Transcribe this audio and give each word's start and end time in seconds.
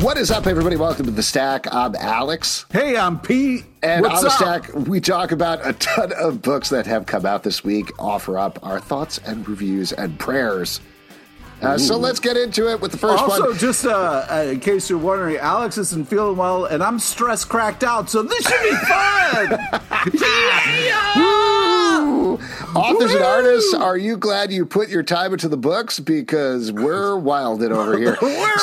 What 0.00 0.16
is 0.16 0.30
up, 0.30 0.46
everybody? 0.46 0.76
Welcome 0.76 1.06
to 1.06 1.10
the 1.10 1.24
Stack. 1.24 1.66
I'm 1.74 1.96
Alex. 1.96 2.66
Hey, 2.70 2.96
I'm 2.96 3.18
Pete. 3.18 3.64
And 3.82 4.02
What's 4.02 4.18
on 4.18 4.22
the 4.22 4.28
up? 4.28 4.64
Stack, 4.64 4.74
we 4.86 5.00
talk 5.00 5.32
about 5.32 5.66
a 5.66 5.72
ton 5.72 6.12
of 6.12 6.40
books 6.40 6.68
that 6.70 6.86
have 6.86 7.06
come 7.06 7.26
out 7.26 7.42
this 7.42 7.64
week, 7.64 7.90
offer 7.98 8.38
up 8.38 8.60
our 8.62 8.78
thoughts 8.78 9.18
and 9.18 9.46
reviews 9.48 9.92
and 9.92 10.16
prayers. 10.18 10.80
Uh, 11.60 11.76
so 11.76 11.96
let's 11.96 12.20
get 12.20 12.36
into 12.36 12.70
it 12.70 12.80
with 12.80 12.92
the 12.92 12.98
first 12.98 13.20
Also, 13.20 13.40
one. 13.40 13.50
Also, 13.50 13.58
just 13.58 13.84
uh, 13.84 14.26
uh, 14.30 14.46
in 14.52 14.60
case 14.60 14.88
you're 14.88 14.98
wondering, 14.98 15.36
Alex 15.36 15.76
isn't 15.76 16.08
feeling 16.08 16.36
well, 16.36 16.66
and 16.66 16.82
I'm 16.82 16.98
stress 16.98 17.44
cracked 17.44 17.82
out, 17.82 18.08
so 18.08 18.22
this 18.22 18.46
should 18.46 18.62
be 18.62 18.76
fun. 18.76 19.58
Authors 22.76 23.12
and 23.14 23.24
artists, 23.24 23.74
are 23.74 23.96
you 23.96 24.16
glad 24.16 24.52
you 24.52 24.64
put 24.64 24.88
your 24.88 25.02
time 25.02 25.32
into 25.32 25.48
the 25.48 25.56
books? 25.56 25.98
Because 25.98 26.70
we're 26.70 27.16
wilded 27.16 27.72
over 27.72 27.98
here. 27.98 28.16
We're, 28.22 28.54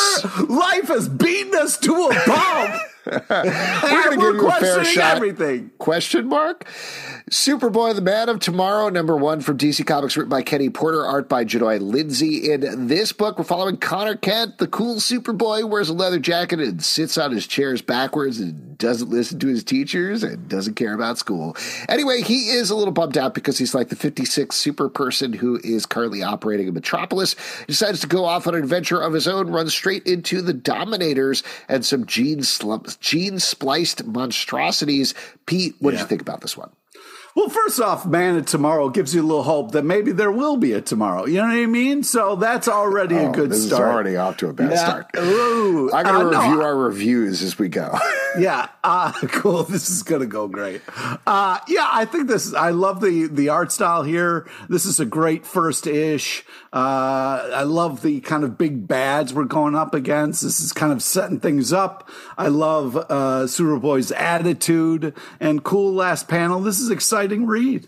life 0.48 0.88
has 0.88 1.10
beaten 1.10 1.54
us 1.56 1.78
to 1.80 1.94
a 1.94 2.14
pulp. 2.26 2.82
We're 3.06 3.14
and 3.20 3.30
going 3.30 4.12
to 4.12 4.18
we're 4.18 4.34
give 4.34 4.42
you 4.42 4.48
a 4.50 4.60
fair 4.60 4.84
shot. 4.86 5.16
everything. 5.16 5.72
Question 5.78 6.28
mark? 6.28 6.66
Superboy, 7.30 7.96
the 7.96 8.02
Man 8.02 8.30
of 8.30 8.40
Tomorrow, 8.40 8.90
number 8.90 9.18
one 9.18 9.42
from 9.42 9.58
DC 9.58 9.86
Comics, 9.86 10.16
written 10.16 10.30
by 10.30 10.44
Kenny 10.44 10.70
Porter, 10.70 11.06
art 11.06 11.28
by 11.28 11.44
Jahnoy 11.44 11.82
Lindsay. 11.82 12.52
In 12.52 12.88
this 12.88 13.12
book, 13.12 13.38
we're 13.38 13.44
following 13.46 13.78
Connor 13.78 14.16
Kent, 14.16 14.60
the 14.60 14.68
cool 14.68 14.96
Superboy, 14.96 15.68
wears 15.68 15.90
a 15.90 15.94
leather 15.94 16.20
jacket 16.20 16.60
and 16.60 16.84
sits 16.84 17.18
on 17.18 17.32
his 17.32 17.48
chairs 17.48 17.82
backwards 17.82 18.40
and 18.40 18.78
doesn't 18.78 19.10
listen 19.10 19.40
to 19.40 19.48
his 19.48 19.64
teachers 19.64 20.24
and 20.24 20.48
doesn't 20.48 20.76
care 20.76 20.94
about 20.94 21.18
school. 21.18 21.56
Anyway, 21.90 22.22
he 22.22 22.50
is 22.50 22.70
a 22.70 22.76
little 22.76 22.92
bummed 22.94 23.18
out 23.18 23.34
because 23.34 23.58
he's 23.58 23.74
like 23.74 23.90
the 23.90 23.96
56th 23.96 24.54
super 24.54 24.90
person 24.90 25.34
who 25.34 25.60
is 25.64 25.86
currently 25.86 26.22
operating 26.22 26.68
in 26.68 26.74
Metropolis. 26.74 27.36
He 27.60 27.66
decides 27.68 28.02
to 28.02 28.08
go 28.08 28.26
off 28.26 28.48
on 28.48 28.56
an 28.56 28.62
adventure 28.62 29.02
of 29.02 29.14
his 29.14 29.28
own, 29.28 29.50
runs 29.50 29.74
straight 29.74 30.06
into 30.06 30.42
the 30.42 30.54
Dominators 30.54 31.44
and 31.68 31.86
some 31.86 32.06
gene, 32.06 32.44
slump, 32.44 32.88
gene 33.00 33.40
spliced 33.40 34.06
monstrosities. 34.06 35.14
Pete, 35.46 35.76
what 35.80 35.92
did 35.92 35.98
Yeah. 35.98 36.04
you 36.04 36.08
think 36.08 36.22
about 36.22 36.42
this 36.42 36.58
one? 36.58 36.70
Well, 37.36 37.50
first 37.50 37.82
off, 37.82 38.06
man, 38.06 38.38
of 38.38 38.46
tomorrow 38.46 38.88
gives 38.88 39.14
you 39.14 39.22
a 39.22 39.28
little 39.28 39.44
hope 39.44 39.72
that 39.72 39.84
maybe 39.84 40.14
there 40.14 40.32
will 40.32 40.56
be 40.56 40.72
a 40.72 40.80
tomorrow. 40.80 41.26
You 41.26 41.42
know 41.42 41.48
what 41.48 41.56
I 41.58 41.66
mean? 41.66 42.02
So 42.02 42.38
that's 42.38 42.70
already 42.70 43.16
a 43.18 43.28
Oh, 43.28 43.32
good 43.34 43.50
this 43.50 43.68
start. 43.68 43.82
is 43.90 43.94
already 43.94 44.16
off 44.16 44.38
to 44.38 44.48
a 44.48 44.54
bad 44.54 44.72
Yeah. 44.72 44.78
start. 44.86 45.08
Ooh. 45.18 45.92
I'm 45.94 46.06
going 46.06 46.28
Uh, 46.28 46.30
to 46.30 46.32
no, 46.32 46.42
review 46.44 46.62
our 46.62 46.78
reviews 46.78 47.42
as 47.44 47.60
we 47.60 47.68
go. 47.70 47.98
Yeah, 48.38 48.68
uh, 48.84 49.14
cool. 49.30 49.64
This 49.64 49.90
is 49.90 50.04
gonna 50.04 50.26
go 50.26 50.50
great. 50.50 50.82
Uh, 51.26 51.58
yeah, 51.70 51.88
I 51.90 52.04
think 52.04 52.28
this. 52.28 52.54
I 52.54 52.72
love 52.72 53.00
the 53.00 53.28
the 53.28 53.48
art 53.48 53.72
style 53.72 54.04
here. 54.04 54.46
This 54.68 54.86
is 54.86 55.00
a 55.00 55.06
great 55.06 55.46
first 55.46 55.88
ish. 55.88 56.44
Uh, 56.76 57.52
I 57.54 57.64
love 57.64 58.02
the 58.02 58.20
kind 58.20 58.44
of 58.44 58.58
big 58.58 58.86
bads 58.86 59.34
we're 59.34 59.46
going 59.46 59.76
up 59.76 59.94
against. 59.94 60.42
This 60.42 60.60
is 60.60 60.74
kind 60.74 60.92
of 60.92 61.02
setting 61.02 61.40
things 61.40 61.72
up. 61.72 62.10
I 62.38 62.50
love 62.50 62.98
uh, 62.98 63.46
Superboy's 63.46 64.12
attitude 64.12 65.14
and 65.40 65.64
cool 65.64 65.94
last 65.94 66.28
panel. 66.28 66.60
This 66.60 66.82
is 66.82 66.92
exciting 66.92 67.46
read. 67.46 67.88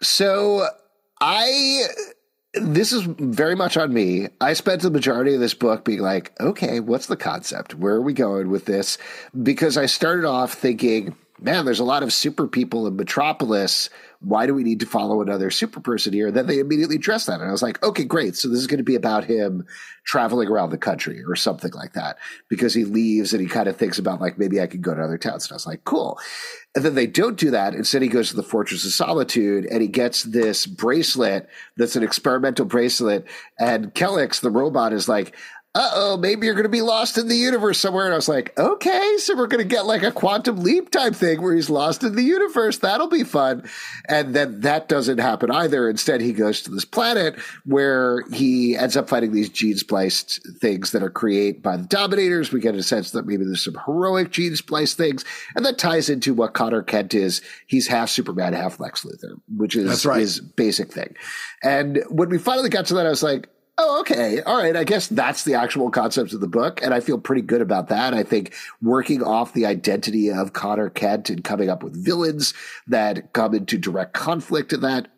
So 0.00 0.68
I 1.20 1.82
this 2.54 2.92
is 2.92 3.02
very 3.02 3.56
much 3.56 3.76
on 3.76 3.92
me. 3.92 4.28
I 4.40 4.52
spent 4.52 4.82
the 4.82 4.90
majority 4.90 5.34
of 5.34 5.40
this 5.40 5.54
book 5.54 5.84
being 5.84 6.00
like, 6.00 6.38
okay, 6.38 6.80
what's 6.80 7.06
the 7.06 7.16
concept? 7.16 7.74
Where 7.74 7.94
are 7.94 8.02
we 8.02 8.12
going 8.12 8.50
with 8.50 8.66
this? 8.66 8.96
Because 9.42 9.76
I 9.76 9.86
started 9.86 10.24
off 10.26 10.52
thinking, 10.52 11.16
man, 11.40 11.64
there's 11.64 11.80
a 11.80 11.84
lot 11.84 12.02
of 12.02 12.12
super 12.12 12.46
people 12.46 12.86
in 12.86 12.96
Metropolis. 12.96 13.90
Why 14.22 14.46
do 14.46 14.54
we 14.54 14.62
need 14.62 14.80
to 14.80 14.86
follow 14.86 15.20
another 15.20 15.50
super 15.50 15.80
person 15.80 16.12
here? 16.12 16.28
And 16.28 16.36
Then 16.36 16.46
they 16.46 16.58
immediately 16.58 16.96
address 16.96 17.26
that. 17.26 17.40
And 17.40 17.48
I 17.48 17.52
was 17.52 17.62
like, 17.62 17.82
okay, 17.82 18.04
great. 18.04 18.36
So 18.36 18.48
this 18.48 18.58
is 18.58 18.66
going 18.66 18.78
to 18.78 18.84
be 18.84 18.94
about 18.94 19.24
him 19.24 19.66
traveling 20.04 20.48
around 20.48 20.70
the 20.70 20.78
country 20.78 21.22
or 21.22 21.36
something 21.36 21.72
like 21.72 21.92
that 21.92 22.18
because 22.48 22.74
he 22.74 22.84
leaves 22.84 23.32
and 23.32 23.40
he 23.40 23.48
kind 23.48 23.68
of 23.68 23.76
thinks 23.76 23.98
about 23.98 24.20
like, 24.20 24.38
maybe 24.38 24.60
I 24.60 24.66
could 24.66 24.82
go 24.82 24.94
to 24.94 25.02
other 25.02 25.18
towns. 25.18 25.46
And 25.46 25.52
I 25.52 25.56
was 25.56 25.66
like, 25.66 25.84
cool. 25.84 26.18
And 26.74 26.84
then 26.84 26.94
they 26.94 27.06
don't 27.06 27.38
do 27.38 27.50
that. 27.50 27.74
Instead, 27.74 28.02
he 28.02 28.08
goes 28.08 28.30
to 28.30 28.36
the 28.36 28.42
Fortress 28.42 28.84
of 28.86 28.92
Solitude 28.92 29.66
and 29.66 29.82
he 29.82 29.88
gets 29.88 30.22
this 30.22 30.66
bracelet 30.66 31.48
that's 31.76 31.96
an 31.96 32.02
experimental 32.02 32.64
bracelet. 32.64 33.26
And 33.58 33.94
Kelex, 33.94 34.40
the 34.40 34.50
robot, 34.50 34.92
is 34.92 35.08
like, 35.08 35.36
uh 35.74 35.90
oh, 35.94 36.16
maybe 36.18 36.44
you're 36.44 36.54
going 36.54 36.64
to 36.64 36.68
be 36.68 36.82
lost 36.82 37.16
in 37.16 37.28
the 37.28 37.36
universe 37.36 37.78
somewhere. 37.78 38.04
And 38.04 38.12
I 38.12 38.16
was 38.16 38.28
like, 38.28 38.58
okay, 38.58 39.16
so 39.16 39.34
we're 39.34 39.46
going 39.46 39.66
to 39.66 39.68
get 39.68 39.86
like 39.86 40.02
a 40.02 40.12
quantum 40.12 40.58
leap 40.62 40.90
type 40.90 41.14
thing 41.14 41.40
where 41.40 41.54
he's 41.54 41.70
lost 41.70 42.02
in 42.02 42.14
the 42.14 42.22
universe. 42.22 42.78
That'll 42.78 43.08
be 43.08 43.24
fun. 43.24 43.66
And 44.06 44.34
then 44.34 44.60
that 44.60 44.90
doesn't 44.90 45.16
happen 45.16 45.50
either. 45.50 45.88
Instead, 45.88 46.20
he 46.20 46.34
goes 46.34 46.60
to 46.62 46.70
this 46.70 46.84
planet 46.84 47.38
where 47.64 48.22
he 48.32 48.76
ends 48.76 48.98
up 48.98 49.08
fighting 49.08 49.32
these 49.32 49.48
gene 49.48 49.78
spliced 49.78 50.46
things 50.60 50.90
that 50.90 51.02
are 51.02 51.10
created 51.10 51.62
by 51.62 51.78
the 51.78 51.86
Dominators. 51.86 52.52
We 52.52 52.60
get 52.60 52.74
a 52.74 52.82
sense 52.82 53.12
that 53.12 53.26
maybe 53.26 53.46
there's 53.46 53.64
some 53.64 53.80
heroic 53.86 54.30
gene 54.30 54.56
spliced 54.56 54.98
things. 54.98 55.24
And 55.56 55.64
that 55.64 55.78
ties 55.78 56.10
into 56.10 56.34
what 56.34 56.52
Connor 56.52 56.82
Kent 56.82 57.14
is. 57.14 57.40
He's 57.66 57.86
half 57.86 58.10
Superman, 58.10 58.52
half 58.52 58.78
Lex 58.78 59.06
Luthor, 59.06 59.40
which 59.56 59.74
is 59.74 60.04
right. 60.04 60.20
his 60.20 60.38
basic 60.38 60.92
thing. 60.92 61.14
And 61.62 62.04
when 62.10 62.28
we 62.28 62.36
finally 62.36 62.68
got 62.68 62.84
to 62.86 62.94
that, 62.94 63.06
I 63.06 63.10
was 63.10 63.22
like, 63.22 63.48
oh, 63.78 64.00
okay. 64.00 64.40
All 64.42 64.56
right. 64.56 64.76
I 64.76 64.84
guess 64.84 65.08
that's 65.08 65.44
the 65.44 65.54
actual 65.54 65.90
concept 65.90 66.32
of 66.32 66.40
the 66.40 66.48
book. 66.48 66.82
And 66.82 66.92
I 66.92 67.00
feel 67.00 67.18
pretty 67.18 67.42
good 67.42 67.60
about 67.60 67.88
that. 67.88 68.14
I 68.14 68.22
think 68.22 68.54
working 68.80 69.22
off 69.22 69.54
the 69.54 69.66
identity 69.66 70.30
of 70.30 70.52
Connor 70.52 70.90
Kent 70.90 71.30
and 71.30 71.42
coming 71.42 71.68
up 71.68 71.82
with 71.82 71.94
villains 71.94 72.54
that 72.86 73.32
come 73.32 73.54
into 73.54 73.78
direct 73.78 74.12
conflict 74.14 74.72
in 74.72 74.80
that, 74.82 75.08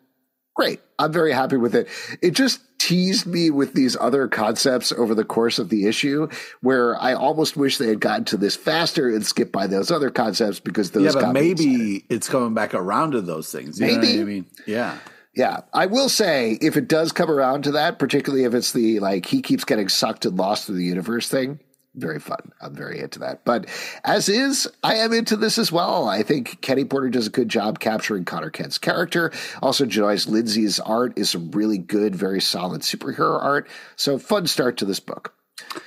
great. 0.55 0.79
I'm 0.97 1.11
very 1.11 1.33
happy 1.33 1.57
with 1.57 1.75
it. 1.75 1.89
It 2.21 2.31
just 2.31 2.61
teased 2.77 3.25
me 3.25 3.49
with 3.49 3.73
these 3.73 3.97
other 3.99 4.27
concepts 4.27 4.91
over 4.91 5.15
the 5.15 5.25
course 5.25 5.59
of 5.59 5.69
the 5.69 5.87
issue 5.87 6.27
where 6.61 7.01
I 7.01 7.13
almost 7.13 7.57
wish 7.57 7.77
they 7.77 7.87
had 7.87 7.99
gotten 7.99 8.25
to 8.25 8.37
this 8.37 8.55
faster 8.55 9.09
and 9.09 9.25
skipped 9.25 9.51
by 9.51 9.67
those 9.67 9.91
other 9.91 10.09
concepts 10.09 10.59
because 10.59 10.91
those 10.91 11.15
yeah, 11.15 11.21
but 11.21 11.33
maybe 11.33 12.05
it's 12.09 12.29
coming 12.29 12.53
back 12.53 12.73
around 12.73 13.11
to 13.11 13.21
those 13.21 13.51
things. 13.51 13.79
You 13.79 13.87
know 13.87 13.93
what 13.93 14.01
Maybe. 14.01 14.21
I 14.21 14.23
mean? 14.23 14.45
Yeah. 14.65 14.97
Yeah, 15.35 15.61
I 15.73 15.85
will 15.87 16.07
say 16.07 16.57
if 16.61 16.77
it 16.77 16.87
does 16.87 17.11
come 17.11 17.29
around 17.29 17.63
to 17.63 17.71
that, 17.73 17.99
particularly 17.99 18.45
if 18.45 18.53
it's 18.53 18.71
the 18.71 18.99
like 18.99 19.25
he 19.25 19.41
keeps 19.41 19.65
getting 19.65 19.89
sucked 19.89 20.25
and 20.25 20.37
lost 20.37 20.65
through 20.65 20.77
the 20.77 20.85
universe 20.85 21.29
thing, 21.29 21.59
very 21.95 22.19
fun. 22.19 22.51
I'm 22.61 22.75
very 22.75 22.99
into 22.99 23.19
that. 23.19 23.43
But 23.45 23.67
as 24.03 24.29
is, 24.29 24.67
I 24.83 24.95
am 24.95 25.13
into 25.13 25.35
this 25.35 25.57
as 25.57 25.71
well. 25.71 26.07
I 26.07 26.23
think 26.23 26.61
Kenny 26.61 26.85
Porter 26.85 27.09
does 27.09 27.27
a 27.27 27.31
good 27.31 27.49
job 27.49 27.79
capturing 27.79 28.25
Connor 28.25 28.49
Kent's 28.49 28.77
character. 28.77 29.31
Also, 29.61 29.85
Jahnoy 29.85 30.27
Lindsay's 30.27 30.79
art 30.79 31.13
is 31.17 31.29
some 31.29 31.51
really 31.51 31.77
good, 31.77 32.15
very 32.15 32.41
solid 32.41 32.81
superhero 32.81 33.41
art. 33.41 33.67
So, 33.95 34.17
fun 34.17 34.47
start 34.47 34.77
to 34.77 34.85
this 34.85 34.99
book. 34.99 35.33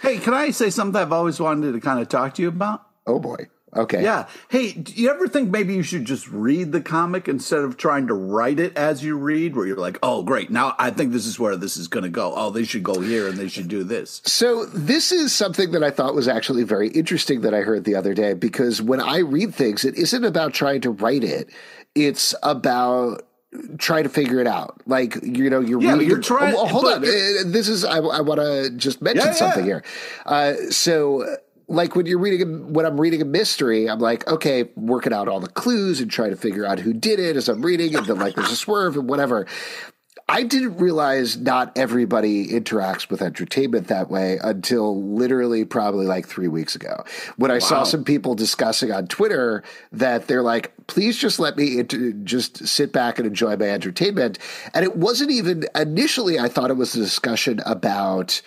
Hey, 0.02 0.18
can 0.18 0.34
I 0.34 0.50
say 0.50 0.70
something 0.70 1.00
I've 1.00 1.12
always 1.12 1.40
wanted 1.40 1.72
to 1.72 1.80
kind 1.80 2.00
of 2.00 2.08
talk 2.08 2.34
to 2.34 2.42
you 2.42 2.48
about? 2.48 2.82
Oh 3.06 3.18
boy. 3.18 3.48
Okay. 3.76 4.02
Yeah. 4.02 4.26
Hey, 4.48 4.72
do 4.72 4.92
you 4.94 5.10
ever 5.10 5.28
think 5.28 5.50
maybe 5.50 5.74
you 5.74 5.82
should 5.82 6.04
just 6.06 6.26
read 6.28 6.72
the 6.72 6.80
comic 6.80 7.28
instead 7.28 7.60
of 7.60 7.76
trying 7.76 8.06
to 8.06 8.14
write 8.14 8.58
it 8.58 8.76
as 8.76 9.04
you 9.04 9.16
read, 9.16 9.54
where 9.54 9.66
you're 9.66 9.76
like, 9.76 9.98
oh, 10.02 10.22
great, 10.22 10.50
now 10.50 10.74
I 10.78 10.90
think 10.90 11.12
this 11.12 11.26
is 11.26 11.38
where 11.38 11.54
this 11.56 11.76
is 11.76 11.86
going 11.86 12.04
to 12.04 12.08
go. 12.10 12.32
Oh, 12.34 12.50
they 12.50 12.64
should 12.64 12.82
go 12.82 13.00
here 13.00 13.28
and 13.28 13.36
they 13.36 13.48
should 13.48 13.68
do 13.68 13.84
this. 13.84 14.22
So, 14.24 14.64
this 14.66 15.12
is 15.12 15.34
something 15.34 15.72
that 15.72 15.82
I 15.84 15.90
thought 15.90 16.14
was 16.14 16.28
actually 16.28 16.62
very 16.64 16.88
interesting 16.88 17.42
that 17.42 17.52
I 17.52 17.60
heard 17.60 17.84
the 17.84 17.94
other 17.94 18.14
day 18.14 18.32
because 18.34 18.80
when 18.80 19.00
I 19.00 19.18
read 19.18 19.54
things, 19.54 19.84
it 19.84 19.96
isn't 19.96 20.24
about 20.24 20.54
trying 20.54 20.80
to 20.82 20.90
write 20.90 21.22
it, 21.24 21.50
it's 21.94 22.34
about 22.42 23.22
trying 23.78 24.04
to 24.04 24.10
figure 24.10 24.40
it 24.40 24.46
out. 24.46 24.80
Like 24.86 25.16
you 25.22 25.48
know, 25.50 25.60
you're 25.60 25.80
Yeah, 25.80 25.92
reading. 25.92 26.08
you're 26.08 26.20
trying- 26.20 26.54
Oh, 26.56 26.66
hold 26.66 26.84
on. 26.86 26.98
Uh, 27.04 27.44
This 27.46 27.68
is. 27.68 27.84
I, 27.84 27.98
I 27.98 28.20
want 28.20 28.40
to 28.40 28.70
just 28.76 29.00
mention 29.02 29.24
Yeah, 29.26 29.30
yeah. 29.32 29.36
something 29.36 29.64
here. 29.64 29.84
Uh, 30.24 30.54
so. 30.70 31.36
Like 31.68 31.94
when 31.94 32.06
you're 32.06 32.18
reading, 32.18 32.72
when 32.72 32.86
I'm 32.86 33.00
reading 33.00 33.20
a 33.20 33.26
mystery, 33.26 33.88
I'm 33.88 33.98
like, 33.98 34.26
okay, 34.26 34.70
working 34.74 35.12
out 35.12 35.28
all 35.28 35.40
the 35.40 35.48
clues 35.48 36.00
and 36.00 36.10
trying 36.10 36.30
to 36.30 36.36
figure 36.36 36.64
out 36.64 36.78
who 36.78 36.94
did 36.94 37.20
it 37.20 37.36
as 37.36 37.48
I'm 37.48 37.62
reading, 37.62 37.94
and 37.94 38.06
then 38.06 38.18
like 38.18 38.34
there's 38.34 38.50
a 38.50 38.56
swerve 38.56 38.96
and 38.96 39.08
whatever. 39.08 39.46
I 40.30 40.42
didn't 40.42 40.76
realize 40.76 41.38
not 41.38 41.72
everybody 41.76 42.48
interacts 42.48 43.08
with 43.08 43.22
entertainment 43.22 43.88
that 43.88 44.10
way 44.10 44.38
until 44.42 45.02
literally 45.02 45.64
probably 45.64 46.04
like 46.04 46.26
three 46.28 46.48
weeks 46.48 46.74
ago 46.74 47.02
when 47.36 47.50
I 47.50 47.60
saw 47.60 47.82
some 47.84 48.04
people 48.04 48.34
discussing 48.34 48.92
on 48.92 49.06
Twitter 49.06 49.62
that 49.92 50.26
they're 50.26 50.42
like, 50.42 50.74
please 50.86 51.16
just 51.16 51.38
let 51.38 51.56
me 51.56 51.78
inter- 51.78 52.12
just 52.24 52.66
sit 52.68 52.92
back 52.92 53.18
and 53.18 53.26
enjoy 53.26 53.56
my 53.56 53.70
entertainment. 53.70 54.38
And 54.74 54.84
it 54.84 54.96
wasn't 54.96 55.30
even 55.30 55.64
initially, 55.74 56.38
I 56.38 56.48
thought 56.48 56.70
it 56.70 56.76
was 56.76 56.94
a 56.94 56.98
discussion 56.98 57.60
about 57.64 58.42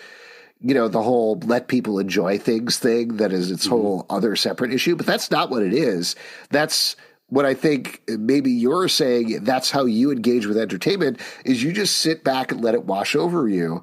you 0.62 0.74
know, 0.74 0.88
the 0.88 1.02
whole 1.02 1.38
let 1.44 1.68
people 1.68 1.98
enjoy 1.98 2.38
things 2.38 2.78
thing 2.78 3.16
that 3.16 3.32
is 3.32 3.50
its 3.50 3.64
mm-hmm. 3.64 3.74
whole 3.74 4.06
other 4.08 4.36
separate 4.36 4.72
issue, 4.72 4.96
but 4.96 5.06
that's 5.06 5.30
not 5.30 5.50
what 5.50 5.62
it 5.62 5.74
is. 5.74 6.14
That's 6.50 6.96
what 7.26 7.46
I 7.46 7.54
think 7.54 8.02
maybe 8.08 8.50
you're 8.50 8.88
saying 8.88 9.44
that's 9.44 9.70
how 9.70 9.86
you 9.86 10.10
engage 10.10 10.46
with 10.46 10.58
entertainment 10.58 11.18
is 11.44 11.62
you 11.62 11.72
just 11.72 11.98
sit 11.98 12.22
back 12.22 12.52
and 12.52 12.60
let 12.60 12.74
it 12.74 12.84
wash 12.84 13.16
over 13.16 13.48
you. 13.48 13.82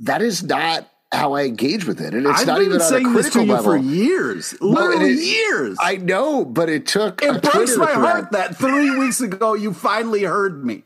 That 0.00 0.20
is 0.20 0.42
not 0.42 0.86
how 1.10 1.32
I 1.32 1.44
engage 1.44 1.86
with 1.86 2.00
it. 2.00 2.12
And 2.12 2.26
it's 2.26 2.40
I've 2.40 2.46
not 2.46 2.60
even 2.60 2.74
on 2.74 2.80
a 2.80 2.84
saying 2.84 3.12
this 3.14 3.26
to 3.26 3.32
critical 3.32 3.46
you 3.46 3.52
level. 3.52 3.72
for 3.72 3.78
years, 3.78 4.60
literally 4.60 5.14
it- 5.14 5.24
years. 5.24 5.78
I 5.80 5.96
know, 5.96 6.44
but 6.44 6.68
it 6.68 6.86
took 6.86 7.22
it 7.22 7.42
breaks 7.42 7.76
my 7.76 7.86
thread. 7.86 7.96
heart 7.96 8.32
that 8.32 8.56
three 8.56 8.90
weeks 8.96 9.20
ago 9.20 9.54
you 9.54 9.72
finally 9.72 10.24
heard 10.24 10.64
me. 10.64 10.82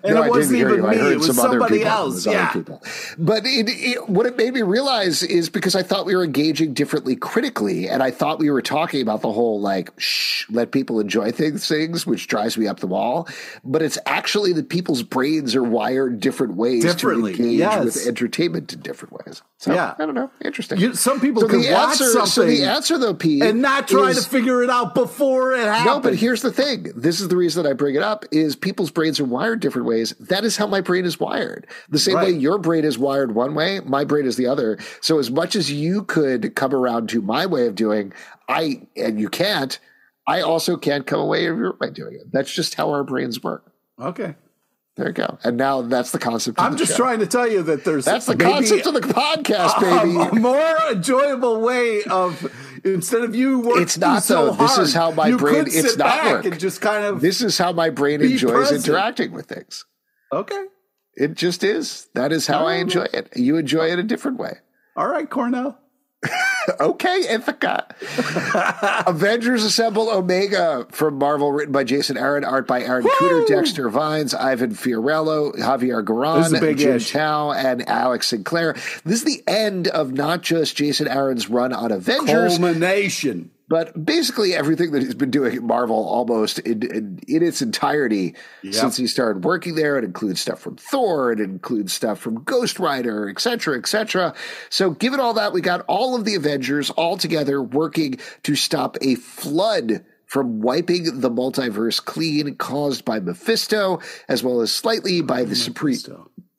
And 0.04 0.14
no, 0.14 0.22
it 0.24 0.28
wasn't 0.30 0.58
even 0.60 0.74
you. 0.76 0.82
me. 0.82 0.88
I 0.88 0.94
heard 0.96 1.12
it 1.12 1.16
was 1.18 1.26
some 1.28 1.38
other 1.38 1.58
somebody 1.60 1.78
people. 1.78 1.90
Else. 1.92 2.26
yeah. 2.26 2.52
people. 2.52 2.82
But 3.18 3.44
it, 3.46 3.66
it, 3.68 4.08
what 4.08 4.26
it 4.26 4.36
made 4.36 4.54
me 4.54 4.62
realize 4.62 5.22
is 5.22 5.48
because 5.48 5.74
I 5.74 5.82
thought 5.82 6.06
we 6.06 6.14
were 6.16 6.24
engaging 6.24 6.74
differently 6.74 7.16
critically, 7.16 7.88
and 7.88 8.02
I 8.02 8.10
thought 8.10 8.38
we 8.38 8.50
were 8.50 8.62
talking 8.62 9.02
about 9.02 9.20
the 9.22 9.32
whole 9.32 9.60
like 9.60 9.90
shh, 9.98 10.44
let 10.50 10.72
people 10.72 11.00
enjoy 11.00 11.30
things, 11.32 11.66
things, 11.68 12.06
which 12.06 12.26
drives 12.26 12.56
me 12.58 12.66
up 12.66 12.80
the 12.80 12.86
wall. 12.86 13.28
But 13.64 13.82
it's 13.82 13.98
actually 14.06 14.52
that 14.54 14.68
people's 14.68 15.02
brains 15.02 15.54
are 15.54 15.62
wired 15.62 16.20
different 16.20 16.54
ways 16.56 16.82
Differently, 16.84 17.34
to 17.36 17.42
engage 17.42 17.58
yes. 17.58 17.84
with 17.84 18.06
entertainment 18.06 18.72
in 18.72 18.80
different 18.80 19.12
ways. 19.26 19.42
So, 19.58 19.72
Yeah. 19.72 19.94
I 19.98 20.04
don't 20.06 20.14
know. 20.14 20.30
Interesting. 20.44 20.78
You- 20.80 20.94
some 20.94 21.20
people 21.20 21.42
so 21.42 21.48
can 21.48 21.60
the 21.62 21.72
watch 21.72 22.00
answer, 22.00 22.26
So 22.26 22.44
the 22.44 22.64
answer, 22.64 22.98
though, 22.98 23.14
Pete, 23.14 23.42
and 23.42 23.62
not 23.62 23.88
try 23.88 24.10
is- 24.10 24.24
to 24.24 24.28
figure 24.30 24.62
it 24.62 24.70
out 24.70 24.94
before 24.94 25.54
it 25.54 25.64
happens. 25.64 25.86
no, 25.86 26.00
but 26.00 26.14
here's 26.14 26.42
the 26.42 26.52
thing. 26.52 26.92
This 26.96 27.20
is 27.20 27.28
the 27.28 27.36
reason 27.36 27.62
that 27.62 27.68
I 27.70 27.72
bring 27.72 27.94
it 27.94 28.02
up 28.02 28.24
is 28.30 28.56
people's 28.56 28.90
brains 28.90 29.20
are 29.20 29.24
wired 29.24 29.60
different 29.60 29.83
ways. 29.84 30.14
That 30.20 30.44
is 30.44 30.56
how 30.56 30.66
my 30.66 30.80
brain 30.80 31.04
is 31.04 31.20
wired. 31.20 31.66
The 31.88 31.98
same 31.98 32.16
way 32.16 32.30
your 32.30 32.58
brain 32.58 32.84
is 32.84 32.98
wired 32.98 33.34
one 33.34 33.54
way, 33.54 33.80
my 33.80 34.04
brain 34.04 34.26
is 34.26 34.36
the 34.36 34.46
other. 34.46 34.78
So 35.00 35.18
as 35.18 35.30
much 35.30 35.54
as 35.56 35.70
you 35.72 36.04
could 36.04 36.54
come 36.54 36.74
around 36.74 37.08
to 37.10 37.22
my 37.22 37.46
way 37.46 37.66
of 37.66 37.74
doing, 37.74 38.12
I 38.48 38.82
and 38.96 39.20
you 39.20 39.28
can't, 39.28 39.78
I 40.26 40.40
also 40.40 40.76
can't 40.76 41.06
come 41.06 41.20
away 41.20 41.46
of 41.46 41.58
your 41.58 41.76
way 41.80 41.90
doing 41.90 42.14
it. 42.14 42.32
That's 42.32 42.52
just 42.52 42.74
how 42.74 42.90
our 42.90 43.04
brains 43.04 43.42
work. 43.42 43.70
okay. 44.00 44.34
There 44.96 45.08
you 45.08 45.12
go. 45.12 45.38
And 45.42 45.56
now 45.56 45.82
that's 45.82 46.12
the 46.12 46.20
concept. 46.20 46.56
Of 46.56 46.64
I'm 46.64 46.72
the 46.72 46.78
just 46.78 46.92
show. 46.92 46.98
trying 46.98 47.18
to 47.18 47.26
tell 47.26 47.48
you 47.50 47.64
that 47.64 47.84
there's 47.84 48.04
That's 48.04 48.26
the 48.26 48.36
concept 48.36 48.86
of 48.86 48.94
the 48.94 49.00
podcast, 49.00 49.80
baby. 49.80 50.16
a, 50.16 50.20
a 50.30 50.34
more 50.36 50.76
enjoyable 50.92 51.60
way 51.62 52.04
of 52.04 52.48
instead 52.84 53.22
of 53.22 53.34
you 53.34 53.60
working 53.60 53.82
It's 53.82 53.98
not, 53.98 54.22
so 54.22 54.46
though. 54.46 54.50
This 54.52 54.70
hard, 54.76 54.86
is 54.86 54.94
how 54.94 55.10
my 55.10 55.32
brain- 55.32 55.64
it's 55.66 55.96
not 55.96 56.24
work. 56.24 56.44
and 56.44 56.58
just 56.60 56.80
kind 56.80 57.04
of 57.04 57.20
this 57.20 57.40
is 57.40 57.56
how 57.58 57.72
my 57.72 57.90
brain 57.90 58.20
enjoys 58.20 58.50
present. 58.52 58.86
interacting 58.86 59.32
with 59.32 59.46
things. 59.46 59.84
okay. 60.32 60.64
It 61.16 61.34
just 61.34 61.62
is. 61.62 62.08
That 62.14 62.32
is 62.32 62.46
how 62.48 62.66
I 62.66 62.74
enjoy 62.74 63.04
it. 63.12 63.28
You 63.36 63.56
enjoy 63.56 63.86
it 63.92 64.00
a 64.00 64.02
different 64.02 64.36
way. 64.38 64.58
All 64.96 65.06
right, 65.06 65.30
Cornell. 65.30 65.78
Okay, 66.80 67.26
Ithaca. 67.28 67.86
Avengers 69.06 69.64
Assemble 69.64 70.08
Omega 70.10 70.86
from 70.90 71.18
Marvel, 71.18 71.52
written 71.52 71.72
by 71.72 71.84
Jason 71.84 72.16
Aaron, 72.16 72.44
art 72.44 72.66
by 72.66 72.82
Aaron 72.82 73.04
Kuder, 73.04 73.46
Dexter 73.46 73.88
Vines, 73.88 74.34
Ivan 74.34 74.74
Fiorelli, 74.74 75.56
Javier 75.56 76.04
Garrón, 76.04 76.60
big 76.60 76.78
Jim 76.78 76.96
ish. 76.96 77.12
Towe, 77.12 77.52
and 77.52 77.88
Alex 77.88 78.28
Sinclair. 78.28 78.74
This 79.04 79.22
is 79.22 79.24
the 79.24 79.42
end 79.46 79.88
of 79.88 80.12
not 80.12 80.42
just 80.42 80.76
Jason 80.76 81.08
Aaron's 81.08 81.48
run 81.48 81.72
on 81.72 81.92
Avengers, 81.92 82.58
Culmination. 82.58 83.50
But 83.68 84.04
basically 84.04 84.54
everything 84.54 84.92
that 84.92 85.02
he's 85.02 85.14
been 85.14 85.30
doing 85.30 85.56
at 85.56 85.62
Marvel 85.62 85.96
almost 85.96 86.58
in, 86.60 86.82
in, 86.82 87.20
in 87.26 87.42
its 87.42 87.62
entirety 87.62 88.34
since 88.70 88.96
he 88.96 89.06
started 89.06 89.44
working 89.44 89.74
there. 89.74 89.98
It 89.98 90.04
includes 90.04 90.40
stuff 90.40 90.60
from 90.60 90.76
Thor, 90.76 91.32
it 91.32 91.40
includes 91.40 91.92
stuff 91.92 92.18
from 92.18 92.44
Ghost 92.44 92.78
Rider, 92.78 93.28
et 93.28 93.40
cetera, 93.40 93.78
et 93.78 93.86
cetera. 93.86 94.34
So, 94.70 94.90
given 94.90 95.20
all 95.20 95.34
that, 95.34 95.52
we 95.52 95.60
got 95.60 95.84
all 95.86 96.14
of 96.14 96.24
the 96.24 96.34
Avengers 96.34 96.90
all 96.90 97.16
together 97.16 97.62
working 97.62 98.18
to 98.42 98.54
stop 98.54 98.96
a 99.00 99.14
flood 99.14 100.04
from 100.26 100.60
wiping 100.60 101.20
the 101.20 101.30
multiverse 101.30 102.04
clean 102.04 102.56
caused 102.56 103.04
by 103.04 103.20
Mephisto, 103.20 104.00
as 104.28 104.42
well 104.42 104.60
as 104.60 104.72
slightly 104.72 105.20
by 105.20 105.44
the 105.44 105.54
supreme 105.54 105.98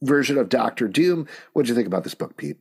version 0.02 0.38
of 0.38 0.50
Doctor 0.50 0.88
Doom. 0.88 1.28
What 1.54 1.66
do 1.66 1.70
you 1.70 1.76
think 1.76 1.88
about 1.88 2.04
this 2.04 2.16
book, 2.16 2.38
Pete? 2.38 2.58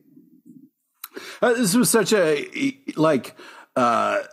Uh, 1.41 1.53
this 1.53 1.75
was 1.75 1.89
such 1.89 2.11
a 2.11 2.75
like 2.97 3.35
uh 3.77 4.23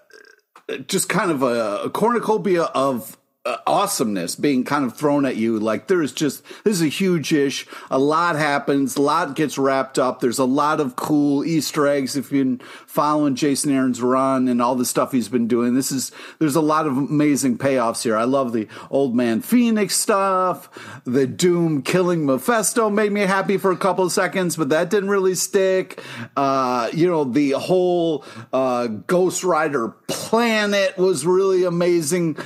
just 0.87 1.09
kind 1.09 1.31
of 1.31 1.43
a, 1.43 1.83
a 1.85 1.91
cornucopia 1.91 2.63
of 2.63 3.17
awesomeness 3.45 4.37
being 4.37 4.63
kind 4.63 4.85
of 4.85 4.97
thrown 4.97 5.27
at 5.27 5.35
you 5.35 5.59
like 5.59 5.89
there's 5.89 6.13
just 6.13 6.45
this 6.63 6.75
is 6.75 6.83
a 6.83 6.87
huge 6.87 7.33
ish. 7.33 7.67
A 7.91 7.99
lot 7.99 8.37
happens. 8.37 8.97
A 8.97 9.03
lot 9.03 9.35
gets 9.35 9.59
wrapped 9.59 9.99
up. 9.99 10.21
There's 10.21 10.39
a 10.39 10.45
lot 10.45 10.79
of 10.79 10.95
cool 10.95 11.45
easter 11.45 11.89
eggs 11.89 12.15
if 12.15 12.31
you've 12.31 12.61
been 12.61 12.67
following 12.87 13.35
jason 13.35 13.73
aaron's 13.73 14.01
run 14.01 14.47
and 14.47 14.63
all 14.63 14.77
the 14.77 14.85
stuff 14.85 15.11
he's 15.11 15.29
been 15.29 15.49
doing. 15.49 15.75
This 15.75 15.91
is 15.91 16.13
there's 16.39 16.55
a 16.55 16.61
lot 16.61 16.87
of 16.87 16.97
amazing 16.97 17.59
payoffs 17.59 18.05
here. 18.05 18.17
I 18.17 18.25
love 18.25 18.53
the 18.53 18.69
old 18.91 19.17
man 19.17 19.41
phoenix 19.41 19.97
stuff. 19.97 20.71
The 21.05 21.27
doom 21.27 21.83
killing 21.83 22.25
mephisto 22.25 22.91
made 22.91 23.11
me 23.11 23.23
happy 23.23 23.59
for 23.59 23.73
a 23.73 23.77
couple 23.77 24.09
seconds 24.09 24.57
but 24.57 24.69
that 24.69 24.89
didn't 24.89 25.11
really 25.11 25.35
stick. 25.35 26.01
Uh 26.37 26.91
you 26.93 27.09
know 27.09 27.25
the 27.25 27.51
whole 27.53 28.25
uh 28.53 28.87
ghost 28.87 29.43
rider 29.43 29.89
planet 30.07 30.97
was 30.97 31.27
really 31.27 31.65
amazing 31.65 32.37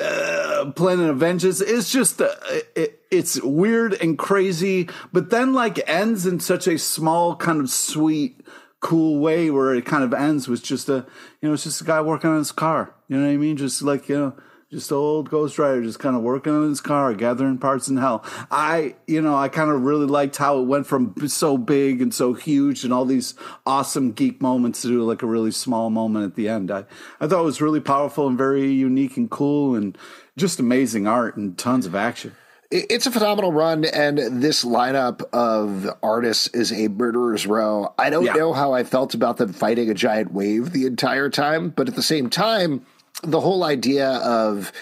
uh, 0.00 0.72
planet 0.74 1.10
of 1.10 1.18
vengeance 1.18 1.60
it's 1.60 1.92
just 1.92 2.20
uh, 2.22 2.28
it, 2.74 3.00
it's 3.10 3.40
weird 3.42 3.94
and 3.94 4.18
crazy 4.18 4.88
but 5.12 5.30
then 5.30 5.52
like 5.52 5.88
ends 5.88 6.26
in 6.26 6.40
such 6.40 6.66
a 6.66 6.78
small 6.78 7.36
kind 7.36 7.60
of 7.60 7.68
sweet 7.68 8.40
cool 8.84 9.18
way 9.18 9.50
where 9.50 9.74
it 9.74 9.86
kind 9.86 10.04
of 10.04 10.12
ends 10.12 10.46
with 10.46 10.62
just 10.62 10.90
a 10.90 11.06
you 11.40 11.48
know 11.48 11.54
it's 11.54 11.64
just 11.64 11.80
a 11.80 11.84
guy 11.84 12.02
working 12.02 12.28
on 12.28 12.36
his 12.36 12.52
car. 12.52 12.94
You 13.08 13.16
know 13.16 13.26
what 13.26 13.32
i 13.32 13.36
mean? 13.38 13.56
Just 13.56 13.80
like 13.80 14.10
you 14.10 14.18
know 14.18 14.36
just 14.74 14.90
old 14.90 15.30
Ghost 15.30 15.56
Rider, 15.58 15.82
just 15.82 16.00
kind 16.00 16.16
of 16.16 16.22
working 16.22 16.52
on 16.52 16.68
his 16.68 16.80
car, 16.80 17.14
gathering 17.14 17.58
parts 17.58 17.86
in 17.86 17.96
hell. 17.96 18.24
I, 18.50 18.96
you 19.06 19.22
know, 19.22 19.36
I 19.36 19.48
kind 19.48 19.70
of 19.70 19.82
really 19.82 20.06
liked 20.06 20.36
how 20.36 20.58
it 20.58 20.64
went 20.64 20.86
from 20.86 21.14
so 21.28 21.56
big 21.56 22.02
and 22.02 22.12
so 22.12 22.32
huge 22.34 22.82
and 22.82 22.92
all 22.92 23.04
these 23.04 23.34
awesome 23.64 24.10
geek 24.12 24.42
moments 24.42 24.82
to 24.82 25.02
like 25.04 25.22
a 25.22 25.26
really 25.26 25.52
small 25.52 25.90
moment 25.90 26.24
at 26.24 26.34
the 26.34 26.48
end. 26.48 26.72
I, 26.72 26.84
I 27.20 27.28
thought 27.28 27.40
it 27.40 27.44
was 27.44 27.60
really 27.62 27.80
powerful 27.80 28.26
and 28.26 28.36
very 28.36 28.70
unique 28.72 29.16
and 29.16 29.30
cool 29.30 29.76
and 29.76 29.96
just 30.36 30.58
amazing 30.58 31.06
art 31.06 31.36
and 31.36 31.56
tons 31.56 31.86
of 31.86 31.94
action. 31.94 32.34
It's 32.70 33.06
a 33.06 33.12
phenomenal 33.12 33.52
run, 33.52 33.84
and 33.84 34.18
this 34.42 34.64
lineup 34.64 35.22
of 35.32 35.88
artists 36.02 36.48
is 36.48 36.72
a 36.72 36.88
murderer's 36.88 37.46
row. 37.46 37.94
I 37.96 38.10
don't 38.10 38.24
Yeah. 38.24 38.32
know 38.32 38.52
how 38.52 38.72
I 38.72 38.82
felt 38.82 39.14
about 39.14 39.36
them 39.36 39.52
fighting 39.52 39.88
a 39.90 39.94
giant 39.94 40.32
wave 40.32 40.72
the 40.72 40.84
entire 40.86 41.30
time, 41.30 41.68
but 41.68 41.86
at 41.88 41.94
the 41.94 42.02
same 42.02 42.28
time, 42.28 42.84
the 43.26 43.40
whole 43.40 43.64
idea 43.64 44.08
of 44.08 44.72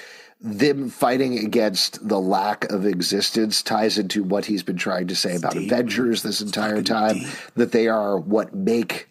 them 0.41 0.91
fighting 0.91 1.39
against 1.39 2.07
the 2.07 2.19
lack 2.19 2.65
of 2.73 2.85
existence 2.85 3.63
ties 3.63 3.97
into 3.97 4.25
what 4.25 4.45
he's 4.45 4.65
been 4.65 4.77
trying 4.77 5.07
to 5.07 5.15
say 5.15 5.37
about 5.37 5.57
Avengers 5.57 6.23
this 6.23 6.41
entire 6.41 6.83
time 6.83 7.17
that 7.55 7.71
they 7.71 7.87
are 7.87 8.19
what 8.19 8.55
make 8.55 9.09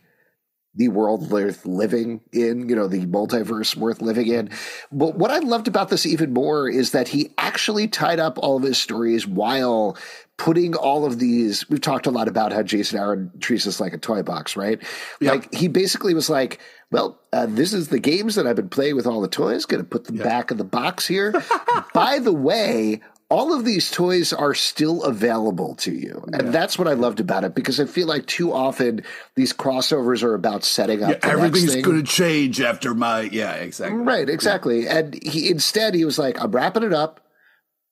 the 0.75 0.87
world 0.87 1.29
worth 1.31 1.65
living 1.65 2.21
in, 2.31 2.69
you 2.69 2.75
know, 2.75 2.87
the 2.87 3.05
multiverse 3.05 3.75
worth 3.75 4.01
living 4.01 4.27
in. 4.27 4.49
But 4.91 5.15
what 5.15 5.31
I 5.31 5.39
loved 5.39 5.67
about 5.67 5.89
this 5.89 6.05
even 6.05 6.33
more 6.33 6.69
is 6.69 6.91
that 6.91 7.09
he 7.09 7.31
actually 7.37 7.87
tied 7.87 8.19
up 8.19 8.37
all 8.37 8.57
of 8.57 8.63
his 8.63 8.77
stories 8.77 9.27
while 9.27 9.97
putting 10.37 10.73
all 10.75 11.05
of 11.05 11.19
these. 11.19 11.69
We've 11.69 11.81
talked 11.81 12.07
a 12.07 12.11
lot 12.11 12.29
about 12.29 12.53
how 12.53 12.63
Jason 12.63 12.99
Aaron 12.99 13.31
treats 13.39 13.67
us 13.67 13.81
like 13.81 13.93
a 13.93 13.97
toy 13.97 14.23
box, 14.23 14.55
right? 14.55 14.81
Yep. 15.19 15.33
Like 15.33 15.53
he 15.53 15.67
basically 15.67 16.13
was 16.13 16.29
like, 16.29 16.59
well, 16.91 17.19
uh, 17.31 17.45
this 17.47 17.73
is 17.73 17.87
the 17.87 17.99
games 17.99 18.35
that 18.35 18.45
I've 18.45 18.57
been 18.57 18.69
playing 18.69 18.95
with 18.95 19.07
all 19.07 19.21
the 19.21 19.27
toys. 19.27 19.65
Going 19.65 19.81
to 19.81 19.89
put 19.89 20.05
them 20.05 20.17
yep. 20.17 20.25
back 20.25 20.51
in 20.51 20.57
the 20.57 20.63
box 20.65 21.07
here. 21.07 21.33
By 21.93 22.19
the 22.19 22.33
way, 22.33 23.01
all 23.31 23.53
of 23.57 23.63
these 23.63 23.89
toys 23.89 24.33
are 24.33 24.53
still 24.53 25.03
available 25.03 25.73
to 25.75 25.93
you. 25.93 26.21
And 26.33 26.47
yeah. 26.47 26.51
that's 26.51 26.77
what 26.77 26.89
I 26.89 26.93
loved 26.93 27.21
about 27.21 27.45
it 27.45 27.55
because 27.55 27.79
I 27.79 27.85
feel 27.85 28.07
like 28.07 28.25
too 28.25 28.51
often 28.51 29.03
these 29.35 29.53
crossovers 29.53 30.21
are 30.21 30.33
about 30.33 30.65
setting 30.65 31.01
up. 31.01 31.11
Yeah, 31.11 31.31
everything's 31.31 31.81
going 31.81 32.03
to 32.03 32.11
change 32.11 32.59
after 32.59 32.93
my. 32.93 33.21
Yeah, 33.21 33.53
exactly. 33.53 33.99
Right, 33.99 34.27
exactly. 34.27 34.83
Yeah. 34.83 34.97
And 34.97 35.23
he 35.23 35.49
instead, 35.49 35.95
he 35.95 36.03
was 36.03 36.19
like, 36.19 36.41
I'm 36.43 36.51
wrapping 36.51 36.83
it 36.83 36.93
up, 36.93 37.25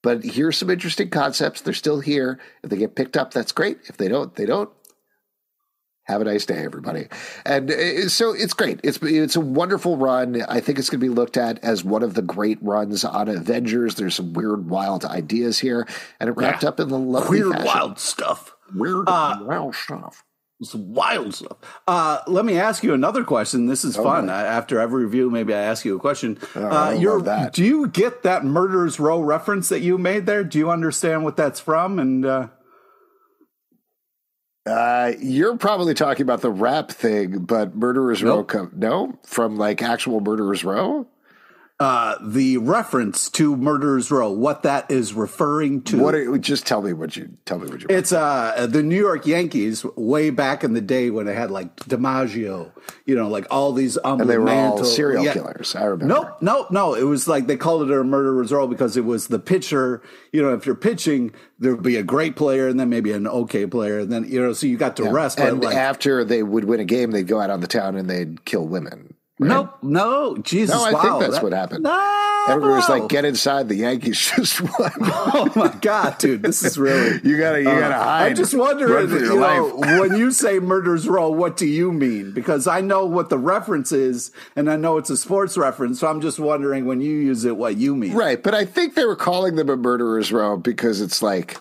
but 0.02 0.22
here's 0.22 0.58
some 0.58 0.68
interesting 0.68 1.08
concepts. 1.08 1.62
They're 1.62 1.72
still 1.72 2.00
here. 2.00 2.38
If 2.62 2.68
they 2.68 2.76
get 2.76 2.94
picked 2.94 3.16
up, 3.16 3.32
that's 3.32 3.52
great. 3.52 3.78
If 3.86 3.96
they 3.96 4.08
don't, 4.08 4.34
they 4.36 4.44
don't. 4.44 4.68
Have 6.10 6.20
a 6.20 6.24
nice 6.24 6.44
day, 6.44 6.64
everybody. 6.64 7.06
And 7.46 7.70
uh, 7.70 8.08
so 8.08 8.32
it's 8.32 8.52
great. 8.52 8.80
It's 8.82 8.98
it's 9.00 9.36
a 9.36 9.40
wonderful 9.40 9.96
run. 9.96 10.42
I 10.48 10.58
think 10.58 10.80
it's 10.80 10.90
going 10.90 11.00
to 11.00 11.06
be 11.06 11.08
looked 11.08 11.36
at 11.36 11.62
as 11.62 11.84
one 11.84 12.02
of 12.02 12.14
the 12.14 12.22
great 12.22 12.58
runs 12.60 13.04
on 13.04 13.28
Avengers. 13.28 13.94
There's 13.94 14.16
some 14.16 14.32
weird, 14.32 14.68
wild 14.68 15.04
ideas 15.04 15.60
here, 15.60 15.86
and 16.18 16.28
it 16.28 16.32
wrapped 16.32 16.64
yeah. 16.64 16.70
up 16.70 16.80
in 16.80 16.88
the 16.88 16.98
lovely 16.98 17.40
weird, 17.40 17.52
fashion. 17.52 17.66
wild 17.66 17.98
stuff. 18.00 18.56
Weird, 18.74 19.08
uh, 19.08 19.38
wild 19.42 19.76
stuff. 19.76 20.24
It's 20.60 20.74
wild 20.74 21.34
stuff. 21.34 21.56
Uh, 21.86 22.20
let 22.26 22.44
me 22.44 22.58
ask 22.58 22.82
you 22.82 22.92
another 22.92 23.24
question. 23.24 23.66
This 23.66 23.84
is 23.84 23.96
oh, 23.96 24.02
fun. 24.02 24.28
after 24.28 24.78
every 24.78 25.04
review, 25.04 25.30
maybe 25.30 25.54
I 25.54 25.60
ask 25.60 25.84
you 25.84 25.96
a 25.96 26.00
question. 26.00 26.38
Oh, 26.54 26.66
uh, 26.66 27.48
do 27.50 27.64
you 27.64 27.86
get 27.86 28.24
that 28.24 28.44
Murderers 28.44 29.00
Row 29.00 29.20
reference 29.20 29.70
that 29.70 29.80
you 29.80 29.96
made 29.96 30.26
there? 30.26 30.44
Do 30.44 30.58
you 30.58 30.70
understand 30.70 31.24
what 31.24 31.36
that's 31.36 31.60
from? 31.60 31.98
And 31.98 32.26
uh, 32.26 32.48
uh, 34.66 35.12
you're 35.20 35.56
probably 35.56 35.94
talking 35.94 36.22
about 36.22 36.40
the 36.42 36.50
rap 36.50 36.90
thing, 36.90 37.38
but 37.40 37.74
Murderers 37.74 38.22
nope. 38.22 38.36
Row, 38.36 38.44
come, 38.44 38.72
no, 38.76 39.18
from 39.24 39.56
like 39.56 39.82
actual 39.82 40.20
Murderers 40.20 40.64
Row 40.64 41.06
uh, 41.80 42.18
the 42.20 42.58
reference 42.58 43.30
to 43.30 43.56
Murderers 43.56 44.10
Row, 44.10 44.30
what 44.30 44.64
that 44.64 44.90
is 44.90 45.14
referring 45.14 45.80
to. 45.84 45.98
What? 45.98 46.14
Are, 46.14 46.36
just 46.36 46.66
tell 46.66 46.82
me 46.82 46.92
what 46.92 47.16
you 47.16 47.38
tell 47.46 47.58
me 47.58 47.70
what 47.70 47.80
you. 47.80 47.86
It's 47.88 48.12
uh 48.12 48.66
the 48.68 48.82
New 48.82 48.98
York 48.98 49.26
Yankees 49.26 49.82
way 49.96 50.28
back 50.28 50.62
in 50.62 50.74
the 50.74 50.82
day 50.82 51.08
when 51.08 51.24
they 51.24 51.34
had 51.34 51.50
like 51.50 51.74
DiMaggio, 51.76 52.70
you 53.06 53.16
know, 53.16 53.28
like 53.28 53.46
all 53.50 53.72
these 53.72 53.96
um, 54.04 54.20
and 54.20 54.28
they 54.28 54.36
were 54.36 54.50
all 54.50 54.84
serial 54.84 55.24
yeah. 55.24 55.32
killers. 55.32 55.74
I 55.74 55.84
remember. 55.84 56.14
Nope, 56.14 56.42
nope, 56.42 56.70
no. 56.70 56.92
It 56.92 57.04
was 57.04 57.26
like 57.26 57.46
they 57.46 57.56
called 57.56 57.90
it 57.90 57.96
a 57.96 58.04
Murderers 58.04 58.52
Row 58.52 58.66
because 58.66 58.98
it 58.98 59.06
was 59.06 59.28
the 59.28 59.38
pitcher. 59.38 60.02
You 60.32 60.42
know, 60.42 60.52
if 60.52 60.66
you're 60.66 60.74
pitching, 60.74 61.32
there 61.58 61.74
would 61.74 61.82
be 61.82 61.96
a 61.96 62.02
great 62.02 62.36
player 62.36 62.68
and 62.68 62.78
then 62.78 62.90
maybe 62.90 63.10
an 63.12 63.26
okay 63.26 63.66
player, 63.66 64.00
and 64.00 64.12
then 64.12 64.24
you 64.28 64.38
know, 64.38 64.52
so 64.52 64.66
you 64.66 64.76
got 64.76 64.96
to 64.96 65.04
yeah. 65.04 65.12
rest. 65.12 65.40
And 65.40 65.64
like, 65.64 65.76
after 65.76 66.24
they 66.24 66.42
would 66.42 66.64
win 66.66 66.78
a 66.78 66.84
game, 66.84 67.12
they'd 67.12 67.26
go 67.26 67.40
out 67.40 67.48
on 67.48 67.60
the 67.60 67.66
town 67.66 67.96
and 67.96 68.10
they'd 68.10 68.44
kill 68.44 68.66
women. 68.66 69.14
Right? 69.40 69.48
Nope, 69.48 69.78
no, 69.80 70.36
Jesus. 70.36 70.76
No, 70.76 70.84
I 70.84 70.92
wow, 70.92 71.00
think 71.00 71.20
that's 71.20 71.34
that, 71.36 71.42
what 71.42 71.54
happened. 71.54 71.84
No, 71.84 72.44
Everyone 72.46 72.76
was 72.76 72.90
like, 72.90 73.08
"Get 73.08 73.24
inside." 73.24 73.70
The 73.70 73.76
Yankees 73.76 74.32
just 74.36 74.60
won. 74.60 74.92
oh 75.00 75.50
my 75.56 75.74
god, 75.80 76.18
dude, 76.18 76.42
this 76.42 76.62
is 76.62 76.76
really 76.76 77.18
you 77.24 77.38
gotta 77.38 77.62
you 77.62 77.70
uh, 77.70 77.80
gotta 77.80 77.94
hide. 77.94 78.26
I'm 78.26 78.36
just 78.36 78.52
wondering, 78.52 79.08
you 79.08 79.40
know, 79.40 79.76
when 79.78 80.14
you 80.18 80.30
say 80.30 80.58
"murders 80.58 81.08
row," 81.08 81.30
what 81.30 81.56
do 81.56 81.66
you 81.66 81.90
mean? 81.90 82.32
Because 82.32 82.66
I 82.66 82.82
know 82.82 83.06
what 83.06 83.30
the 83.30 83.38
reference 83.38 83.92
is, 83.92 84.30
and 84.56 84.70
I 84.70 84.76
know 84.76 84.98
it's 84.98 85.08
a 85.08 85.16
sports 85.16 85.56
reference. 85.56 86.00
So 86.00 86.08
I'm 86.08 86.20
just 86.20 86.38
wondering 86.38 86.84
when 86.84 87.00
you 87.00 87.12
use 87.12 87.46
it, 87.46 87.56
what 87.56 87.78
you 87.78 87.96
mean. 87.96 88.12
Right, 88.12 88.42
but 88.42 88.54
I 88.54 88.66
think 88.66 88.94
they 88.94 89.06
were 89.06 89.16
calling 89.16 89.56
them 89.56 89.70
a 89.70 89.76
murderers 89.76 90.30
row 90.30 90.58
because 90.58 91.00
it's 91.00 91.22
like 91.22 91.56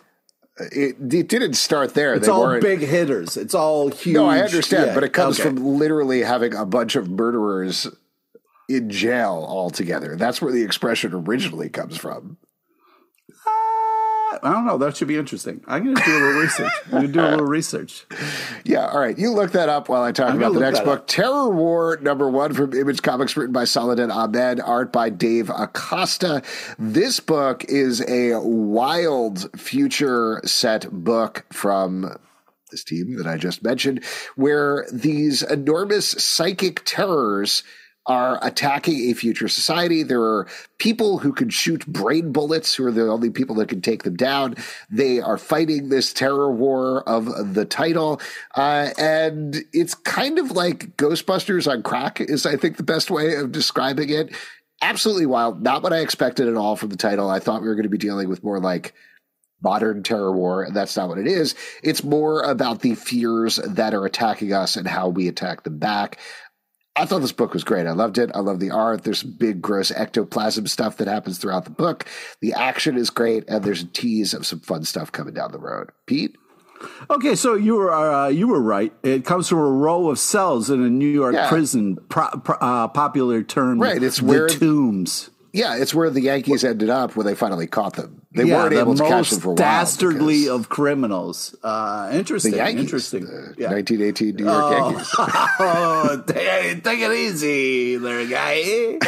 it, 0.59 0.95
it, 1.13 1.27
didn't 1.27 1.53
start 1.53 1.93
there. 1.93 2.13
It's 2.13 2.27
they 2.27 2.31
all 2.31 2.59
big 2.59 2.79
hitters. 2.79 3.37
It's 3.37 3.53
all 3.55 3.89
huge. 3.89 4.15
No, 4.15 4.25
I 4.25 4.39
understand, 4.39 4.87
yeah. 4.87 4.93
but 4.93 5.03
it 5.03 5.13
comes 5.13 5.39
okay. 5.39 5.49
from 5.49 5.63
literally 5.77 6.21
having 6.21 6.53
a 6.53 6.65
bunch 6.65 6.95
of 6.95 7.09
murderers 7.09 7.87
in 8.67 8.89
jail 8.89 9.45
all 9.47 9.69
together. 9.69 10.15
That's 10.15 10.41
where 10.41 10.51
the 10.51 10.63
expression 10.63 11.13
originally 11.13 11.69
comes 11.69 11.97
from. 11.97 12.37
I 14.43 14.53
don't 14.53 14.65
know. 14.65 14.77
That 14.77 14.95
should 14.95 15.07
be 15.07 15.17
interesting. 15.17 15.61
I'm 15.67 15.83
going 15.83 15.95
to 15.95 16.03
do 16.03 16.11
a 16.11 16.19
little 16.19 16.41
research. 16.41 16.71
I'm 16.85 16.91
going 16.91 17.07
to 17.07 17.11
do 17.11 17.19
a 17.19 17.29
little 17.29 17.45
research. 17.45 18.05
Yeah. 18.65 18.87
All 18.87 18.99
right. 18.99 19.17
You 19.17 19.31
look 19.31 19.53
that 19.53 19.69
up 19.69 19.89
while 19.89 20.03
I 20.03 20.11
talk 20.11 20.29
I'm 20.29 20.37
about 20.37 20.53
the 20.53 20.59
next 20.59 20.81
book. 20.81 20.99
Up. 20.99 21.07
Terror 21.07 21.49
War 21.49 21.97
number 22.01 22.29
one 22.29 22.53
from 22.53 22.73
Image 22.73 23.01
Comics, 23.01 23.35
written 23.35 23.53
by 23.53 23.63
Saladin 23.63 24.11
Ahmed, 24.11 24.59
art 24.59 24.91
by 24.91 25.09
Dave 25.09 25.49
Acosta. 25.49 26.43
This 26.77 27.19
book 27.19 27.63
is 27.65 28.01
a 28.07 28.39
wild 28.39 29.49
future 29.59 30.41
set 30.45 30.91
book 30.91 31.45
from 31.51 32.15
this 32.69 32.83
team 32.83 33.17
that 33.17 33.25
I 33.25 33.37
just 33.37 33.63
mentioned, 33.63 34.03
where 34.35 34.85
these 34.91 35.41
enormous 35.41 36.09
psychic 36.09 36.83
terrors 36.85 37.63
are 38.09 38.39
attacking 38.41 39.09
a 39.09 39.13
future 39.13 39.47
society. 39.47 40.01
There 40.01 40.21
are 40.21 40.47
people 40.79 41.19
who 41.19 41.31
can 41.31 41.49
shoot 41.49 41.85
brain 41.85 42.31
bullets, 42.31 42.73
who 42.73 42.87
are 42.87 42.91
the 42.91 43.07
only 43.07 43.29
people 43.29 43.55
that 43.57 43.69
can 43.69 43.81
take 43.81 44.01
them 44.01 44.15
down. 44.15 44.55
They 44.89 45.21
are 45.21 45.37
fighting 45.37 45.89
this 45.89 46.11
terror 46.11 46.51
war 46.51 47.07
of 47.07 47.53
the 47.53 47.65
title. 47.65 48.19
Uh, 48.55 48.89
and 48.97 49.63
it's 49.71 49.93
kind 49.93 50.39
of 50.39 50.51
like 50.51 50.97
Ghostbusters 50.97 51.71
on 51.71 51.83
crack, 51.83 52.19
is 52.19 52.47
I 52.47 52.57
think 52.57 52.77
the 52.77 52.83
best 52.83 53.11
way 53.11 53.35
of 53.35 53.51
describing 53.51 54.09
it. 54.09 54.35
Absolutely 54.81 55.27
wild. 55.27 55.61
Not 55.61 55.83
what 55.83 55.93
I 55.93 55.99
expected 55.99 56.47
at 56.47 56.55
all 56.55 56.75
from 56.75 56.89
the 56.89 56.97
title. 56.97 57.29
I 57.29 57.39
thought 57.39 57.61
we 57.61 57.67
were 57.67 57.75
going 57.75 57.83
to 57.83 57.89
be 57.89 57.97
dealing 57.99 58.27
with 58.27 58.43
more 58.43 58.59
like 58.59 58.95
modern 59.61 60.01
terror 60.03 60.31
war. 60.31 60.63
And 60.63 60.75
that's 60.75 60.95
not 60.97 61.09
what 61.09 61.17
it 61.19 61.27
is. 61.27 61.53
It's 61.83 62.03
more 62.03 62.41
about 62.41 62.81
the 62.81 62.95
fears 62.95 63.57
that 63.57 63.93
are 63.93 64.05
attacking 64.05 64.53
us 64.53 64.77
and 64.77 64.87
how 64.87 65.09
we 65.09 65.27
attack 65.27 65.63
them 65.63 65.77
back. 65.77 66.17
I 66.95 67.05
thought 67.05 67.19
this 67.19 67.31
book 67.31 67.53
was 67.53 67.63
great. 67.63 67.87
I 67.87 67.91
loved 67.91 68.17
it. 68.17 68.29
I 68.33 68.39
love 68.39 68.59
the 68.59 68.71
art. 68.71 69.03
There's 69.03 69.19
some 69.19 69.31
big, 69.31 69.61
gross 69.61 69.91
ectoplasm 69.91 70.67
stuff 70.67 70.97
that 70.97 71.07
happens 71.07 71.37
throughout 71.37 71.63
the 71.63 71.71
book. 71.71 72.05
The 72.41 72.53
action 72.53 72.97
is 72.97 73.09
great, 73.09 73.45
and 73.47 73.63
there's 73.63 73.83
a 73.83 73.87
tease 73.87 74.33
of 74.33 74.45
some 74.45 74.59
fun 74.59 74.83
stuff 74.83 75.11
coming 75.11 75.33
down 75.33 75.51
the 75.51 75.59
road. 75.59 75.91
Pete. 76.07 76.35
Okay, 77.09 77.35
so 77.35 77.55
you 77.55 77.75
were 77.75 77.93
uh, 77.93 78.27
you 78.29 78.47
were 78.47 78.61
right. 78.61 78.93
It 79.03 79.25
comes 79.25 79.49
from 79.49 79.59
a 79.59 79.71
row 79.71 80.09
of 80.09 80.19
cells 80.19 80.69
in 80.69 80.81
a 80.81 80.89
New 80.89 81.09
York 81.09 81.35
yeah. 81.35 81.49
prison. 81.49 81.97
Pro, 82.09 82.29
pro, 82.43 82.55
uh, 82.55 82.87
popular 82.87 83.43
term, 83.43 83.79
right? 83.79 84.01
It's 84.01 84.21
where 84.21 84.47
tombs. 84.47 85.29
Yeah, 85.51 85.77
it's 85.77 85.93
where 85.93 86.09
the 86.09 86.21
Yankees 86.21 86.63
ended 86.63 86.89
up 86.89 87.15
when 87.15 87.25
they 87.25 87.35
finally 87.35 87.67
caught 87.67 87.95
them. 87.95 88.21
They 88.31 88.45
yeah, 88.45 88.57
weren't 88.57 88.73
the 88.73 88.79
able 88.79 88.95
to 88.95 89.03
catch 89.03 89.31
them 89.31 89.39
for 89.39 89.47
a 89.47 89.49
while. 89.49 89.55
Dastardly 89.55 90.47
of 90.47 90.69
criminals. 90.69 91.55
Uh, 91.63 92.11
interesting. 92.13 92.51
The 92.51 92.57
Yankees, 92.57 92.81
interesting. 92.81 93.25
The 93.25 93.55
yeah. 93.57 93.71
1918 93.71 94.35
New 94.35 94.43
York 94.45 94.63
oh, 94.63 94.89
Yankees. 94.89 95.09
oh, 95.17 96.23
take, 96.27 96.83
take, 96.83 96.99
it 96.99 97.11
easy, 97.11 97.97
little 97.97 98.29
guy. 98.29 98.99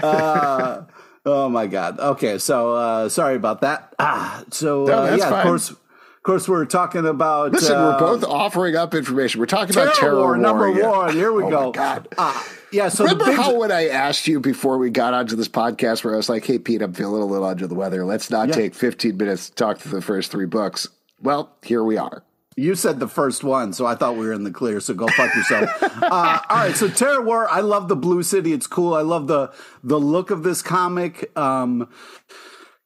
uh, 0.02 0.84
oh 1.26 1.48
my 1.50 1.66
God. 1.66 1.98
Okay, 1.98 2.38
so 2.38 2.74
uh, 2.74 3.08
sorry 3.08 3.36
about 3.36 3.60
that. 3.60 3.94
Ah, 3.98 4.44
so 4.50 4.84
no, 4.84 5.04
uh, 5.04 5.16
yeah, 5.16 5.28
fine. 5.28 5.40
of 5.40 5.44
course. 5.44 5.70
Of 5.70 6.24
course, 6.24 6.48
we're 6.48 6.66
talking 6.66 7.04
about. 7.04 7.50
Listen, 7.50 7.76
we're 7.76 7.94
uh, 7.94 7.98
both 7.98 8.22
offering 8.22 8.76
up 8.76 8.94
information. 8.94 9.40
We're 9.40 9.46
talking 9.46 9.74
about 9.74 9.96
terror 9.96 10.14
war, 10.18 10.36
number 10.36 10.70
war, 10.70 10.90
one. 10.90 11.12
Here 11.12 11.32
we 11.32 11.42
oh 11.42 11.50
go. 11.50 11.72
God. 11.72 12.06
Yeah. 12.72 12.88
So 12.88 13.04
remember 13.04 13.26
big... 13.26 13.36
how 13.36 13.58
when 13.58 13.70
I 13.70 13.88
asked 13.88 14.26
you 14.26 14.40
before 14.40 14.78
we 14.78 14.90
got 14.90 15.14
onto 15.14 15.36
this 15.36 15.48
podcast, 15.48 16.04
where 16.04 16.14
I 16.14 16.16
was 16.16 16.28
like, 16.28 16.44
"Hey, 16.44 16.58
Pete, 16.58 16.82
I'm 16.82 16.94
feeling 16.94 17.22
a 17.22 17.26
little 17.26 17.46
under 17.46 17.66
the 17.66 17.74
weather. 17.74 18.04
Let's 18.04 18.30
not 18.30 18.48
yeah. 18.48 18.54
take 18.54 18.74
15 18.74 19.16
minutes 19.16 19.50
to 19.50 19.54
talk 19.54 19.78
through 19.78 19.92
the 19.92 20.02
first 20.04 20.30
three 20.30 20.46
books." 20.46 20.88
Well, 21.20 21.54
here 21.62 21.84
we 21.84 21.96
are. 21.96 22.24
You 22.56 22.74
said 22.74 23.00
the 23.00 23.08
first 23.08 23.44
one, 23.44 23.72
so 23.72 23.86
I 23.86 23.94
thought 23.94 24.16
we 24.16 24.26
were 24.26 24.32
in 24.32 24.44
the 24.44 24.50
clear. 24.50 24.80
So 24.80 24.92
go 24.92 25.08
fuck 25.08 25.34
yourself. 25.34 25.70
uh, 25.82 26.40
all 26.50 26.56
right, 26.56 26.76
so 26.76 26.88
Terror 26.88 27.22
War. 27.22 27.48
I 27.48 27.60
love 27.60 27.88
the 27.88 27.96
Blue 27.96 28.22
City. 28.22 28.52
It's 28.52 28.66
cool. 28.66 28.94
I 28.94 29.02
love 29.02 29.26
the 29.26 29.52
the 29.82 29.98
look 29.98 30.30
of 30.30 30.42
this 30.42 30.60
comic. 30.60 31.36
Um, 31.36 31.88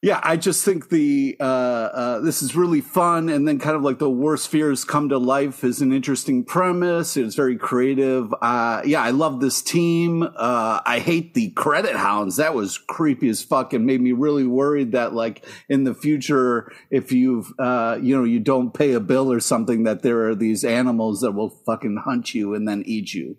yeah, 0.03 0.19
I 0.23 0.37
just 0.37 0.63
think 0.63 0.89
the 0.89 1.35
uh, 1.39 1.43
uh, 1.43 2.19
this 2.19 2.43
is 2.43 2.55
really 2.55 2.81
fun, 2.81 3.29
and 3.29 3.47
then 3.47 3.57
kind 3.57 3.75
of 3.75 3.81
like 3.81 3.97
the 3.97 4.09
worst 4.09 4.47
fears 4.47 4.85
come 4.85 5.09
to 5.09 5.17
life 5.17 5.63
is 5.63 5.81
an 5.81 5.91
interesting 5.91 6.43
premise. 6.43 7.17
It's 7.17 7.33
very 7.33 7.57
creative. 7.57 8.31
Uh, 8.39 8.83
yeah, 8.85 9.01
I 9.01 9.09
love 9.09 9.41
this 9.41 9.63
team. 9.63 10.21
Uh, 10.21 10.81
I 10.85 10.99
hate 10.99 11.33
the 11.33 11.49
credit 11.49 11.95
hounds. 11.95 12.35
That 12.35 12.53
was 12.53 12.77
creepy 12.77 13.27
as 13.27 13.41
fuck, 13.41 13.73
and 13.73 13.87
made 13.87 14.01
me 14.01 14.11
really 14.11 14.45
worried 14.45 14.91
that 14.91 15.15
like 15.15 15.43
in 15.67 15.83
the 15.83 15.95
future, 15.95 16.71
if 16.91 17.11
you've 17.11 17.51
uh, 17.57 17.97
you 17.99 18.15
know 18.15 18.23
you 18.23 18.39
don't 18.39 18.75
pay 18.75 18.93
a 18.93 18.99
bill 18.99 19.31
or 19.31 19.39
something, 19.39 19.81
that 19.83 20.03
there 20.03 20.27
are 20.27 20.35
these 20.35 20.63
animals 20.63 21.21
that 21.21 21.31
will 21.31 21.49
fucking 21.49 22.03
hunt 22.05 22.35
you 22.35 22.53
and 22.53 22.67
then 22.67 22.83
eat 22.85 23.15
you. 23.15 23.35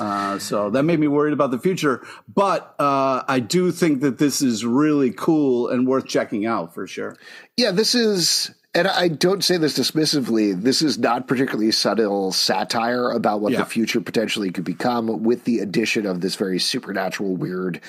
Uh, 0.00 0.38
so 0.38 0.70
that 0.70 0.84
made 0.84 1.00
me 1.00 1.08
worried 1.08 1.32
about 1.32 1.50
the 1.50 1.58
future. 1.58 2.06
But 2.32 2.74
uh, 2.78 3.22
I 3.26 3.40
do 3.40 3.72
think 3.72 4.00
that 4.00 4.18
this 4.18 4.40
is 4.42 4.64
really 4.64 5.10
cool 5.10 5.68
and 5.68 5.86
worth 5.86 6.06
checking 6.06 6.46
out 6.46 6.74
for 6.74 6.86
sure. 6.86 7.16
Yeah, 7.56 7.70
this 7.72 7.94
is 7.94 8.54
and 8.74 8.86
I 8.86 9.08
don't 9.08 9.42
say 9.42 9.56
this 9.56 9.76
dismissively. 9.78 10.60
This 10.60 10.82
is 10.82 10.98
not 10.98 11.26
particularly 11.26 11.72
subtle 11.72 12.30
satire 12.32 13.10
about 13.10 13.40
what 13.40 13.52
Yeah. 13.52 13.60
the 13.60 13.64
future 13.64 14.00
potentially 14.00 14.50
could 14.52 14.64
become 14.64 15.22
with 15.24 15.44
the 15.44 15.58
addition 15.60 16.06
of 16.06 16.20
this 16.20 16.36
very 16.36 16.58
supernatural, 16.60 17.34
weird 17.34 17.80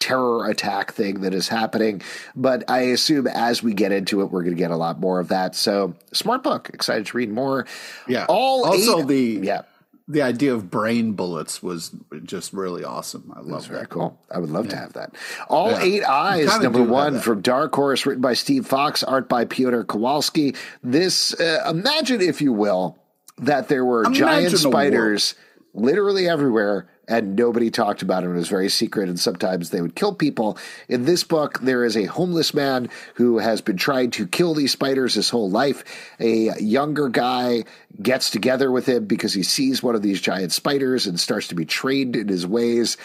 terror 0.00 0.46
attack 0.50 0.92
thing 0.92 1.20
that 1.20 1.32
is 1.32 1.48
happening. 1.48 2.02
But 2.34 2.68
I 2.68 2.80
assume 2.80 3.26
as 3.28 3.62
we 3.62 3.72
get 3.74 3.92
into 3.92 4.20
it, 4.20 4.26
we're 4.26 4.42
going 4.42 4.54
to 4.56 4.58
get 4.58 4.72
a 4.72 4.76
lot 4.76 4.98
more 5.00 5.20
of 5.20 5.28
that. 5.28 5.54
So, 5.54 5.94
smart 6.12 6.42
book. 6.42 6.68
Excited 6.74 7.06
to 7.06 7.16
read 7.16 7.30
more. 7.30 7.64
Yeah. 8.08 8.26
All 8.28 8.66
also 8.66 9.00
eight- 9.00 9.06
the 9.06 9.40
yeah. 9.46 9.62
The 10.06 10.20
idea 10.20 10.52
of 10.52 10.70
brain 10.70 11.12
bullets 11.12 11.62
was 11.62 11.90
just 12.24 12.52
really 12.52 12.84
awesome. 12.84 13.32
I 13.34 13.40
love 13.40 13.66
Very 13.66 13.80
that. 13.80 13.88
cool. 13.88 14.20
I 14.30 14.38
would 14.38 14.50
love 14.50 14.68
to 14.68 14.76
have 14.76 14.92
that. 14.92 15.14
All 15.48 15.70
Yeah. 15.70 15.80
Eight 15.82 16.04
Eyes, 16.04 16.60
number 16.60 16.82
one 16.82 17.20
from 17.20 17.40
Dark 17.40 17.74
Horse, 17.74 18.04
written 18.04 18.20
by 18.20 18.34
Steve 18.34 18.66
Foxe, 18.66 19.02
art 19.02 19.30
by 19.30 19.46
Piotr 19.46 19.80
Kowalski. 19.82 20.54
This, 20.82 21.32
uh, 21.40 21.66
imagine, 21.70 22.20
if 22.20 22.42
you 22.42 22.52
will, 22.52 22.98
that 23.38 23.68
there 23.68 23.84
were 23.84 24.04
giant 24.04 24.20
Imagine 24.48 24.54
a 24.54 24.58
spiders 24.58 25.34
literally 25.72 26.28
everywhere 26.28 26.86
and 27.08 27.36
nobody 27.36 27.70
talked 27.70 28.02
about 28.02 28.24
it. 28.24 28.28
It 28.28 28.34
was 28.34 28.48
very 28.48 28.68
secret, 28.68 29.08
and 29.08 29.18
sometimes 29.18 29.70
they 29.70 29.80
would 29.80 29.94
kill 29.94 30.14
people. 30.14 30.58
In 30.88 31.04
this 31.04 31.24
book, 31.24 31.60
there 31.60 31.84
is 31.84 31.96
a 31.96 32.04
homeless 32.04 32.54
man 32.54 32.88
who 33.14 33.38
has 33.38 33.60
been 33.60 33.76
trying 33.76 34.10
to 34.12 34.26
kill 34.26 34.54
these 34.54 34.72
spiders 34.72 35.14
his 35.14 35.30
whole 35.30 35.50
life. 35.50 35.84
A 36.20 36.58
younger 36.60 37.08
guy 37.08 37.64
gets 38.02 38.30
together 38.30 38.70
with 38.70 38.86
him 38.86 39.04
because 39.04 39.32
he 39.32 39.42
sees 39.42 39.82
one 39.82 39.94
of 39.94 40.02
these 40.02 40.20
giant 40.20 40.52
spiders 40.52 41.06
and 41.06 41.20
starts 41.20 41.48
to 41.48 41.54
be 41.54 41.64
trained 41.64 42.16
in 42.16 42.28
his 42.28 42.46
ways. 42.46 42.96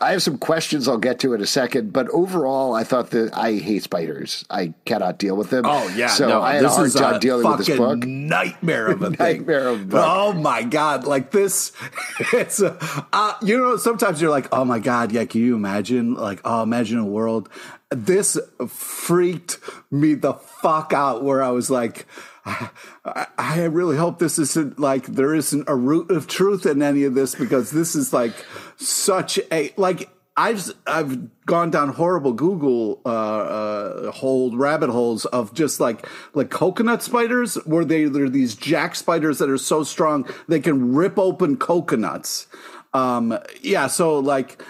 I 0.00 0.12
have 0.12 0.22
some 0.22 0.38
questions 0.38 0.88
I'll 0.88 0.98
get 0.98 1.20
to 1.20 1.34
in 1.34 1.40
a 1.40 1.46
second, 1.46 1.92
but 1.92 2.08
overall, 2.10 2.74
I 2.74 2.84
thought 2.84 3.10
that 3.10 3.34
I 3.34 3.54
hate 3.54 3.82
spiders. 3.82 4.44
I 4.50 4.74
cannot 4.84 5.18
deal 5.18 5.36
with 5.36 5.50
them. 5.50 5.64
Oh 5.66 5.88
yeah, 5.96 6.08
so 6.08 6.28
no, 6.28 6.42
I 6.42 6.54
had 6.54 6.64
a 6.64 6.68
hard 6.68 6.86
is 6.86 6.94
time 6.94 7.20
dealing 7.20 7.48
with 7.48 7.66
this 7.66 7.76
book. 7.76 8.04
Nightmare 8.04 8.88
of 8.88 9.02
a 9.02 9.10
thing. 9.10 9.18
Nightmare 9.18 9.68
of 9.68 9.82
a 9.82 9.84
book. 9.84 10.04
Oh 10.06 10.32
my 10.32 10.62
god, 10.62 11.04
like 11.04 11.30
this. 11.30 11.72
It's 12.32 12.60
a, 12.60 12.76
uh, 13.12 13.34
you 13.42 13.58
know, 13.58 13.76
sometimes 13.76 14.20
you're 14.20 14.30
like, 14.30 14.48
oh 14.52 14.64
my 14.64 14.78
god, 14.78 15.12
yeah. 15.12 15.24
Can 15.24 15.40
you 15.40 15.54
imagine? 15.54 16.14
Like, 16.14 16.40
oh, 16.44 16.62
imagine 16.62 16.98
a 16.98 17.04
world. 17.04 17.48
This 17.90 18.38
freaked 18.68 19.58
me 19.90 20.14
the 20.14 20.34
fuck 20.34 20.92
out. 20.92 21.22
Where 21.22 21.42
I 21.42 21.50
was 21.50 21.70
like. 21.70 22.06
I, 22.46 23.26
I 23.36 23.64
really 23.64 23.96
hope 23.96 24.18
this 24.18 24.38
isn't 24.38 24.78
like 24.78 25.06
there 25.06 25.34
isn't 25.34 25.64
a 25.68 25.74
root 25.74 26.10
of 26.10 26.28
truth 26.28 26.64
in 26.64 26.80
any 26.80 27.04
of 27.04 27.14
this 27.14 27.34
because 27.34 27.72
this 27.72 27.96
is 27.96 28.12
like 28.12 28.32
such 28.76 29.40
a 29.50 29.72
like 29.76 30.08
I've 30.36 30.70
I've 30.86 31.44
gone 31.46 31.70
down 31.70 31.88
horrible 31.88 32.32
Google 32.32 33.00
uh, 33.04 33.08
uh, 33.08 34.10
hole 34.12 34.56
rabbit 34.56 34.90
holes 34.90 35.24
of 35.24 35.54
just 35.54 35.80
like 35.80 36.06
like 36.34 36.50
coconut 36.50 37.02
spiders 37.02 37.56
where 37.64 37.84
they 37.84 38.04
they're 38.04 38.28
these 38.28 38.54
jack 38.54 38.94
spiders 38.94 39.38
that 39.38 39.50
are 39.50 39.58
so 39.58 39.82
strong 39.82 40.28
they 40.46 40.60
can 40.60 40.94
rip 40.94 41.18
open 41.18 41.56
coconuts. 41.56 42.46
Um, 42.94 43.38
yeah, 43.60 43.88
so 43.88 44.18
like 44.18 44.62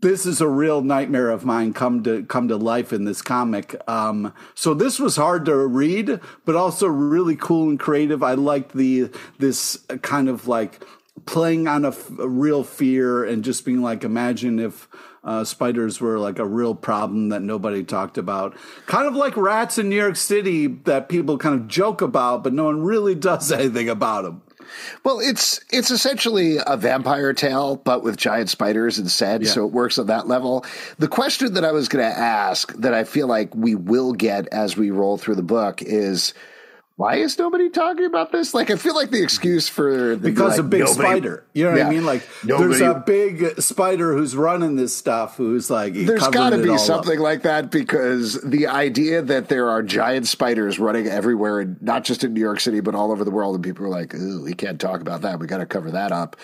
this 0.00 0.24
is 0.24 0.40
a 0.40 0.48
real 0.48 0.82
nightmare 0.82 1.30
of 1.30 1.44
mine 1.44 1.72
come 1.72 2.02
to 2.04 2.24
come 2.24 2.48
to 2.48 2.56
life 2.56 2.92
in 2.92 3.04
this 3.04 3.22
comic. 3.22 3.76
Um, 3.88 4.32
so 4.54 4.72
this 4.72 4.98
was 4.98 5.16
hard 5.16 5.44
to 5.46 5.56
read, 5.56 6.20
but 6.44 6.56
also 6.56 6.86
really 6.86 7.36
cool 7.36 7.68
and 7.68 7.78
creative. 7.78 8.22
I 8.22 8.34
liked 8.34 8.72
the 8.72 9.10
this 9.38 9.84
kind 10.02 10.28
of 10.28 10.48
like 10.48 10.82
playing 11.24 11.66
on 11.66 11.84
a, 11.84 11.88
f- 11.88 12.18
a 12.18 12.28
real 12.28 12.62
fear 12.62 13.24
and 13.24 13.42
just 13.42 13.64
being 13.64 13.82
like, 13.82 14.04
imagine 14.04 14.58
if 14.58 14.88
uh, 15.24 15.44
spiders 15.44 16.00
were 16.00 16.18
like 16.18 16.38
a 16.38 16.46
real 16.46 16.74
problem 16.74 17.30
that 17.30 17.42
nobody 17.42 17.82
talked 17.82 18.16
about. 18.16 18.56
Kind 18.86 19.08
of 19.08 19.16
like 19.16 19.36
rats 19.36 19.76
in 19.76 19.88
New 19.88 19.96
York 19.96 20.16
City 20.16 20.66
that 20.66 21.08
people 21.08 21.36
kind 21.36 21.54
of 21.54 21.68
joke 21.68 22.00
about, 22.00 22.44
but 22.44 22.52
no 22.52 22.64
one 22.64 22.82
really 22.82 23.14
does 23.16 23.50
anything 23.50 23.88
about 23.88 24.22
them. 24.22 24.42
Well, 25.04 25.20
it's 25.20 25.60
it's 25.70 25.90
essentially 25.90 26.58
a 26.66 26.76
vampire 26.76 27.32
tale, 27.32 27.76
but 27.76 28.02
with 28.02 28.16
giant 28.16 28.50
spiders 28.50 28.98
instead. 28.98 29.42
Yeah. 29.42 29.50
So 29.50 29.66
it 29.66 29.72
works 29.72 29.98
on 29.98 30.06
that 30.06 30.28
level. 30.28 30.64
The 30.98 31.08
question 31.08 31.54
that 31.54 31.64
I 31.64 31.72
was 31.72 31.88
going 31.88 32.04
to 32.04 32.18
ask, 32.18 32.72
that 32.74 32.94
I 32.94 33.04
feel 33.04 33.26
like 33.26 33.54
we 33.54 33.74
will 33.74 34.12
get 34.12 34.48
as 34.48 34.76
we 34.76 34.90
roll 34.90 35.16
through 35.16 35.36
the 35.36 35.42
book, 35.42 35.82
is 35.82 36.34
why 36.98 37.16
is 37.16 37.38
nobody 37.38 37.68
talking 37.68 38.06
about 38.06 38.32
this? 38.32 38.54
Like, 38.54 38.70
I 38.70 38.76
feel 38.76 38.94
like 38.94 39.10
the 39.10 39.22
excuse 39.22 39.68
for 39.68 40.16
the 40.16 40.30
because 40.30 40.52
like, 40.52 40.60
a 40.60 40.62
big 40.62 40.80
nobody- 40.80 40.94
spider. 41.08 41.44
You 41.52 41.64
know 41.64 41.70
what 41.72 41.76
Yeah. 41.78 41.86
I 41.88 41.90
mean? 41.90 42.06
Like 42.06 42.22
Nobody- 42.42 42.68
there's 42.70 42.80
a 42.80 43.02
big 43.06 43.60
spider 43.60 44.14
who's 44.16 44.34
running 44.34 44.76
this 44.76 44.96
stuff 44.96 45.36
who's 45.36 45.68
like 45.70 45.92
there's 45.92 46.26
got 46.28 46.50
to 46.50 46.58
be 46.62 46.76
something 46.78 47.18
up. 47.18 47.22
like 47.22 47.42
that 47.42 47.70
because 47.70 48.40
the 48.42 48.66
idea 48.68 49.20
that 49.20 49.48
there 49.48 49.68
are 49.68 49.82
giant 49.82 50.26
spiders 50.26 50.78
running 50.78 51.06
everywhere, 51.06 51.60
and 51.60 51.80
not 51.82 52.02
just 52.04 52.24
in 52.24 52.32
New 52.32 52.40
York 52.40 52.60
City, 52.60 52.80
but 52.80 52.94
all 52.94 53.12
over 53.12 53.24
the 53.24 53.30
world, 53.30 53.54
and 53.54 53.62
people 53.64 53.84
are 53.84 53.90
like, 53.90 54.14
"Ooh, 54.14 54.42
we 54.42 54.54
can't 54.54 54.80
talk 54.80 55.02
about 55.02 55.20
that. 55.20 55.38
We 55.38 55.46
got 55.46 55.58
to 55.58 55.66
cover 55.66 55.90
that 55.90 56.12
up," 56.12 56.36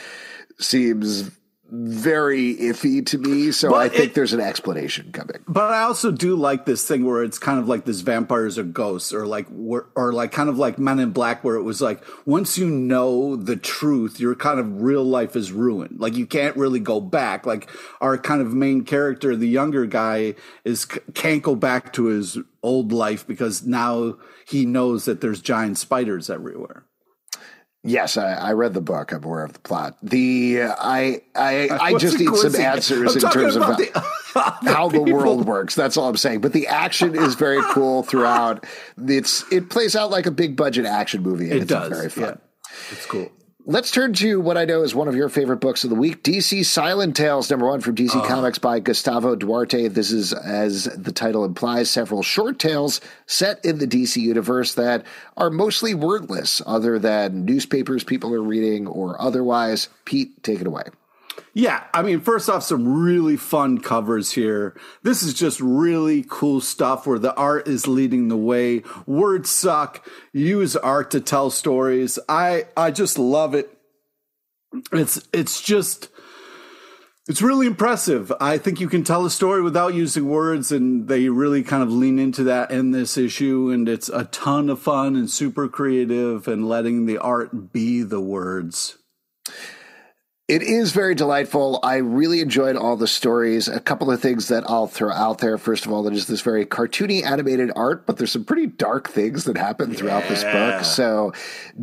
seems 0.58 1.30
very 1.74 2.54
iffy 2.56 3.04
to 3.06 3.16
me. 3.16 3.50
So 3.50 3.70
But 3.70 3.76
I 3.76 3.88
think 3.88 4.04
it- 4.10 4.14
there's 4.14 4.34
an 4.34 4.40
explanation 4.40 5.10
coming. 5.12 5.38
But 5.48 5.70
I 5.72 5.82
also 5.84 6.10
do 6.12 6.36
like 6.36 6.66
this 6.66 6.86
thing 6.86 7.04
where 7.06 7.22
it's 7.22 7.38
kind 7.38 7.58
of 7.58 7.66
like 7.66 7.86
this 7.86 8.02
vampires 8.02 8.58
or 8.58 8.62
ghosts 8.64 9.12
or 9.14 9.26
like 9.26 9.46
or 9.94 10.12
like 10.12 10.32
kind 10.32 10.50
of 10.50 10.58
like 10.58 10.78
Men 10.78 10.98
in 10.98 11.10
Black 11.10 11.42
where 11.42 11.56
it 11.56 11.62
was 11.62 11.80
like 11.80 12.02
once 12.26 12.58
you 12.58 12.68
know 12.68 13.36
the 13.36 13.56
truth, 13.56 14.20
your 14.20 14.34
kind 14.34 14.60
of 14.60 14.82
real 14.82 15.02
life 15.04 15.34
is 15.34 15.50
ruined. 15.50 15.98
Like 15.98 16.14
you 16.14 16.26
can't 16.26 16.56
really 16.56 16.80
go 16.80 17.00
back. 17.00 17.46
Like 17.46 17.70
our 18.02 18.18
kind 18.18 18.42
of 18.42 18.52
main 18.52 18.84
character, 18.84 19.34
the 19.34 19.48
younger 19.48 19.86
guy, 19.86 20.34
is 20.64 20.84
can't 21.14 21.42
go 21.42 21.54
back 21.54 21.92
to 21.94 22.04
his 22.06 22.36
old 22.62 22.92
life 22.92 23.26
because 23.26 23.64
now 23.66 24.16
he 24.46 24.66
knows 24.66 25.06
that 25.06 25.20
there's 25.22 25.40
giant 25.40 25.78
spiders 25.78 26.28
everywhere. 26.28 26.84
Yes, 27.84 28.16
I, 28.16 28.34
I 28.34 28.52
read 28.52 28.74
the 28.74 28.80
book. 28.80 29.10
I'm 29.12 29.24
aware 29.24 29.42
of 29.44 29.54
the 29.54 29.58
plot. 29.58 29.96
The 30.02 30.62
I 30.78 31.20
I 31.34 31.68
I 31.68 31.92
What's 31.92 32.02
just 32.02 32.18
need 32.18 32.32
some 32.36 32.54
answers 32.54 33.16
I'm 33.16 33.24
in 33.24 33.32
terms 33.32 33.56
of 33.56 33.62
how, 33.64 33.74
the- 33.74 34.70
how 34.70 34.88
the 34.88 35.00
world 35.00 35.46
works. 35.46 35.74
That's 35.74 35.96
all 35.96 36.08
I'm 36.08 36.16
saying. 36.16 36.42
But 36.42 36.52
the 36.52 36.68
action 36.68 37.16
is 37.16 37.34
very 37.34 37.60
cool 37.72 38.04
throughout. 38.04 38.64
It's 38.98 39.44
it 39.52 39.68
plays 39.68 39.96
out 39.96 40.10
like 40.10 40.26
a 40.26 40.30
big 40.30 40.56
budget 40.56 40.86
action 40.86 41.22
movie. 41.22 41.46
And 41.46 41.54
It 41.54 41.62
it's 41.62 41.68
does. 41.70 41.88
very 41.88 42.08
fun. 42.08 42.22
Yeah. 42.24 42.34
It's 42.92 43.04
cool. 43.06 43.30
Let's 43.64 43.92
turn 43.92 44.12
to 44.14 44.40
what 44.40 44.58
I 44.58 44.64
know 44.64 44.82
is 44.82 44.92
one 44.92 45.06
of 45.06 45.14
your 45.14 45.28
favorite 45.28 45.58
books 45.58 45.84
of 45.84 45.90
the 45.90 45.94
week 45.94 46.24
DC 46.24 46.64
Silent 46.64 47.14
Tales, 47.14 47.48
number 47.48 47.68
one 47.68 47.80
from 47.80 47.94
DC 47.94 48.10
ah. 48.12 48.26
Comics 48.26 48.58
by 48.58 48.80
Gustavo 48.80 49.36
Duarte. 49.36 49.86
This 49.86 50.10
is, 50.10 50.32
as 50.32 50.84
the 50.96 51.12
title 51.12 51.44
implies, 51.44 51.88
several 51.88 52.24
short 52.24 52.58
tales 52.58 53.00
set 53.24 53.64
in 53.64 53.78
the 53.78 53.86
DC 53.86 54.20
universe 54.20 54.74
that 54.74 55.06
are 55.36 55.48
mostly 55.48 55.94
wordless, 55.94 56.60
other 56.66 56.98
than 56.98 57.44
newspapers 57.44 58.02
people 58.02 58.34
are 58.34 58.42
reading 58.42 58.88
or 58.88 59.20
otherwise. 59.22 59.88
Pete, 60.06 60.42
take 60.42 60.60
it 60.60 60.66
away. 60.66 60.82
Yeah, 61.54 61.84
I 61.92 62.02
mean, 62.02 62.20
first 62.20 62.48
off, 62.48 62.62
some 62.62 63.02
really 63.02 63.36
fun 63.36 63.78
covers 63.78 64.32
here. 64.32 64.74
This 65.02 65.22
is 65.22 65.34
just 65.34 65.60
really 65.60 66.24
cool 66.26 66.62
stuff 66.62 67.06
where 67.06 67.18
the 67.18 67.34
art 67.34 67.68
is 67.68 67.86
leading 67.86 68.28
the 68.28 68.38
way. 68.38 68.82
Words 69.04 69.50
suck. 69.50 70.06
Use 70.32 70.76
art 70.76 71.10
to 71.10 71.20
tell 71.20 71.50
stories. 71.50 72.18
I 72.26 72.66
I 72.74 72.90
just 72.90 73.18
love 73.18 73.54
it. 73.54 73.70
It's 74.92 75.28
it's 75.34 75.60
just 75.60 76.08
it's 77.28 77.42
really 77.42 77.66
impressive. 77.66 78.32
I 78.40 78.56
think 78.56 78.80
you 78.80 78.88
can 78.88 79.04
tell 79.04 79.26
a 79.26 79.30
story 79.30 79.60
without 79.60 79.92
using 79.92 80.30
words, 80.30 80.72
and 80.72 81.06
they 81.06 81.28
really 81.28 81.62
kind 81.62 81.82
of 81.82 81.92
lean 81.92 82.18
into 82.18 82.44
that 82.44 82.70
in 82.70 82.92
this 82.92 83.18
issue. 83.18 83.70
And 83.70 83.90
it's 83.90 84.08
a 84.08 84.24
ton 84.24 84.70
of 84.70 84.80
fun 84.80 85.16
and 85.16 85.28
super 85.28 85.68
creative, 85.68 86.48
and 86.48 86.66
letting 86.66 87.04
the 87.04 87.18
art 87.18 87.74
be 87.74 88.02
the 88.02 88.22
words. 88.22 88.96
It 90.52 90.60
is 90.60 90.92
very 90.92 91.14
delightful. 91.14 91.80
I 91.82 91.96
really 91.96 92.40
enjoyed 92.40 92.76
all 92.76 92.94
the 92.94 93.08
stories. 93.08 93.68
A 93.68 93.80
couple 93.80 94.10
of 94.10 94.20
things 94.20 94.48
that 94.48 94.68
I'll 94.68 94.86
throw 94.86 95.10
out 95.10 95.38
there. 95.38 95.56
First 95.56 95.86
of 95.86 95.92
all, 95.92 96.02
that 96.02 96.12
is 96.12 96.26
this 96.26 96.42
very 96.42 96.66
cartoony 96.66 97.24
animated 97.24 97.70
art, 97.74 98.04
but 98.04 98.18
there's 98.18 98.32
some 98.32 98.44
pretty 98.44 98.66
dark 98.66 99.08
things 99.08 99.44
that 99.44 99.56
happen 99.56 99.94
throughout 99.94 100.28
this 100.28 100.44
book. 100.44 100.84
So 100.84 101.32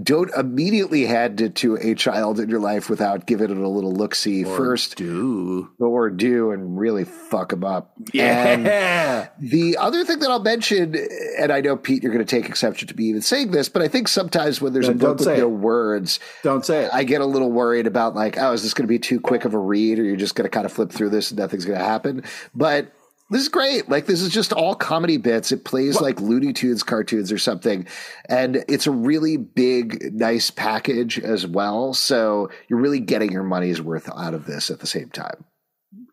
don't 0.04 0.30
immediately 0.36 1.08
hand 1.08 1.42
it 1.42 1.56
to 1.56 1.78
a 1.78 1.96
child 1.96 2.40
in 2.40 2.48
your 2.48 2.60
life 2.60 2.92
without 2.92 3.26
giving 3.26 3.50
it 3.50 3.58
a 3.58 3.68
little 3.68 3.92
look 3.92 4.14
see 4.14 4.44
first. 4.44 4.98
Do 4.98 5.72
Or 5.80 6.12
do 6.12 6.52
and 6.52 6.78
really 6.78 7.06
fuck 7.06 7.50
them 7.50 7.64
up. 7.64 7.92
And 8.14 8.66
yeah. 8.66 9.30
the 9.40 9.78
other 9.78 10.06
thing 10.06 10.20
that 10.20 10.30
I'll 10.30 10.44
mention, 10.44 10.96
and 11.40 11.52
I 11.52 11.62
know 11.62 11.76
Pete, 11.76 12.04
you're 12.04 12.14
going 12.14 12.24
to 12.24 12.40
take 12.40 12.48
exception 12.48 12.88
to 12.90 12.96
me 12.96 13.06
even 13.06 13.24
saying 13.24 13.50
this, 13.50 13.68
but 13.68 13.82
I 13.82 13.88
think 13.88 14.10
sometimes 14.10 14.62
when 14.62 14.74
there's 14.74 14.88
a 14.88 14.94
book 14.94 15.18
with 15.18 15.40
no 15.40 15.48
words, 15.48 16.20
Don't 16.44 16.64
say 16.64 16.84
it. 16.84 16.92
I 16.94 17.04
get 17.04 17.22
a 17.22 17.26
little 17.26 17.52
worried 17.52 17.88
about 17.88 18.14
like, 18.14 18.38
oh, 18.38 18.59
is 18.60 18.64
this 18.64 18.74
going 18.74 18.88
to 18.88 18.92
be 18.92 19.00
too 19.00 19.20
quick 19.20 19.46
of 19.46 19.54
a 19.54 19.60
read, 19.60 20.00
or 20.00 20.04
you're 20.04 20.16
just 20.16 20.36
going 20.36 20.46
to 20.46 20.50
kind 20.50 20.66
of 20.66 20.72
flip 20.72 20.92
through 20.92 21.10
this 21.10 21.32
and 21.32 21.40
nothing's 21.40 21.66
going 21.66 21.80
to 21.80 21.86
happen? 21.86 22.24
But 22.54 22.94
this 23.30 23.42
is 23.42 23.50
great. 23.50 23.90
Like 23.90 24.06
this 24.06 24.22
is 24.22 24.30
just 24.30 24.54
all 24.54 24.76
comedy 24.76 25.18
bits. 25.18 25.52
It 25.52 25.64
plays 25.64 26.02
like 26.02 26.20
Looney 26.20 26.52
Tunes 26.52 26.84
cartoons 26.84 27.32
or 27.32 27.38
something, 27.38 27.88
and 28.28 28.64
it's 28.68 28.88
a 28.88 28.92
really 28.92 29.38
big, 29.38 30.14
nice 30.14 30.50
package 30.50 31.20
as 31.20 31.46
well. 31.46 31.94
So 31.94 32.50
you're 32.68 32.80
really 32.80 33.00
getting 33.00 33.32
your 33.32 33.44
money's 33.44 33.82
worth 33.82 34.10
out 34.16 34.34
of 34.34 34.46
this 34.46 34.70
at 34.70 34.80
the 34.80 34.88
same 34.88 35.10
time. 35.10 35.46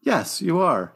Yes, 0.02 0.42
you 0.42 0.60
are. 0.60 0.92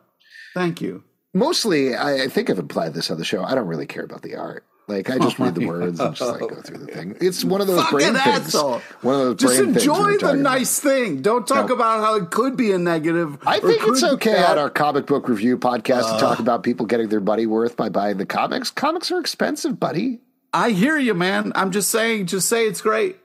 Thank 0.54 0.80
you. 0.80 1.04
Mostly, 1.32 1.94
I, 1.94 2.24
I 2.24 2.28
think 2.28 2.50
I've 2.50 2.58
implied 2.58 2.94
this 2.94 3.10
on 3.10 3.18
the 3.18 3.24
show. 3.24 3.42
I 3.42 3.54
don't 3.54 3.68
really 3.68 3.86
care 3.86 4.04
about 4.04 4.22
the 4.22 4.36
art. 4.36 4.64
Like 4.90 5.08
I 5.08 5.18
just 5.18 5.38
read 5.38 5.54
the 5.54 5.66
words 5.72 6.00
and 6.00 6.14
just 6.14 6.30
like 6.32 6.40
go 6.40 6.60
through 6.62 6.78
the 6.78 6.86
thing. 6.86 7.16
It's 7.20 7.44
one 7.44 7.60
of 7.60 7.66
those 7.66 7.80
Fucking 7.82 7.98
brain 7.98 8.14
things. 8.14 8.54
asshole. 8.54 8.80
One 9.02 9.14
of 9.14 9.20
those 9.20 9.36
Just 9.36 9.56
things. 9.58 9.76
enjoy 9.76 10.12
the 10.12 10.18
talking 10.18 10.40
about. 10.40 10.52
nice 10.58 10.80
thing. 10.80 11.22
Don't 11.22 11.46
talk 11.46 11.68
Nope. 11.68 11.78
about 11.78 12.00
how 12.00 12.16
it 12.16 12.30
could 12.30 12.56
be 12.56 12.72
a 12.72 12.78
negative. 12.78 13.38
I 13.46 13.60
think 13.60 13.82
it's 13.84 14.02
okay 14.02 14.42
on 14.42 14.58
our 14.58 14.70
comic 14.70 15.06
book 15.06 15.28
review 15.28 15.56
podcast 15.58 16.12
to 16.14 16.20
talk 16.20 16.38
about 16.40 16.62
people 16.62 16.86
getting 16.86 17.08
their 17.08 17.20
money 17.20 17.46
worth 17.46 17.76
by 17.76 17.88
buying 17.88 18.16
the 18.18 18.26
comics. 18.26 18.70
Comics 18.70 19.10
are 19.12 19.20
expensive, 19.20 19.78
buddy. 19.78 20.20
I 20.52 20.70
hear 20.70 20.98
you, 20.98 21.14
man. 21.14 21.52
I'm 21.54 21.70
just 21.70 21.90
saying, 21.90 22.26
just 22.26 22.48
say 22.48 22.66
it's 22.66 22.80
great. 22.82 23.16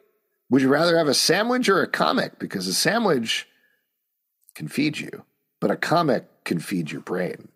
Would 0.51 0.61
you 0.61 0.69
rather 0.69 0.95
have 0.97 1.07
a 1.07 1.13
sandwich 1.15 1.67
or 1.69 1.81
a 1.81 1.87
comic? 1.87 2.37
Because 2.37 2.67
a 2.67 2.73
sandwich 2.73 3.47
can 4.53 4.67
feed 4.67 4.99
you, 4.99 5.25
but 5.59 5.71
a 5.71 5.75
comic 5.75 6.25
can 6.43 6.59
feed 6.59 6.91
your 6.91 7.01
brain. 7.01 7.49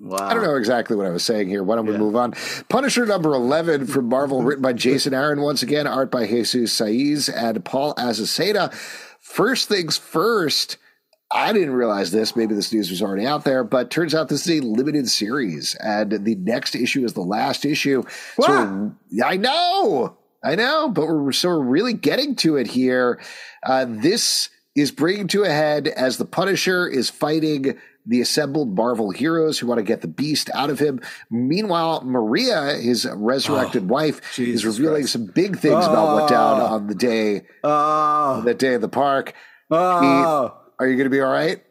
Wow. 0.00 0.16
I 0.16 0.32
don't 0.32 0.42
know 0.42 0.56
exactly 0.56 0.96
what 0.96 1.06
I 1.06 1.10
was 1.10 1.24
saying 1.24 1.48
here. 1.48 1.62
Why 1.62 1.76
don't 1.76 1.84
we 1.84 1.96
move 1.96 2.16
on? 2.16 2.32
Punisher 2.70 3.04
number 3.04 3.34
11 3.34 3.86
from 3.86 4.08
Marvel, 4.08 4.42
written 4.42 4.62
by 4.62 4.72
Jason 4.72 5.12
Aaron, 5.12 5.42
once 5.42 5.62
again, 5.62 5.86
art 5.86 6.10
by 6.10 6.26
Jesus 6.26 6.78
Saiz 6.78 7.30
and 7.32 7.62
Paul 7.66 7.94
Azaceta. 7.96 8.72
First 9.20 9.68
things 9.68 9.98
first, 9.98 10.78
I 11.30 11.52
didn't 11.52 11.74
realize 11.74 12.10
this. 12.12 12.34
Maybe 12.34 12.54
this 12.54 12.72
news 12.72 12.90
was 12.90 13.02
already 13.02 13.26
out 13.26 13.44
there, 13.44 13.62
but 13.62 13.90
turns 13.90 14.14
out 14.14 14.30
this 14.30 14.46
is 14.46 14.60
a 14.60 14.64
limited 14.64 15.08
series, 15.08 15.74
and 15.76 16.10
the 16.24 16.34
next 16.34 16.74
issue 16.74 17.04
is 17.04 17.12
the 17.12 17.20
last 17.20 17.66
issue. 17.66 18.02
So 18.40 18.92
I 19.22 19.36
know, 19.36 20.16
I 20.42 20.54
know, 20.54 20.88
but 20.88 21.06
we're 21.06 21.30
so 21.32 21.50
we're 21.50 21.60
really 21.60 21.92
getting 21.92 22.36
to 22.36 22.56
it 22.56 22.68
here. 22.68 23.20
Uh, 23.62 23.84
this 23.86 24.48
is 24.74 24.90
bringing 24.90 25.28
to 25.28 25.42
a 25.42 25.50
head 25.50 25.88
as 25.88 26.16
the 26.16 26.24
Punisher 26.24 26.88
is 26.88 27.10
fighting 27.10 27.78
the 28.06 28.20
assembled 28.20 28.74
Marvel 28.76 29.10
heroes 29.10 29.58
who 29.58 29.66
want 29.66 29.78
to 29.78 29.82
get 29.84 30.00
the 30.00 30.08
beast 30.08 30.50
out 30.54 30.70
of 30.70 30.78
him. 30.78 31.00
Meanwhile, 31.30 32.02
Maria, 32.04 32.74
his 32.76 33.06
resurrected 33.06 33.88
wife, 33.88 34.38
is 34.38 34.64
revealing 34.64 35.02
Christ. 35.02 35.12
some 35.12 35.26
big 35.26 35.58
things 35.58 35.84
about 35.84 36.14
what 36.20 36.28
down 36.28 36.60
Oh. 36.60 36.64
on 36.66 36.86
the 36.86 36.94
day 36.94 37.42
Oh, 37.62 38.42
that 38.42 38.58
day 38.58 38.74
in 38.74 38.80
the 38.80 38.88
park. 38.88 39.34
oh. 39.70 40.56
Are 40.78 40.86
you 40.88 40.96
going 40.96 41.04
to 41.04 41.10
be 41.10 41.20
all 41.20 41.30
right? 41.30 41.62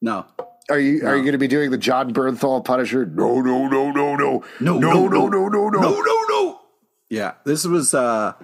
no. 0.00 0.26
Are 0.68 0.78
you 0.78 1.04
are 1.04 1.16
you 1.16 1.22
going 1.22 1.32
to 1.32 1.38
be 1.38 1.48
doing 1.48 1.72
the 1.72 1.78
Jon 1.78 2.12
Bernthal 2.14 2.64
Punisher? 2.64 3.04
No, 3.04 3.40
no, 3.40 3.66
no, 3.66 3.90
no, 3.90 4.14
no, 4.14 4.44
No, 4.60 4.78
no, 4.78 5.08
no, 5.08 5.08
no, 5.08 5.26
no, 5.28 5.48
no, 5.48 5.68
no, 5.68 5.80
no, 5.80 6.24
no. 6.28 6.60
Yeah, 7.08 7.32
this 7.44 7.64
was 7.66 7.92
uh, 7.92 8.34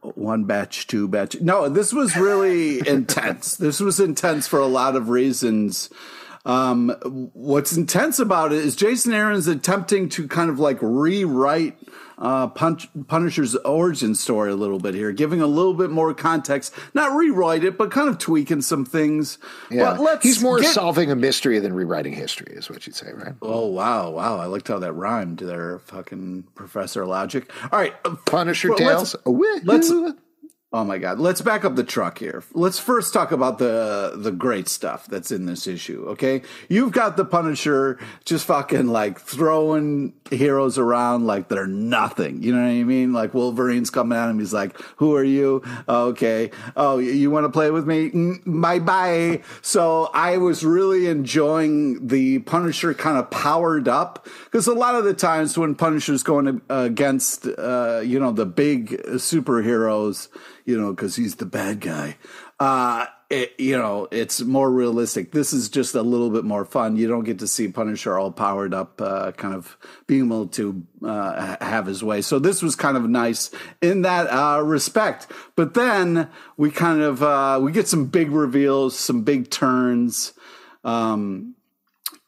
one 0.00 0.44
batch, 0.44 0.88
two 0.88 1.06
batch. 1.06 1.40
No, 1.40 1.68
this 1.68 1.92
was 1.92 2.16
really 2.16 2.80
intense. 2.88 3.54
This 3.56 3.78
was 3.78 4.00
intense 4.00 4.48
for 4.48 4.58
a 4.58 4.66
lot 4.66 4.96
of 4.96 5.08
reasons. 5.08 5.88
Um, 6.44 6.90
what's 7.34 7.76
intense 7.76 8.18
about 8.18 8.52
it 8.52 8.58
is 8.58 8.74
Jason 8.74 9.12
Aaron's 9.12 9.46
attempting 9.46 10.08
to 10.10 10.26
kind 10.26 10.50
of 10.50 10.58
like 10.58 10.78
rewrite 10.80 11.78
uh, 12.18 12.46
Punch, 12.48 12.88
Punisher's 13.08 13.54
origin 13.56 14.14
story 14.14 14.50
a 14.50 14.56
little 14.56 14.78
bit 14.78 14.94
here, 14.94 15.12
giving 15.12 15.40
a 15.40 15.46
little 15.46 15.74
bit 15.74 15.90
more 15.90 16.12
context. 16.14 16.72
Not 16.94 17.16
rewrite 17.16 17.64
it, 17.64 17.78
but 17.78 17.90
kind 17.90 18.08
of 18.08 18.18
tweaking 18.18 18.60
some 18.62 18.84
things. 18.84 19.38
Yeah, 19.70 19.92
But 19.92 20.00
let's 20.00 20.22
he's 20.24 20.42
more 20.42 20.60
get- 20.60 20.72
solving 20.74 21.10
a 21.10 21.16
mystery 21.16 21.58
than 21.60 21.72
rewriting 21.74 22.12
history, 22.12 22.54
is 22.54 22.68
what 22.70 22.86
you'd 22.86 22.96
say, 22.96 23.12
right? 23.12 23.34
Oh 23.40 23.66
wow, 23.66 24.10
wow! 24.10 24.38
I 24.38 24.46
liked 24.46 24.68
how 24.68 24.78
that 24.80 24.92
rhymed 24.92 25.38
there, 25.38 25.78
fucking 25.80 26.44
Professor 26.54 27.06
Logic. 27.06 27.48
All 27.72 27.78
right, 27.78 27.94
Punisher 28.26 28.70
well, 28.70 28.78
tales. 28.78 29.16
Let's, 29.24 29.90
let's- 29.90 30.18
oh 30.72 30.84
my 30.84 30.98
god, 30.98 31.18
let's 31.18 31.40
back 31.40 31.64
up 31.64 31.76
the 31.76 31.84
truck 31.84 32.18
here. 32.18 32.42
Let's 32.52 32.78
first 32.78 33.12
talk 33.12 33.32
about 33.32 33.58
the 33.58 34.14
the 34.16 34.32
great 34.32 34.68
stuff 34.68 35.06
that's 35.06 35.30
in 35.30 35.46
this 35.46 35.66
issue. 35.66 36.04
Okay, 36.08 36.42
you've 36.68 36.92
got 36.92 37.16
the 37.16 37.24
Punisher 37.24 37.98
just 38.24 38.46
fucking 38.46 38.88
like 38.88 39.20
throwing 39.20 40.14
heroes 40.30 40.78
around 40.78 41.26
like 41.26 41.48
they're 41.48 41.66
nothing. 41.66 42.42
You 42.42 42.54
know 42.54 42.62
what 42.62 42.70
I 42.70 42.82
mean? 42.82 43.12
Like 43.12 43.34
Wolverine's 43.34 43.90
coming 43.90 44.16
at 44.16 44.30
him. 44.30 44.38
He's 44.38 44.52
like, 44.52 44.80
"Who 44.96 45.14
are 45.14 45.24
you? 45.24 45.62
Okay. 45.88 46.50
Oh, 46.76 46.98
you, 46.98 47.30
want 47.30 47.44
to 47.44 47.50
play 47.50 47.70
with 47.70 47.86
me? 47.86 48.38
Bye 48.46 48.78
bye." 48.78 49.42
So 49.60 50.10
I 50.14 50.38
was 50.38 50.64
really 50.64 51.06
enjoying 51.08 52.06
the 52.06 52.40
Punisher 52.40 52.94
kind 52.94 53.18
of 53.18 53.30
powered 53.30 53.88
up 53.88 54.26
because 54.44 54.66
a 54.66 54.74
lot 54.74 54.94
of 54.94 55.04
the 55.04 55.14
times 55.14 55.58
when 55.58 55.74
Punisher's 55.74 56.22
going 56.22 56.60
against, 56.68 57.46
uh, 57.46 58.00
you 58.04 58.18
know, 58.18 58.32
the 58.32 58.46
big 58.46 58.90
superheroes, 59.12 60.28
you 60.64 60.80
know, 60.80 60.90
because 60.90 61.16
he's 61.16 61.36
the 61.36 61.46
bad 61.46 61.80
guy. 61.80 62.16
Uh, 62.60 63.06
it, 63.32 63.54
you 63.58 63.78
know, 63.78 64.08
it's 64.10 64.42
more 64.42 64.70
realistic. 64.70 65.32
This 65.32 65.54
is 65.54 65.70
just 65.70 65.94
a 65.94 66.02
little 66.02 66.28
bit 66.28 66.44
more 66.44 66.66
fun. 66.66 66.96
You 66.96 67.08
don't 67.08 67.24
get 67.24 67.38
to 67.38 67.48
see 67.48 67.66
Punisher 67.68 68.18
all 68.18 68.30
powered 68.30 68.74
up, 68.74 69.00
uh, 69.00 69.32
kind 69.32 69.54
of 69.54 69.78
being 70.06 70.26
able 70.26 70.48
to 70.48 70.86
uh, 71.02 71.56
have 71.64 71.86
his 71.86 72.04
way. 72.04 72.20
So 72.20 72.38
this 72.38 72.62
was 72.62 72.76
kind 72.76 72.96
of 72.96 73.08
nice 73.08 73.50
in 73.80 74.02
that 74.02 74.26
uh, 74.26 74.62
respect. 74.62 75.28
But 75.56 75.72
then 75.72 76.28
we 76.58 76.70
kind 76.70 77.00
of 77.00 77.22
uh, 77.22 77.58
we 77.62 77.72
get 77.72 77.88
some 77.88 78.04
big 78.04 78.30
reveals, 78.30 78.98
some 78.98 79.22
big 79.22 79.50
turns. 79.50 80.34
Um, 80.84 81.54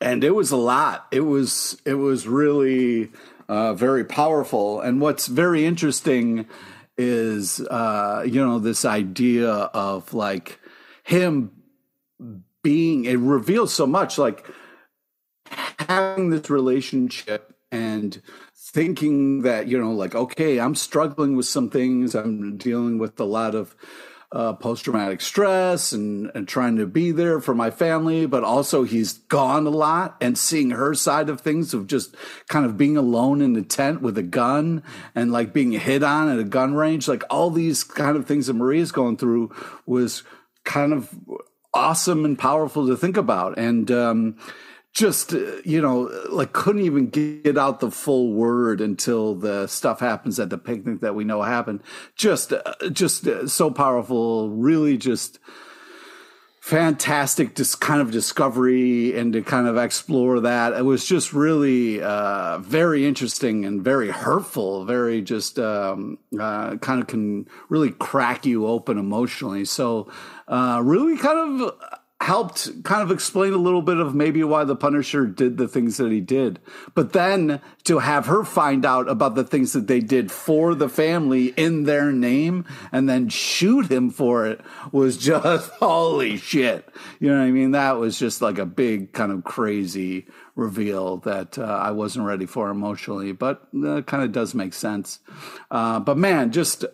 and 0.00 0.24
it 0.24 0.34
was 0.34 0.52
a 0.52 0.56
lot. 0.56 1.06
It 1.12 1.20
was 1.20 1.80
it 1.84 1.94
was 1.94 2.26
really 2.26 3.10
uh, 3.48 3.74
very 3.74 4.04
powerful. 4.04 4.80
And 4.80 5.00
what's 5.00 5.26
very 5.26 5.64
interesting 5.64 6.46
is 6.96 7.60
uh, 7.60 8.24
you 8.26 8.44
know 8.44 8.58
this 8.58 8.84
idea 8.84 9.50
of 9.50 10.14
like 10.14 10.60
him 11.02 11.50
being 12.62 13.04
it 13.04 13.18
reveals 13.18 13.74
so 13.74 13.86
much 13.86 14.16
like 14.16 14.46
having 15.88 16.30
this 16.30 16.48
relationship 16.48 17.54
and 17.70 18.22
thinking 18.54 19.42
that 19.42 19.68
you 19.68 19.78
know 19.78 19.92
like 19.92 20.14
okay 20.14 20.58
i'm 20.58 20.74
struggling 20.74 21.36
with 21.36 21.46
some 21.46 21.70
things. 21.70 22.14
I'm 22.14 22.56
dealing 22.56 22.98
with 22.98 23.18
a 23.20 23.24
lot 23.24 23.54
of 23.54 23.76
uh, 24.34 24.52
post-traumatic 24.52 25.20
stress 25.20 25.92
and, 25.92 26.30
and 26.34 26.48
trying 26.48 26.76
to 26.76 26.86
be 26.86 27.12
there 27.12 27.40
for 27.40 27.54
my 27.54 27.70
family 27.70 28.26
but 28.26 28.42
also 28.42 28.82
he's 28.82 29.14
gone 29.14 29.66
a 29.66 29.70
lot 29.70 30.16
and 30.20 30.36
seeing 30.36 30.70
her 30.70 30.92
side 30.92 31.28
of 31.28 31.40
things 31.40 31.72
of 31.72 31.86
just 31.86 32.14
kind 32.48 32.66
of 32.66 32.76
being 32.76 32.96
alone 32.96 33.40
in 33.40 33.52
the 33.52 33.62
tent 33.62 34.02
with 34.02 34.18
a 34.18 34.22
gun 34.22 34.82
and 35.14 35.32
like 35.32 35.52
being 35.52 35.72
hit 35.72 36.02
on 36.02 36.28
at 36.28 36.38
a 36.38 36.44
gun 36.44 36.74
range 36.74 37.06
like 37.06 37.22
all 37.30 37.48
these 37.48 37.84
kind 37.84 38.16
of 38.16 38.26
things 38.26 38.48
that 38.48 38.54
maria's 38.54 38.92
going 38.92 39.16
through 39.16 39.54
was 39.86 40.24
kind 40.64 40.92
of 40.92 41.14
awesome 41.74 42.24
and 42.24 42.38
powerful 42.38 42.86
to 42.86 42.96
think 42.96 43.16
about. 43.16 43.58
And 43.58 43.90
um 43.90 44.36
just 44.94 45.34
uh, 45.34 45.56
you 45.64 45.82
know 45.82 46.08
like 46.30 46.52
couldn't 46.52 46.82
even 46.82 47.10
get 47.10 47.58
out 47.58 47.80
the 47.80 47.90
full 47.90 48.32
word 48.32 48.80
until 48.80 49.34
the 49.34 49.66
stuff 49.66 50.00
happens 50.00 50.38
at 50.38 50.50
the 50.50 50.58
picnic 50.58 51.00
that 51.00 51.14
we 51.14 51.24
know 51.24 51.42
happened. 51.42 51.82
Just 52.14 52.52
uh, 52.52 52.62
just 52.90 53.26
uh, 53.26 53.46
so 53.48 53.70
powerful. 53.70 54.50
Really 54.50 54.96
just 54.96 55.40
fantastic 56.60 57.54
just 57.54 57.82
kind 57.82 58.00
of 58.00 58.10
discovery 58.10 59.14
and 59.18 59.34
to 59.34 59.42
kind 59.42 59.66
of 59.66 59.76
explore 59.76 60.40
that. 60.40 60.72
It 60.72 60.84
was 60.84 61.04
just 61.04 61.34
really 61.34 62.00
uh, 62.00 62.58
very 62.58 63.04
interesting 63.06 63.66
and 63.66 63.84
very 63.84 64.08
hurtful 64.08 64.86
very 64.86 65.20
just 65.20 65.58
um, 65.58 66.18
uh, 66.40 66.76
kind 66.76 67.02
of 67.02 67.06
can 67.06 67.48
really 67.68 67.90
crack 67.90 68.46
you 68.46 68.66
open 68.66 68.96
emotionally. 68.96 69.66
So 69.66 70.10
uh, 70.48 70.80
really 70.82 71.18
kind 71.18 71.60
of 71.62 72.00
helped 72.24 72.82
kind 72.84 73.02
of 73.02 73.10
explain 73.10 73.52
a 73.52 73.58
little 73.58 73.82
bit 73.82 73.98
of 73.98 74.14
maybe 74.14 74.42
why 74.42 74.64
the 74.64 74.74
Punisher 74.74 75.26
did 75.26 75.58
the 75.58 75.68
things 75.68 75.98
that 75.98 76.10
he 76.10 76.22
did. 76.22 76.58
But 76.94 77.12
then 77.12 77.60
to 77.84 77.98
have 77.98 78.24
her 78.24 78.44
find 78.44 78.86
out 78.86 79.10
about 79.10 79.34
the 79.34 79.44
things 79.44 79.74
that 79.74 79.88
they 79.88 80.00
did 80.00 80.32
for 80.32 80.74
the 80.74 80.88
family 80.88 81.48
in 81.48 81.84
their 81.84 82.12
name 82.12 82.64
and 82.90 83.06
then 83.06 83.28
shoot 83.28 83.92
him 83.92 84.08
for 84.08 84.46
it 84.46 84.62
was 84.90 85.18
just 85.30 85.70
holy 85.72 86.38
shit. 86.38 86.88
You 87.20 87.28
know 87.28 87.40
what 87.40 87.44
I 87.44 87.50
mean? 87.50 87.72
That 87.72 87.98
was 87.98 88.18
just 88.18 88.40
like 88.40 88.56
a 88.56 88.64
big 88.64 89.12
kind 89.12 89.30
of 89.30 89.44
crazy 89.44 90.24
reveal 90.56 91.16
that 91.18 91.58
uh, 91.58 91.62
I 91.62 91.90
wasn't 91.90 92.26
ready 92.26 92.46
for 92.46 92.70
emotionally, 92.70 93.32
but 93.32 93.66
uh, 93.84 94.02
kind 94.02 94.22
of 94.22 94.32
does 94.32 94.54
make 94.54 94.72
sense. 94.72 95.18
Uh, 95.70 95.98
but 96.00 96.16
man, 96.16 96.52
just 96.52 96.84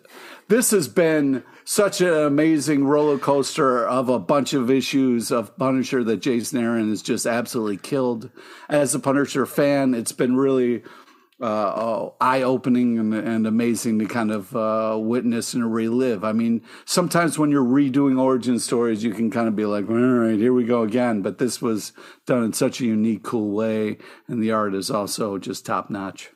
this 0.47 0.71
has 0.71 0.87
been 0.87 1.43
such 1.63 2.01
an 2.01 2.13
amazing 2.13 2.85
roller 2.85 3.17
coaster 3.17 3.85
of 3.85 4.09
a 4.09 4.19
bunch 4.19 4.53
of 4.53 4.71
issues 4.71 5.31
of 5.31 5.55
Punisher 5.57 6.03
that 6.03 6.17
Jason 6.17 6.61
Aaron 6.61 6.89
has 6.89 7.01
just 7.01 7.25
absolutely 7.25 7.77
killed. 7.77 8.29
As 8.67 8.95
a 8.95 8.99
Punisher 8.99 9.45
fan, 9.45 9.93
it's 9.93 10.11
been 10.11 10.35
really 10.35 10.83
uh, 11.41 12.09
eye 12.19 12.43
opening 12.43 12.99
and, 12.99 13.13
and 13.13 13.47
amazing 13.47 13.99
to 13.99 14.05
kind 14.05 14.31
of 14.31 14.55
uh, 14.55 14.97
witness 14.99 15.53
and 15.53 15.73
relive. 15.73 16.23
I 16.23 16.33
mean, 16.33 16.61
sometimes 16.85 17.39
when 17.39 17.49
you're 17.49 17.63
redoing 17.63 18.19
origin 18.19 18.59
stories, 18.59 19.03
you 19.03 19.11
can 19.13 19.31
kind 19.31 19.47
of 19.47 19.55
be 19.55 19.65
like, 19.65 19.89
all 19.89 19.95
right, 19.95 20.37
here 20.37 20.53
we 20.53 20.63
go 20.63 20.83
again. 20.83 21.21
But 21.21 21.39
this 21.39 21.61
was 21.61 21.93
done 22.25 22.43
in 22.43 22.53
such 22.53 22.79
a 22.79 22.85
unique, 22.85 23.23
cool 23.23 23.51
way. 23.51 23.97
And 24.27 24.41
the 24.41 24.51
art 24.51 24.75
is 24.75 24.91
also 24.91 25.37
just 25.37 25.65
top 25.65 25.89
notch. 25.89 26.29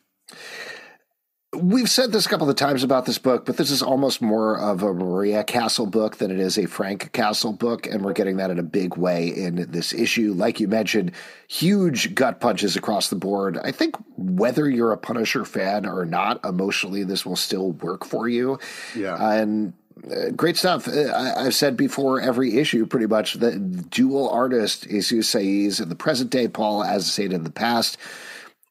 We've 1.55 1.89
said 1.89 2.11
this 2.11 2.25
a 2.25 2.29
couple 2.29 2.49
of 2.49 2.55
times 2.55 2.83
about 2.83 3.05
this 3.05 3.17
book, 3.17 3.45
but 3.45 3.57
this 3.57 3.71
is 3.71 3.81
almost 3.81 4.21
more 4.21 4.59
of 4.59 4.83
a 4.83 4.93
Maria 4.93 5.43
Castle 5.43 5.85
book 5.85 6.17
than 6.17 6.31
it 6.31 6.39
is 6.39 6.57
a 6.57 6.65
Frank 6.65 7.11
Castle 7.11 7.53
book, 7.53 7.87
and 7.87 8.03
we're 8.03 8.13
getting 8.13 8.37
that 8.37 8.51
in 8.51 8.59
a 8.59 8.63
big 8.63 8.97
way 8.97 9.27
in 9.27 9.69
this 9.71 9.93
issue. 9.93 10.33
Like 10.33 10.59
you 10.59 10.67
mentioned, 10.67 11.11
huge 11.47 12.15
gut 12.15 12.39
punches 12.39 12.75
across 12.75 13.09
the 13.09 13.15
board. 13.15 13.57
I 13.57 13.71
think 13.71 13.95
whether 14.17 14.69
you're 14.69 14.91
a 14.91 14.97
Punisher 14.97 15.45
fan 15.45 15.85
or 15.85 16.05
not, 16.05 16.43
emotionally, 16.45 17.03
this 17.03 17.25
will 17.25 17.35
still 17.35 17.71
work 17.71 18.05
for 18.05 18.27
you. 18.27 18.59
Yeah, 18.95 19.17
and. 19.31 19.73
Uh, 20.11 20.29
great 20.29 20.55
stuff. 20.57 20.89
Uh, 20.89 21.11
I, 21.15 21.45
have 21.45 21.55
said 21.55 21.77
before 21.77 22.19
every 22.19 22.57
issue, 22.57 22.85
pretty 22.85 23.07
much, 23.07 23.35
the 23.35 23.57
dual 23.57 24.29
artist, 24.29 24.83
Jesus 24.83 25.33
Saiz, 25.33 25.81
in 25.81 25.87
the 25.89 25.95
present 25.95 26.29
day, 26.29 26.47
Paul 26.47 26.83
as 26.83 27.17
I 27.17 27.23
Azaceta 27.23 27.33
in 27.33 27.43
the 27.43 27.49
past 27.49 27.97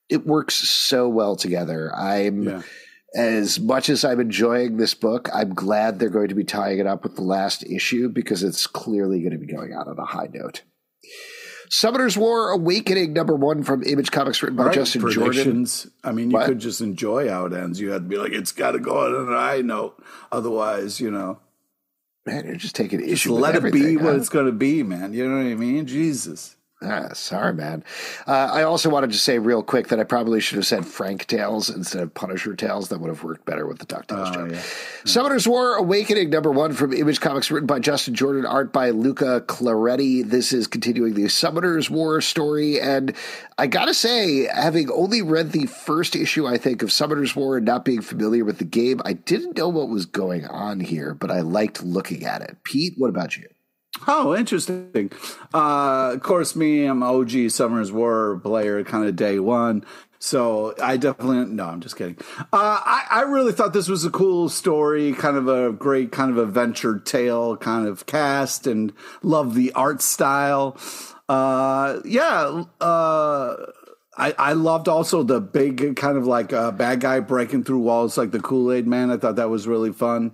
it 0.09 0.27
works 0.27 0.55
so 0.55 1.09
well 1.09 1.37
together. 1.37 1.95
I'm 1.95 2.43
yeah. 2.43 2.63
as 3.15 3.59
much 3.59 3.89
as 3.89 4.05
I'm 4.05 4.21
enjoying 4.21 4.77
this 4.77 4.95
book, 4.95 5.29
I'm 5.35 5.55
glad 5.55 5.99
they're 5.99 6.11
going 6.11 6.29
to 6.29 6.35
be 6.35 6.45
tying 6.45 6.79
it 6.79 6.87
up 6.87 7.03
with 7.03 7.17
the 7.17 7.23
last 7.23 7.65
issue 7.65 8.09
because 8.09 8.43
it's 8.43 8.67
clearly 8.67 9.21
going 9.21 9.33
to 9.33 9.39
be 9.39 9.53
going 9.53 9.73
out 9.73 9.89
on 9.89 9.99
a 9.99 10.05
high 10.05 10.29
note. 10.33 10.63
Summoner's 11.71 12.17
War 12.17 12.51
Awakening 12.51 13.13
number 13.13 13.35
one 13.35 13.63
from 13.63 13.83
Image 13.83 14.11
Comics 14.11 14.43
written 14.43 14.57
by 14.57 14.67
right, 14.67 14.75
Justin 14.75 15.11
Jordan. 15.11 15.67
I 16.05 16.13
mean, 16.13 16.31
you 16.31 16.37
what? 16.37 16.47
could 16.47 16.59
just 16.59 16.81
enjoy 16.81 17.29
how 17.29 17.47
it 17.47 17.53
ends. 17.53 17.81
You 17.81 17.91
had 17.91 18.03
to 18.03 18.09
be 18.09 18.17
like, 18.17 18.33
it's 18.33 18.53
got 18.53 18.73
to 18.73 18.79
go 18.79 19.07
on 19.07 19.33
a 19.33 19.37
high 19.37 19.61
note. 19.61 20.01
Otherwise, 20.31 21.01
you 21.01 21.11
know. 21.11 21.41
Man, 22.27 22.47
you're 22.47 22.57
just 22.57 22.77
taking 22.77 23.01
issue. 23.01 23.31
Just 23.31 23.41
let 23.41 23.57
it 23.57 23.73
be 23.73 23.97
huh? 23.97 24.05
what 24.05 24.15
it's 24.15 24.29
going 24.29 24.47
to 24.47 24.53
be, 24.53 24.83
man. 24.83 25.13
You 25.13 25.29
know 25.29 25.37
what 25.37 25.51
I 25.51 25.55
mean? 25.55 25.87
Jesus. 25.87 26.57
Ah, 26.85 27.09
sorry, 27.15 27.55
man. 27.55 27.83
Uh, 28.27 28.51
I 28.53 28.63
also 28.63 28.91
wanted 28.91 29.11
to 29.13 29.19
say 29.19 29.39
real 29.39 29.63
quick 29.63 29.89
that 29.89 29.99
I 29.99 30.05
probably 30.05 30.41
should 30.41 30.57
have 30.57 30.67
said 30.67 30.87
Frank 30.87 31.27
Tales 31.27 31.71
instead 31.71 32.03
of 32.03 32.13
Punisher 32.13 32.55
Tales. 32.55 32.89
That 32.89 33.01
would 33.01 33.09
have 33.09 33.25
worked 33.25 33.47
better 33.47 33.67
with 33.67 33.79
the 33.79 33.87
DuckTales 33.87 34.27
uh, 34.27 34.35
joke. 34.35 34.51
Yeah. 34.53 34.63
Summoner's 35.05 35.49
War 35.49 35.77
Awakening, 35.77 36.29
number 36.31 36.51
one 36.51 36.75
from 36.75 36.93
Image 36.93 37.21
Comics, 37.21 37.51
written 37.51 37.67
by 37.67 37.79
Justin 37.79 38.15
Jordan, 38.15 38.45
art 38.45 38.73
by 38.73 38.91
Luca 38.91 39.43
Claretti. 39.47 40.29
This 40.29 40.53
is 40.53 40.67
continuing 40.67 41.15
the 41.15 41.29
Summoner's 41.29 41.89
War 41.89 42.21
story. 42.21 42.81
And 42.81 43.15
I 43.57 43.67
gotta 43.67 43.95
say, 43.95 44.47
having 44.47 44.91
only 44.91 45.23
read 45.23 45.53
the 45.53 45.67
first 45.67 46.15
issue, 46.15 46.47
I 46.47 46.59
think, 46.59 46.83
of 46.83 46.93
Summoner's 46.93 47.35
War 47.35 47.57
and 47.57 47.67
not 47.67 47.85
being 47.85 48.03
familiar 48.03 48.45
with 48.45 48.59
the 48.59 48.65
game, 48.65 49.01
I 49.05 49.15
didn't 49.15 49.57
know 49.57 49.69
what 49.69 49.89
was 49.89 50.05
going 50.07 50.45
on 50.47 50.81
here, 50.81 51.15
but 51.15 51.31
I 51.31 51.41
liked 51.41 51.83
looking 51.83 52.25
at 52.25 52.43
it. 52.43 52.59
Pete, 52.65 52.95
what 52.99 53.09
about 53.09 53.37
you? 53.37 53.49
Oh, 54.07 54.35
interesting. 54.37 55.11
Uh, 55.53 56.13
of 56.15 56.23
course, 56.23 56.57
me, 56.57 56.85
I'm 56.85 57.03
OG 57.03 57.51
Summers 57.51 57.93
War 57.93 58.41
player, 58.43 58.83
kind 58.85 59.07
of 59.07 59.17
day 59.17 59.39
one. 59.39 59.85
So 60.19 60.75
I 60.83 60.97
definitely 60.97 61.55
no, 61.55 61.67
I'm 61.67 61.81
just 61.81 61.97
kidding. 61.97 62.17
Uh, 62.39 62.45
I, 62.53 63.07
I 63.11 63.21
really 63.23 63.53
thought 63.53 63.73
this 63.75 63.89
was 63.89 64.05
a 64.05 64.11
cool 64.11 64.49
story, 64.49 65.13
kind 65.13 65.37
of 65.37 65.49
a 65.49 65.71
great 65.71 66.13
kind 66.13 66.31
of 66.31 66.39
adventure 66.39 66.99
tale, 66.99 67.57
kind 67.59 67.87
of 67.87 68.07
cast, 68.07 68.67
and 68.67 68.93
love 69.23 69.55
the 69.55 69.71
art 69.73 70.01
style. 70.01 70.79
Uh, 71.29 72.01
yeah, 72.07 72.65
uh, 72.81 73.57
I, 74.17 74.35
I 74.39 74.53
loved 74.55 74.89
also 74.89 75.23
the 75.23 75.41
big 75.41 75.97
kind 75.97 76.17
of 76.17 76.27
like 76.27 76.53
uh, 76.55 76.71
bad 76.71 77.01
guy 77.01 77.21
breaking 77.21 77.65
through 77.65 77.81
walls, 77.81 78.17
like 78.17 78.31
the 78.31 78.41
Kool 78.41 78.73
Aid 78.73 78.87
Man. 78.87 79.11
I 79.11 79.19
thought 79.19 79.37
that 79.37 79.51
was 79.51 79.69
really 79.69 79.93
fun. 79.93 80.33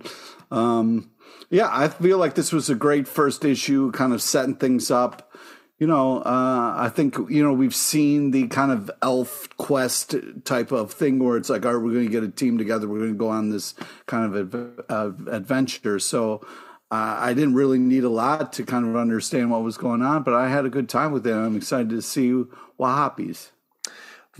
Um, 0.51 1.10
yeah, 1.51 1.67
I 1.69 1.89
feel 1.89 2.17
like 2.17 2.35
this 2.35 2.53
was 2.53 2.69
a 2.69 2.75
great 2.75 3.09
first 3.09 3.43
issue, 3.43 3.91
kind 3.91 4.13
of 4.13 4.21
setting 4.21 4.55
things 4.55 4.89
up. 4.89 5.33
You 5.77 5.87
know, 5.87 6.19
uh, 6.19 6.73
I 6.77 6.89
think 6.93 7.17
you 7.29 7.43
know 7.43 7.51
we've 7.51 7.75
seen 7.75 8.31
the 8.31 8.47
kind 8.47 8.71
of 8.71 8.89
elf 9.01 9.49
quest 9.57 10.15
type 10.45 10.71
of 10.71 10.93
thing 10.93 11.19
where 11.19 11.35
it's 11.35 11.49
like, 11.49 11.65
all 11.65 11.73
right, 11.73 11.83
we're 11.83 11.93
going 11.93 12.05
to 12.05 12.11
get 12.11 12.23
a 12.23 12.29
team 12.29 12.57
together, 12.57 12.87
we're 12.87 12.99
going 12.99 13.13
to 13.13 13.17
go 13.17 13.29
on 13.29 13.49
this 13.49 13.75
kind 14.05 14.33
of 14.33 14.55
uh, 14.89 15.11
adventure. 15.29 15.99
So 15.99 16.41
uh, 16.89 17.17
I 17.19 17.33
didn't 17.33 17.55
really 17.55 17.79
need 17.79 18.05
a 18.05 18.09
lot 18.09 18.53
to 18.53 18.63
kind 18.63 18.87
of 18.87 18.95
understand 18.95 19.51
what 19.51 19.63
was 19.63 19.77
going 19.77 20.01
on, 20.03 20.23
but 20.23 20.33
I 20.33 20.49
had 20.49 20.65
a 20.65 20.69
good 20.69 20.87
time 20.87 21.11
with 21.11 21.27
it. 21.27 21.33
I'm 21.33 21.57
excited 21.57 21.89
to 21.89 22.01
see 22.01 22.31
what 22.77 22.95
happens. 22.95 23.51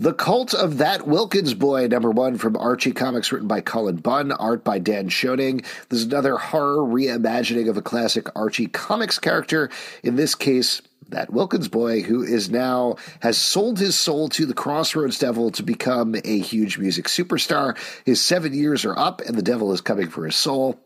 The 0.00 0.14
Cult 0.14 0.54
of 0.54 0.78
That 0.78 1.06
Wilkins 1.06 1.52
Boy, 1.52 1.86
number 1.86 2.10
one 2.10 2.38
from 2.38 2.56
Archie 2.56 2.92
Comics, 2.92 3.30
written 3.30 3.46
by 3.46 3.60
Cullen 3.60 3.96
Bunn, 3.96 4.32
art 4.32 4.64
by 4.64 4.78
Dan 4.78 5.10
Schoening. 5.10 5.66
This 5.90 6.00
is 6.00 6.06
another 6.06 6.38
horror 6.38 6.78
reimagining 6.78 7.68
of 7.68 7.76
a 7.76 7.82
classic 7.82 8.26
Archie 8.34 8.68
Comics 8.68 9.18
character. 9.18 9.68
In 10.02 10.16
this 10.16 10.34
case, 10.34 10.80
that 11.10 11.30
Wilkins 11.30 11.68
boy 11.68 12.00
who 12.00 12.22
is 12.22 12.48
now 12.48 12.96
has 13.20 13.36
sold 13.36 13.78
his 13.78 13.94
soul 13.94 14.30
to 14.30 14.46
the 14.46 14.54
Crossroads 14.54 15.18
Devil 15.18 15.50
to 15.50 15.62
become 15.62 16.14
a 16.24 16.38
huge 16.38 16.78
music 16.78 17.04
superstar. 17.04 17.76
His 18.06 18.18
seven 18.18 18.54
years 18.54 18.86
are 18.86 18.98
up, 18.98 19.20
and 19.20 19.36
the 19.36 19.42
devil 19.42 19.74
is 19.74 19.82
coming 19.82 20.08
for 20.08 20.24
his 20.24 20.36
soul. 20.36 20.80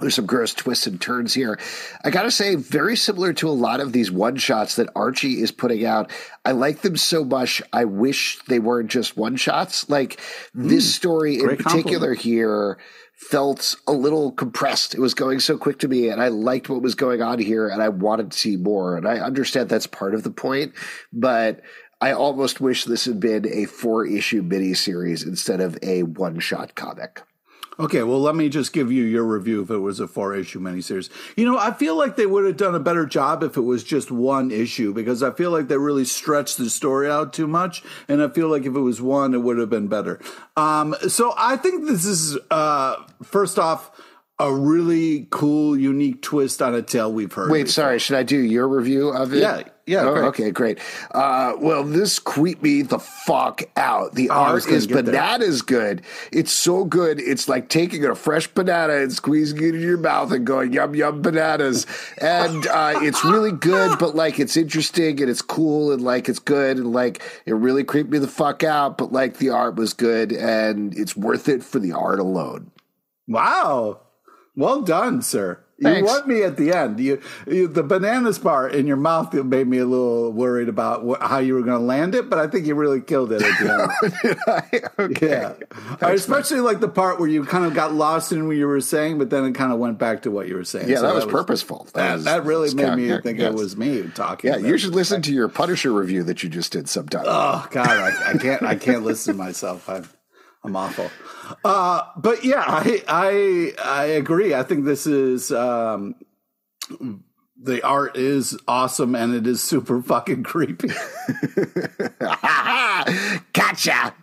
There's 0.00 0.16
some 0.16 0.26
gross 0.26 0.52
twists 0.52 0.88
and 0.88 1.00
turns 1.00 1.34
here. 1.34 1.58
I 2.04 2.10
gotta 2.10 2.30
say, 2.30 2.56
very 2.56 2.96
similar 2.96 3.32
to 3.34 3.48
a 3.48 3.50
lot 3.50 3.80
of 3.80 3.92
these 3.92 4.10
one 4.10 4.36
shots 4.36 4.74
that 4.76 4.90
Archie 4.96 5.40
is 5.40 5.52
putting 5.52 5.86
out. 5.86 6.10
I 6.44 6.50
like 6.50 6.82
them 6.82 6.96
so 6.96 7.24
much. 7.24 7.62
I 7.72 7.84
wish 7.84 8.38
they 8.48 8.58
weren't 8.58 8.90
just 8.90 9.16
one 9.16 9.36
shots. 9.36 9.88
Like 9.88 10.20
this 10.52 10.84
mm, 10.84 10.96
story 10.96 11.34
in 11.38 11.56
particular 11.56 12.14
compliment. 12.14 12.20
here 12.20 12.78
felt 13.14 13.76
a 13.86 13.92
little 13.92 14.32
compressed. 14.32 14.94
It 14.94 15.00
was 15.00 15.14
going 15.14 15.38
so 15.38 15.56
quick 15.56 15.78
to 15.78 15.88
me, 15.88 16.08
and 16.08 16.20
I 16.20 16.28
liked 16.28 16.68
what 16.68 16.82
was 16.82 16.96
going 16.96 17.22
on 17.22 17.38
here, 17.38 17.68
and 17.68 17.80
I 17.80 17.88
wanted 17.88 18.32
to 18.32 18.38
see 18.38 18.56
more. 18.56 18.96
And 18.96 19.06
I 19.06 19.18
understand 19.18 19.68
that's 19.68 19.86
part 19.86 20.14
of 20.14 20.24
the 20.24 20.30
point, 20.30 20.74
but 21.12 21.60
I 22.00 22.12
almost 22.12 22.60
wish 22.60 22.84
this 22.84 23.04
had 23.04 23.20
been 23.20 23.46
a 23.46 23.66
four 23.66 24.04
issue 24.04 24.42
mini 24.42 24.74
series 24.74 25.22
instead 25.22 25.60
of 25.60 25.78
a 25.82 26.02
one 26.02 26.40
shot 26.40 26.74
comic. 26.74 27.22
Okay, 27.78 28.02
well, 28.02 28.20
let 28.20 28.36
me 28.36 28.48
just 28.48 28.72
give 28.72 28.92
you 28.92 29.04
your 29.04 29.24
review 29.24 29.62
if 29.62 29.70
it 29.70 29.78
was 29.78 29.98
a 29.98 30.06
four 30.06 30.34
issue 30.34 30.60
miniseries. 30.60 31.10
You 31.36 31.44
know, 31.44 31.58
I 31.58 31.72
feel 31.72 31.96
like 31.96 32.16
they 32.16 32.26
would 32.26 32.44
have 32.44 32.56
done 32.56 32.74
a 32.74 32.80
better 32.80 33.04
job 33.04 33.42
if 33.42 33.56
it 33.56 33.62
was 33.62 33.82
just 33.82 34.10
one 34.10 34.50
issue 34.50 34.92
because 34.92 35.22
I 35.22 35.32
feel 35.32 35.50
like 35.50 35.68
they 35.68 35.76
really 35.76 36.04
stretched 36.04 36.58
the 36.58 36.70
story 36.70 37.10
out 37.10 37.32
too 37.32 37.48
much. 37.48 37.82
And 38.06 38.22
I 38.22 38.28
feel 38.28 38.48
like 38.48 38.62
if 38.62 38.74
it 38.74 38.80
was 38.80 39.02
one, 39.02 39.34
it 39.34 39.38
would 39.38 39.58
have 39.58 39.70
been 39.70 39.88
better. 39.88 40.20
Um, 40.56 40.94
so 41.08 41.34
I 41.36 41.56
think 41.56 41.86
this 41.86 42.04
is, 42.04 42.38
uh, 42.50 42.96
first 43.22 43.58
off, 43.58 43.90
a 44.38 44.52
really 44.52 45.26
cool, 45.30 45.76
unique 45.76 46.22
twist 46.22 46.60
on 46.60 46.74
a 46.74 46.82
tale 46.82 47.12
we've 47.12 47.32
heard. 47.32 47.50
Wait, 47.50 47.62
before. 47.62 47.72
sorry. 47.72 47.98
Should 47.98 48.16
I 48.16 48.22
do 48.22 48.38
your 48.38 48.68
review 48.68 49.10
of 49.10 49.32
it? 49.32 49.38
Yeah. 49.38 49.62
Yeah. 49.86 50.04
Oh, 50.04 50.14
okay, 50.26 50.50
great. 50.50 50.78
Uh, 51.10 51.54
well, 51.58 51.84
this 51.84 52.18
creeped 52.18 52.62
me 52.62 52.80
the 52.80 52.98
fuck 52.98 53.64
out. 53.76 54.14
The 54.14 54.30
oh, 54.30 54.34
art 54.34 54.66
is 54.66 54.86
bananas 54.86 55.60
good. 55.60 56.02
It's 56.32 56.52
so 56.52 56.84
good. 56.84 57.20
It's 57.20 57.48
like 57.48 57.68
taking 57.68 58.04
a 58.04 58.14
fresh 58.14 58.46
banana 58.46 58.94
and 58.94 59.12
squeezing 59.12 59.58
it 59.58 59.74
in 59.74 59.82
your 59.82 59.98
mouth 59.98 60.32
and 60.32 60.46
going 60.46 60.72
yum 60.72 60.94
yum 60.94 61.20
bananas. 61.20 61.86
and 62.18 62.66
uh, 62.66 62.94
it's 63.02 63.24
really 63.24 63.52
good, 63.52 63.98
but 63.98 64.14
like 64.14 64.38
it's 64.38 64.56
interesting 64.56 65.20
and 65.20 65.28
it's 65.28 65.42
cool 65.42 65.92
and 65.92 66.00
like 66.02 66.30
it's 66.30 66.38
good 66.38 66.78
and 66.78 66.92
like 66.92 67.22
it 67.44 67.54
really 67.54 67.84
creeped 67.84 68.10
me 68.10 68.18
the 68.18 68.26
fuck 68.26 68.62
out. 68.62 68.96
But 68.96 69.12
like 69.12 69.36
the 69.36 69.50
art 69.50 69.74
was 69.74 69.92
good 69.92 70.32
and 70.32 70.96
it's 70.96 71.14
worth 71.14 71.48
it 71.48 71.62
for 71.62 71.78
the 71.78 71.92
art 71.92 72.20
alone. 72.20 72.70
Wow. 73.28 74.00
Well 74.56 74.82
done, 74.82 75.20
sir. 75.20 75.63
Thanks. 75.82 75.98
You 75.98 76.04
want 76.04 76.28
me 76.28 76.42
at 76.42 76.56
the 76.56 76.72
end. 76.72 77.00
You, 77.00 77.20
you, 77.46 77.66
the 77.66 77.82
bananas 77.82 78.38
part 78.38 78.74
in 78.74 78.86
your 78.86 78.96
mouth 78.96 79.34
made 79.34 79.66
me 79.66 79.78
a 79.78 79.84
little 79.84 80.30
worried 80.30 80.68
about 80.68 81.04
wh- 81.04 81.20
how 81.20 81.38
you 81.38 81.54
were 81.54 81.62
going 81.62 81.78
to 81.78 81.84
land 81.84 82.14
it, 82.14 82.30
but 82.30 82.38
I 82.38 82.46
think 82.46 82.66
you 82.66 82.76
really 82.76 83.00
killed 83.00 83.32
it 83.32 83.42
at 83.42 83.58
the 83.58 84.68
end. 84.68 84.84
okay. 84.98 85.28
Yeah, 85.28 85.54
Thanks, 85.96 86.22
especially 86.22 86.58
man. 86.58 86.64
like 86.64 86.80
the 86.80 86.88
part 86.88 87.18
where 87.18 87.28
you 87.28 87.44
kind 87.44 87.64
of 87.64 87.74
got 87.74 87.92
lost 87.92 88.30
in 88.30 88.46
what 88.46 88.56
you 88.56 88.68
were 88.68 88.80
saying, 88.80 89.18
but 89.18 89.30
then 89.30 89.44
it 89.44 89.54
kind 89.54 89.72
of 89.72 89.78
went 89.78 89.98
back 89.98 90.22
to 90.22 90.30
what 90.30 90.48
you 90.48 90.54
were 90.54 90.64
saying. 90.64 90.88
Yeah, 90.88 90.96
so 90.96 91.02
that, 91.02 91.14
was 91.14 91.24
that, 91.24 91.32
was 91.32 91.42
purposeful. 91.42 91.84
That, 91.86 91.94
that, 91.94 92.14
was, 92.14 92.24
that 92.24 92.44
really 92.44 92.74
made 92.74 92.94
me 92.94 93.20
think 93.20 93.40
yes. 93.40 93.52
it 93.52 93.54
was 93.54 93.76
me 93.76 94.08
talking. 94.14 94.50
Yeah, 94.50 94.58
you 94.58 94.78
should 94.78 94.94
listen 94.94 95.22
to 95.22 95.32
your 95.32 95.48
Punisher 95.48 95.92
review 95.92 96.22
that 96.24 96.42
you 96.42 96.48
just 96.48 96.72
did 96.72 96.88
sometime. 96.88 97.24
Oh 97.26 97.66
God, 97.70 97.88
I, 97.88 98.30
I 98.30 98.38
can't. 98.38 98.62
I 98.62 98.74
can't 98.76 99.02
listen 99.02 99.34
to 99.34 99.38
myself. 99.38 99.88
I'm, 99.88 100.08
I'm 100.64 100.74
awful. 100.76 101.10
Uh, 101.62 102.02
but 102.16 102.42
yeah, 102.44 102.64
I, 102.66 103.02
I 103.06 103.74
I 103.84 104.04
agree. 104.06 104.54
I 104.54 104.62
think 104.62 104.86
this 104.86 105.06
is 105.06 105.52
um, 105.52 106.14
the 107.60 107.82
art 107.82 108.16
is 108.16 108.58
awesome 108.66 109.14
and 109.14 109.34
it 109.34 109.46
is 109.46 109.60
super 109.60 110.00
fucking 110.02 110.42
creepy. 110.42 110.88
gotcha. 113.52 114.14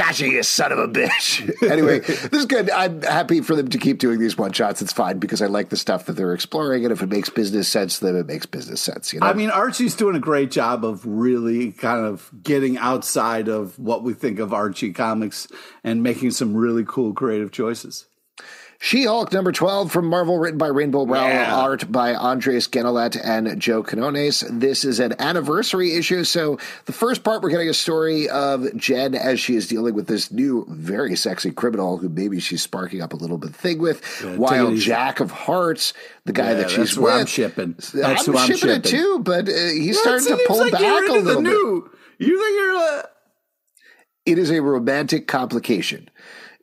Gotcha, 0.00 0.26
you 0.26 0.42
son 0.42 0.72
of 0.72 0.78
a 0.78 0.88
bitch. 0.88 1.62
anyway, 1.70 1.98
this 2.00 2.32
is 2.32 2.46
good. 2.46 2.70
I'm 2.70 3.02
happy 3.02 3.42
for 3.42 3.54
them 3.54 3.68
to 3.68 3.76
keep 3.76 3.98
doing 3.98 4.18
these 4.18 4.38
one 4.38 4.50
shots. 4.50 4.80
It's 4.80 4.94
fine 4.94 5.18
because 5.18 5.42
I 5.42 5.46
like 5.46 5.68
the 5.68 5.76
stuff 5.76 6.06
that 6.06 6.14
they're 6.14 6.32
exploring, 6.32 6.86
and 6.86 6.92
if 6.92 7.02
it 7.02 7.10
makes 7.10 7.28
business 7.28 7.68
sense, 7.68 7.98
then 7.98 8.16
it 8.16 8.26
makes 8.26 8.46
business 8.46 8.80
sense. 8.80 9.12
You 9.12 9.20
know, 9.20 9.26
I 9.26 9.34
mean, 9.34 9.50
Archie's 9.50 9.94
doing 9.94 10.16
a 10.16 10.18
great 10.18 10.50
job 10.50 10.86
of 10.86 11.04
really 11.04 11.72
kind 11.72 12.06
of 12.06 12.30
getting 12.42 12.78
outside 12.78 13.48
of 13.48 13.78
what 13.78 14.02
we 14.02 14.14
think 14.14 14.38
of 14.38 14.54
Archie 14.54 14.94
comics 14.94 15.46
and 15.84 16.02
making 16.02 16.30
some 16.30 16.56
really 16.56 16.84
cool 16.86 17.12
creative 17.12 17.52
choices. 17.52 18.06
She 18.82 19.04
Hulk 19.04 19.30
number 19.30 19.52
12 19.52 19.92
from 19.92 20.06
Marvel, 20.06 20.38
written 20.38 20.56
by 20.56 20.68
Rainbow 20.68 21.04
Rowell, 21.04 21.28
Yeah. 21.28 21.54
art 21.54 21.92
by 21.92 22.14
Andres 22.14 22.66
Genolet 22.66 23.14
and 23.22 23.60
Joe 23.60 23.82
Quinones. 23.82 24.42
This 24.48 24.86
is 24.86 24.98
an 25.00 25.14
anniversary 25.18 25.96
issue. 25.96 26.24
So, 26.24 26.56
the 26.86 26.92
first 26.92 27.22
part, 27.22 27.42
we're 27.42 27.50
getting 27.50 27.68
a 27.68 27.74
story 27.74 28.26
of 28.30 28.74
Jen 28.78 29.14
as 29.14 29.38
she 29.38 29.54
is 29.54 29.68
dealing 29.68 29.92
with 29.94 30.06
this 30.06 30.32
new, 30.32 30.64
very 30.70 31.14
sexy 31.14 31.50
criminal 31.50 31.98
who 31.98 32.08
maybe 32.08 32.40
she's 32.40 32.62
sparking 32.62 33.02
up 33.02 33.12
a 33.12 33.16
little 33.16 33.36
bit 33.36 33.54
thing 33.54 33.80
with, 33.80 34.00
it 34.24 34.38
while. 34.38 34.74
Jack 34.74 35.20
of 35.20 35.30
Hearts, 35.30 35.92
the 36.24 36.32
guy 36.32 36.52
Yeah, 36.52 36.54
that 36.54 36.70
she's 36.70 36.96
with. 36.96 37.12
I'm 37.12 37.26
shipping. 37.26 37.74
That's 37.92 38.26
I'm 38.26 38.32
who 38.32 38.38
I'm 38.38 38.46
shipping 38.48 38.70
it 38.76 38.84
too, 38.84 39.18
but 39.22 39.46
uh, 39.46 39.52
he's 39.74 39.96
Well, 39.96 40.20
starting 40.20 40.38
to 40.38 40.44
pull 40.48 40.58
like 40.58 40.72
back 40.72 40.82
a 40.82 41.12
little 41.12 41.42
bit. 41.42 41.50
new- 41.50 41.90
You 42.18 42.38
think 42.42 42.56
you're 42.58 42.76
uh, 42.76 43.02
it 44.24 44.38
is 44.38 44.50
a 44.50 44.62
romantic 44.62 45.26
complication. 45.26 46.08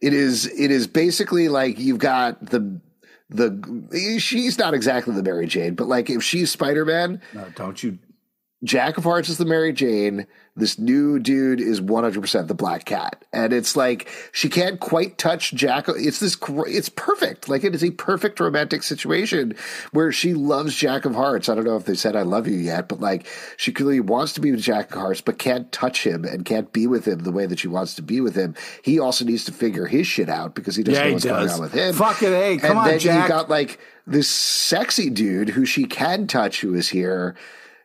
It 0.01 0.13
is 0.13 0.45
it 0.45 0.71
is 0.71 0.87
basically 0.87 1.49
like 1.49 1.79
you've 1.79 1.99
got 1.99 2.45
the 2.49 2.79
the 3.29 4.17
she's 4.19 4.57
not 4.57 4.73
exactly 4.73 5.13
the 5.13 5.23
Mary 5.23 5.47
Jane, 5.47 5.75
but 5.75 5.87
like 5.87 6.09
if 6.09 6.23
she's 6.23 6.51
Spider 6.51 6.85
Man, 6.85 7.21
no, 7.33 7.45
don't 7.55 7.81
you 7.83 7.97
Jack 8.63 8.97
of 8.97 9.03
Hearts 9.03 9.29
is 9.29 9.37
the 9.37 9.45
Mary 9.45 9.71
Jane. 9.71 10.25
This 10.55 10.79
new 10.79 11.19
dude 11.19 11.61
is 11.61 11.79
100% 11.79 12.47
the 12.47 12.55
Black 12.55 12.85
Cat. 12.85 13.23
And 13.31 13.53
it's 13.53 13.75
like, 13.75 14.09
she 14.31 14.49
can't 14.49 14.79
quite 14.79 15.19
touch 15.19 15.53
Jack. 15.53 15.85
It's 15.89 16.19
this, 16.19 16.35
it's 16.65 16.89
perfect. 16.89 17.47
Like, 17.47 17.63
it 17.63 17.75
is 17.75 17.83
a 17.83 17.91
perfect 17.91 18.39
romantic 18.39 18.81
situation 18.81 19.55
where 19.91 20.11
she 20.11 20.33
loves 20.33 20.75
Jack 20.75 21.05
of 21.05 21.13
Hearts. 21.13 21.49
I 21.49 21.53
don't 21.55 21.65
know 21.65 21.75
if 21.75 21.85
they 21.85 21.93
said 21.93 22.15
I 22.15 22.23
love 22.23 22.47
you 22.47 22.57
yet, 22.57 22.87
but 22.87 22.99
like, 22.99 23.27
she 23.57 23.71
clearly 23.71 23.99
wants 23.99 24.33
to 24.33 24.41
be 24.41 24.49
with 24.49 24.61
Jack 24.61 24.89
of 24.91 24.99
Hearts, 24.99 25.21
but 25.21 25.37
can't 25.37 25.71
touch 25.71 26.03
him 26.03 26.25
and 26.25 26.43
can't 26.43 26.73
be 26.73 26.87
with 26.87 27.07
him 27.07 27.19
the 27.19 27.31
way 27.31 27.45
that 27.45 27.59
she 27.59 27.67
wants 27.67 27.93
to 27.93 28.01
be 28.01 28.21
with 28.21 28.33
him. 28.33 28.55
He 28.81 28.97
also 28.97 29.23
needs 29.23 29.45
to 29.45 29.51
figure 29.51 29.85
his 29.85 30.07
shit 30.07 30.29
out 30.29 30.55
because 30.55 30.75
he 30.75 30.81
doesn't 30.81 30.99
Yeah, 30.99 31.09
know 31.09 31.13
what's 31.13 31.25
going 31.25 31.49
on 31.49 31.61
with 31.61 31.73
him. 31.73 31.93
Fucking 31.93 32.33
A, 32.33 32.57
come 32.57 32.69
and 32.71 32.79
on, 32.79 32.87
then 32.87 32.99
Jack. 32.99 33.23
you 33.23 33.29
got 33.29 33.49
like 33.51 33.77
this 34.07 34.27
sexy 34.27 35.11
dude 35.11 35.49
who 35.49 35.63
she 35.65 35.83
can 35.85 36.25
touch 36.25 36.61
who 36.61 36.73
is 36.73 36.89
here 36.89 37.35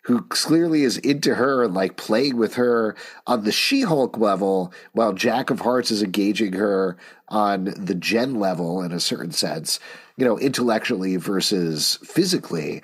who 0.02 0.22
clearly 0.22 0.82
is 0.82 0.98
into 0.98 1.36
her 1.36 1.62
and 1.62 1.74
like 1.74 1.96
playing 1.96 2.36
with 2.36 2.54
her 2.54 2.96
on 3.26 3.44
the 3.44 3.52
She-Hulk 3.52 4.18
level, 4.18 4.72
while 4.92 5.12
Jack 5.12 5.50
of 5.50 5.60
Hearts 5.60 5.90
is 5.90 6.02
engaging 6.02 6.54
her 6.54 6.96
on 7.28 7.72
the 7.76 7.94
Jen 7.94 8.34
level 8.34 8.82
in 8.82 8.92
a 8.92 9.00
certain 9.00 9.32
sense, 9.32 9.78
you 10.16 10.24
know, 10.24 10.38
intellectually 10.38 11.16
versus 11.16 11.98
physically. 12.04 12.82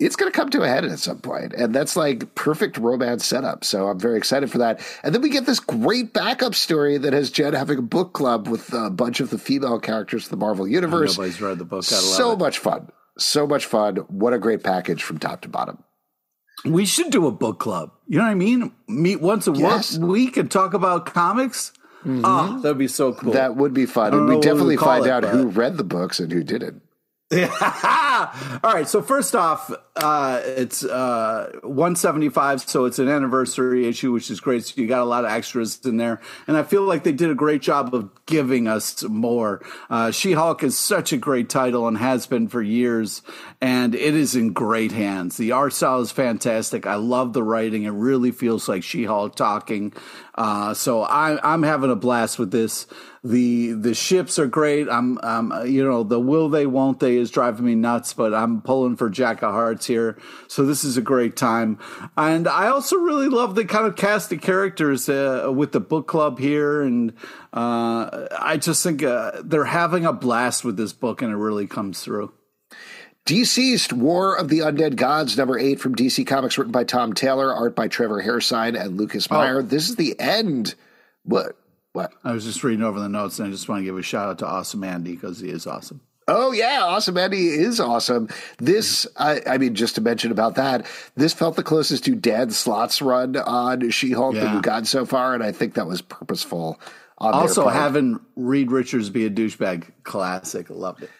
It's 0.00 0.14
going 0.14 0.30
to 0.30 0.36
come 0.36 0.50
to 0.50 0.62
a 0.62 0.68
head 0.68 0.84
at 0.84 0.98
some 1.00 1.18
point, 1.18 1.52
and 1.54 1.74
that's 1.74 1.96
like 1.96 2.36
perfect 2.36 2.78
romance 2.78 3.24
setup. 3.24 3.64
So 3.64 3.88
I'm 3.88 3.98
very 3.98 4.16
excited 4.16 4.48
for 4.48 4.58
that. 4.58 4.80
And 5.02 5.12
then 5.12 5.22
we 5.22 5.28
get 5.28 5.46
this 5.46 5.58
great 5.58 6.12
backup 6.12 6.54
story 6.54 6.98
that 6.98 7.12
has 7.12 7.32
Jen 7.32 7.52
having 7.52 7.78
a 7.78 7.82
book 7.82 8.12
club 8.12 8.46
with 8.46 8.72
a 8.72 8.90
bunch 8.90 9.18
of 9.18 9.30
the 9.30 9.38
female 9.38 9.80
characters 9.80 10.26
of 10.26 10.30
the 10.30 10.36
Marvel 10.36 10.68
universe. 10.68 11.16
Nobody's 11.16 11.40
read 11.40 11.58
the 11.58 11.64
book. 11.64 11.82
So 11.82 12.32
it. 12.32 12.38
much 12.38 12.58
fun, 12.58 12.90
so 13.18 13.44
much 13.44 13.66
fun. 13.66 13.96
What 14.08 14.32
a 14.32 14.38
great 14.38 14.62
package 14.62 15.02
from 15.02 15.18
top 15.18 15.40
to 15.40 15.48
bottom. 15.48 15.82
We 16.64 16.84
should 16.86 17.10
do 17.10 17.26
a 17.26 17.30
book 17.30 17.58
club. 17.60 17.92
You 18.08 18.18
know 18.18 18.24
what 18.24 18.30
I 18.30 18.34
mean? 18.34 18.72
Meet 18.88 19.20
once 19.20 19.46
a 19.46 19.52
Yes. 19.52 19.96
Mm-hmm. 19.96 20.06
week 20.08 20.36
and 20.36 20.50
talk 20.50 20.74
about 20.74 21.06
comics. 21.06 21.72
Oh, 22.06 22.60
that'd 22.62 22.78
be 22.78 22.88
so 22.88 23.12
cool. 23.12 23.32
That 23.32 23.56
would 23.56 23.74
be 23.74 23.84
fun, 23.84 24.14
and 24.14 24.22
we 24.28 24.34
what 24.34 24.36
we 24.36 24.40
definitely 24.40 24.76
find 24.76 25.04
it, 25.06 25.10
out 25.10 25.22
but- 25.22 25.30
who 25.32 25.48
read 25.48 25.76
the 25.76 25.84
books 25.84 26.20
and 26.20 26.32
who 26.32 26.42
didn't. 26.42 26.82
All 27.30 28.72
right. 28.72 28.88
So 28.88 29.02
first 29.02 29.36
off, 29.36 29.70
uh, 29.96 30.40
it's 30.44 30.82
uh, 30.82 31.50
175, 31.62 32.62
so 32.62 32.86
it's 32.86 32.98
an 32.98 33.08
anniversary 33.08 33.86
issue, 33.86 34.12
which 34.12 34.30
is 34.30 34.40
great. 34.40 34.64
So 34.64 34.80
you 34.80 34.86
got 34.86 35.02
a 35.02 35.04
lot 35.04 35.26
of 35.26 35.30
extras 35.30 35.84
in 35.84 35.98
there, 35.98 36.22
and 36.46 36.56
I 36.56 36.62
feel 36.62 36.82
like 36.82 37.04
they 37.04 37.12
did 37.12 37.30
a 37.30 37.34
great 37.34 37.60
job 37.60 37.94
of 37.94 38.08
giving 38.24 38.66
us 38.66 39.02
more. 39.02 39.62
Uh, 39.90 40.10
She-Hulk 40.10 40.62
is 40.62 40.78
such 40.78 41.12
a 41.12 41.18
great 41.18 41.50
title 41.50 41.86
and 41.86 41.98
has 41.98 42.26
been 42.26 42.48
for 42.48 42.62
years, 42.62 43.20
and 43.60 43.94
it 43.94 44.14
is 44.14 44.34
in 44.34 44.54
great 44.54 44.92
hands. 44.92 45.36
The 45.36 45.52
art 45.52 45.74
style 45.74 46.00
is 46.00 46.10
fantastic. 46.10 46.86
I 46.86 46.94
love 46.94 47.34
the 47.34 47.42
writing. 47.42 47.82
It 47.82 47.90
really 47.90 48.30
feels 48.30 48.70
like 48.70 48.82
She-Hulk 48.82 49.36
talking. 49.36 49.92
Uh, 50.38 50.72
so 50.72 51.02
I, 51.02 51.36
I'm 51.42 51.64
having 51.64 51.90
a 51.90 51.96
blast 51.96 52.38
with 52.38 52.52
this. 52.52 52.86
The 53.24 53.72
the 53.72 53.92
ships 53.92 54.38
are 54.38 54.46
great. 54.46 54.88
I'm, 54.88 55.18
I'm 55.24 55.66
you 55.66 55.84
know 55.84 56.04
the 56.04 56.20
will 56.20 56.48
they 56.48 56.64
won't 56.64 57.00
they 57.00 57.16
is 57.16 57.32
driving 57.32 57.66
me 57.66 57.74
nuts, 57.74 58.12
but 58.12 58.32
I'm 58.32 58.62
pulling 58.62 58.94
for 58.94 59.10
Jack 59.10 59.42
of 59.42 59.52
Hearts 59.52 59.86
here. 59.86 60.16
So 60.46 60.64
this 60.64 60.84
is 60.84 60.96
a 60.96 61.02
great 61.02 61.34
time, 61.34 61.80
and 62.16 62.46
I 62.46 62.68
also 62.68 62.96
really 62.98 63.28
love 63.28 63.56
the 63.56 63.64
kind 63.64 63.88
of 63.88 63.96
cast 63.96 64.32
of 64.32 64.40
characters 64.40 65.08
uh, 65.08 65.50
with 65.52 65.72
the 65.72 65.80
book 65.80 66.06
club 66.06 66.38
here, 66.38 66.82
and 66.82 67.14
uh, 67.52 68.28
I 68.38 68.58
just 68.58 68.84
think 68.84 69.02
uh, 69.02 69.42
they're 69.42 69.64
having 69.64 70.06
a 70.06 70.12
blast 70.12 70.64
with 70.64 70.76
this 70.76 70.92
book, 70.92 71.20
and 71.20 71.32
it 71.32 71.36
really 71.36 71.66
comes 71.66 72.00
through. 72.04 72.32
DCeased 73.28 73.92
War 73.92 74.34
of 74.34 74.48
the 74.48 74.60
Undead 74.60 74.96
Gods, 74.96 75.36
number 75.36 75.58
eight 75.58 75.80
from 75.80 75.94
DC 75.94 76.26
Comics, 76.26 76.56
written 76.56 76.72
by 76.72 76.84
Tom 76.84 77.12
Taylor, 77.12 77.52
art 77.52 77.76
by 77.76 77.86
Trevor 77.86 78.22
Hairsine 78.22 78.74
and 78.74 78.96
Lucas 78.96 79.28
oh. 79.30 79.34
Meyer. 79.34 79.60
This 79.60 79.90
is 79.90 79.96
the 79.96 80.18
end. 80.18 80.74
What? 81.24 81.54
What? 81.92 82.14
I 82.24 82.32
was 82.32 82.46
just 82.46 82.64
reading 82.64 82.82
over 82.82 82.98
the 82.98 83.08
notes, 83.10 83.38
and 83.38 83.46
I 83.46 83.50
just 83.50 83.68
want 83.68 83.80
to 83.80 83.84
give 83.84 83.98
a 83.98 84.02
shout 84.02 84.30
out 84.30 84.38
to 84.38 84.46
Awesome 84.46 84.82
Andy 84.82 85.14
because 85.14 85.40
he 85.40 85.50
is 85.50 85.66
awesome. 85.66 86.00
Oh 86.26 86.52
yeah, 86.52 86.80
awesome. 86.82 87.18
Andy 87.18 87.48
is 87.48 87.80
awesome. 87.80 88.30
This, 88.56 89.06
I, 89.18 89.42
I 89.46 89.58
mean, 89.58 89.74
just 89.74 89.96
to 89.96 90.00
mention 90.00 90.32
about 90.32 90.54
that, 90.54 90.86
this 91.14 91.34
felt 91.34 91.56
the 91.56 91.62
closest 91.62 92.06
to 92.06 92.14
Dan 92.14 92.50
Slott's 92.50 93.02
run 93.02 93.36
on 93.36 93.90
She-Hulk 93.90 94.36
that 94.36 94.54
we've 94.54 94.62
gotten 94.62 94.86
so 94.86 95.04
far, 95.04 95.34
and 95.34 95.42
I 95.42 95.52
think 95.52 95.74
that 95.74 95.86
was 95.86 96.00
purposeful. 96.00 96.80
Also, 97.18 97.68
having 97.68 98.20
Reed 98.36 98.70
Richards 98.70 99.10
be 99.10 99.26
a 99.26 99.30
douchebag, 99.30 99.84
classic. 100.04 100.70
Loved 100.70 101.02
it. 101.02 101.10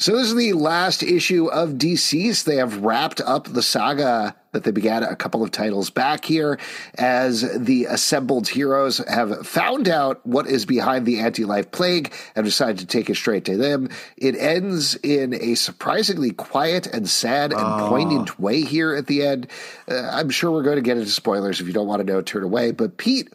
So 0.00 0.16
this 0.16 0.28
is 0.28 0.34
the 0.34 0.54
last 0.54 1.02
issue 1.02 1.48
of 1.48 1.72
DCeased. 1.72 2.44
They 2.44 2.56
have 2.56 2.78
wrapped 2.78 3.20
up 3.20 3.44
the 3.44 3.60
saga 3.60 4.34
that 4.52 4.64
they 4.64 4.70
began 4.70 5.02
a 5.02 5.14
couple 5.14 5.42
of 5.42 5.50
titles 5.50 5.90
back 5.90 6.24
here 6.24 6.58
as 6.94 7.42
the 7.54 7.84
assembled 7.84 8.48
heroes 8.48 8.96
have 9.06 9.46
found 9.46 9.90
out 9.90 10.26
what 10.26 10.46
is 10.46 10.64
behind 10.64 11.04
the 11.04 11.20
anti-life 11.20 11.70
plague 11.70 12.14
and 12.34 12.46
decided 12.46 12.78
to 12.78 12.86
take 12.86 13.10
it 13.10 13.16
straight 13.16 13.44
to 13.44 13.58
them. 13.58 13.90
It 14.16 14.36
ends 14.36 14.94
in 15.02 15.34
a 15.34 15.54
surprisingly 15.54 16.30
quiet 16.30 16.86
and 16.86 17.06
sad 17.06 17.52
and 17.52 17.80
poignant 17.90 18.40
way 18.40 18.62
here 18.62 18.94
at 18.94 19.06
the 19.06 19.22
end. 19.26 19.48
Uh, 19.86 20.08
I'm 20.10 20.30
sure 20.30 20.50
we're 20.50 20.62
going 20.62 20.76
to 20.76 20.82
get 20.82 20.96
into 20.96 21.10
spoilers. 21.10 21.60
If 21.60 21.66
you 21.66 21.74
don't 21.74 21.86
want 21.86 22.00
to 22.00 22.10
know, 22.10 22.22
turn 22.22 22.42
away. 22.42 22.70
But 22.70 22.96
Pete, 22.96 23.34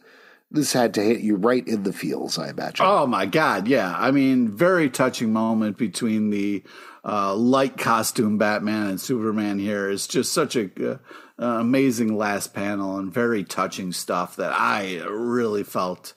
this 0.56 0.74
had 0.74 0.94
to 0.96 1.02
hit 1.02 1.20
you 1.22 1.36
right 1.36 1.66
in 1.68 1.84
the 1.84 1.94
feels, 1.94 2.40
I 2.40 2.50
imagine. 2.50 2.86
Oh 2.86 3.06
my 3.06 3.26
God, 3.26 3.68
yeah. 3.68 3.96
I 3.98 4.12
mean, 4.12 4.50
very 4.50 4.90
touching 4.90 5.32
moment 5.32 5.78
between 5.78 6.30
the 6.30 6.64
uh, 7.04 7.36
light 7.36 7.78
costume 7.78 8.38
Batman 8.38 8.88
and 8.88 9.02
Superman 9.02 9.60
here. 9.60 9.90
It's 9.90 10.08
just 10.08 10.34
such 10.34 10.56
a 10.56 10.70
uh, 10.94 10.98
amazing 11.38 12.18
last 12.18 12.54
panel 12.54 12.98
and 12.98 13.14
very 13.14 13.44
touching 13.44 13.92
stuff 13.92 14.36
that 14.38 14.54
I 14.54 15.04
really 15.08 15.64
felt. 15.64 16.14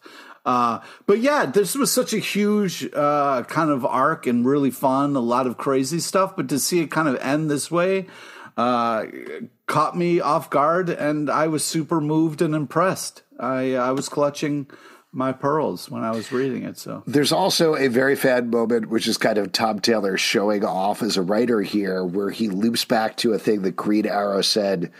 Uh, 0.46 0.80
but 1.06 1.18
yeah, 1.18 1.44
this 1.44 1.74
was 1.74 1.92
such 1.92 2.14
a 2.14 2.18
huge 2.18 2.88
uh, 2.94 3.42
kind 3.42 3.70
of 3.70 3.84
arc 3.84 4.26
and 4.26 4.46
really 4.46 4.70
fun, 4.70 5.14
a 5.14 5.20
lot 5.20 5.46
of 5.46 5.58
crazy 5.58 5.98
stuff. 5.98 6.34
But 6.36 6.48
to 6.48 6.58
see 6.58 6.80
it 6.80 6.90
kind 6.90 7.08
of 7.08 7.16
end 7.16 7.50
this 7.50 7.70
way 7.70 8.06
uh, 8.58 9.06
caught 9.66 9.96
me 9.96 10.20
off 10.20 10.50
guard, 10.50 10.88
and 10.90 11.30
I 11.30 11.46
was 11.46 11.64
super 11.64 12.00
moved 12.00 12.42
and 12.42 12.54
impressed. 12.54 13.22
I 13.38 13.74
I 13.74 13.92
was 13.92 14.08
clutching 14.08 14.68
my 15.12 15.32
pearls 15.32 15.90
when 15.90 16.04
I 16.04 16.10
was 16.10 16.30
reading 16.32 16.64
it. 16.64 16.78
So 16.78 17.02
There's 17.06 17.32
also 17.32 17.74
a 17.74 17.88
very 17.88 18.14
fan 18.14 18.50
moment, 18.50 18.90
which 18.90 19.06
is 19.06 19.16
kind 19.16 19.38
of 19.38 19.52
Tom 19.52 19.80
Taylor 19.80 20.16
showing 20.16 20.64
off 20.64 21.02
as 21.02 21.16
a 21.16 21.22
writer 21.22 21.62
here, 21.62 22.04
where 22.04 22.30
he 22.30 22.48
loops 22.48 22.84
back 22.84 23.16
to 23.18 23.32
a 23.32 23.38
thing 23.38 23.62
that 23.62 23.72
Green 23.72 24.06
Arrow 24.06 24.42
said. 24.42 24.92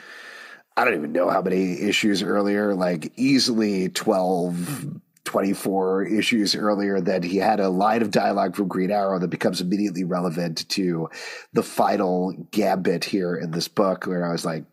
I 0.76 0.84
don't 0.84 0.94
even 0.94 1.12
know 1.12 1.28
how 1.28 1.42
many 1.42 1.80
issues 1.80 2.22
earlier, 2.22 2.72
like 2.72 3.12
easily 3.16 3.88
12, 3.88 5.00
24 5.24 6.04
issues 6.04 6.54
earlier, 6.54 7.00
that 7.00 7.24
he 7.24 7.38
had 7.38 7.58
a 7.58 7.68
line 7.68 8.00
of 8.00 8.12
dialogue 8.12 8.54
from 8.54 8.68
Green 8.68 8.92
Arrow 8.92 9.18
that 9.18 9.28
becomes 9.28 9.60
immediately 9.60 10.04
relevant 10.04 10.68
to 10.68 11.10
the 11.52 11.64
final 11.64 12.32
gambit 12.52 13.04
here 13.04 13.34
in 13.34 13.50
this 13.50 13.66
book, 13.66 14.06
where 14.06 14.24
I 14.24 14.30
was 14.30 14.44
like, 14.44 14.66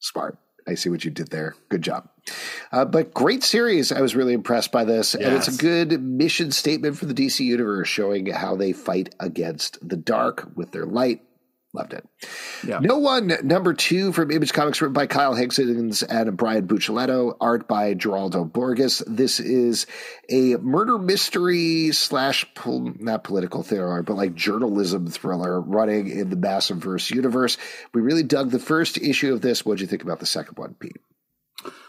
smart. 0.00 0.36
I 0.66 0.74
see 0.74 0.88
what 0.88 1.04
you 1.04 1.12
did 1.12 1.28
there. 1.28 1.54
Good 1.68 1.82
job. 1.82 2.08
Uh, 2.72 2.84
but 2.84 3.14
great 3.14 3.42
series. 3.42 3.92
I 3.92 4.00
was 4.00 4.16
really 4.16 4.34
impressed 4.34 4.72
by 4.72 4.84
this. 4.84 5.14
And 5.14 5.34
it's 5.34 5.48
a 5.48 5.56
good 5.56 6.02
mission 6.02 6.50
statement 6.50 6.96
for 6.98 7.06
the 7.06 7.14
DC 7.14 7.40
Universe, 7.40 7.88
showing 7.88 8.26
how 8.26 8.56
they 8.56 8.72
fight 8.72 9.14
against 9.20 9.86
the 9.86 9.96
dark 9.96 10.50
with 10.54 10.72
their 10.72 10.86
light. 10.86 11.22
Loved 11.76 11.92
it. 11.92 12.08
Yeah. 12.66 12.78
No 12.78 12.96
One, 12.96 13.30
number 13.42 13.74
two 13.74 14.10
from 14.12 14.30
Image 14.30 14.54
Comics, 14.54 14.80
written 14.80 14.94
by 14.94 15.06
Kyle 15.06 15.34
Higgins 15.34 16.02
and 16.02 16.34
Brian 16.34 16.66
Buccellato, 16.66 17.36
art 17.38 17.68
by 17.68 17.92
Geraldo 17.92 18.50
Borges. 18.50 19.02
This 19.06 19.40
is 19.40 19.86
a 20.30 20.56
murder 20.56 20.96
mystery 20.96 21.92
slash, 21.92 22.46
pol- 22.54 22.94
not 22.98 23.24
political 23.24 23.62
thriller, 23.62 24.02
but 24.02 24.16
like 24.16 24.34
journalism 24.34 25.06
thriller 25.08 25.60
running 25.60 26.08
in 26.08 26.30
the 26.30 26.36
Massiveverse 26.36 27.10
universe. 27.10 27.58
We 27.92 28.00
really 28.00 28.22
dug 28.22 28.52
the 28.52 28.58
first 28.58 28.96
issue 28.96 29.34
of 29.34 29.42
this. 29.42 29.66
What'd 29.66 29.82
you 29.82 29.86
think 29.86 30.02
about 30.02 30.20
the 30.20 30.26
second 30.26 30.56
one, 30.56 30.76
Pete? 30.80 30.96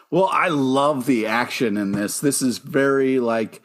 Well, 0.10 0.30
I 0.32 0.48
love 0.48 1.06
the 1.06 1.26
action 1.26 1.78
in 1.78 1.92
this. 1.92 2.20
This 2.20 2.42
is 2.42 2.60
very 2.60 3.20
like 3.20 3.62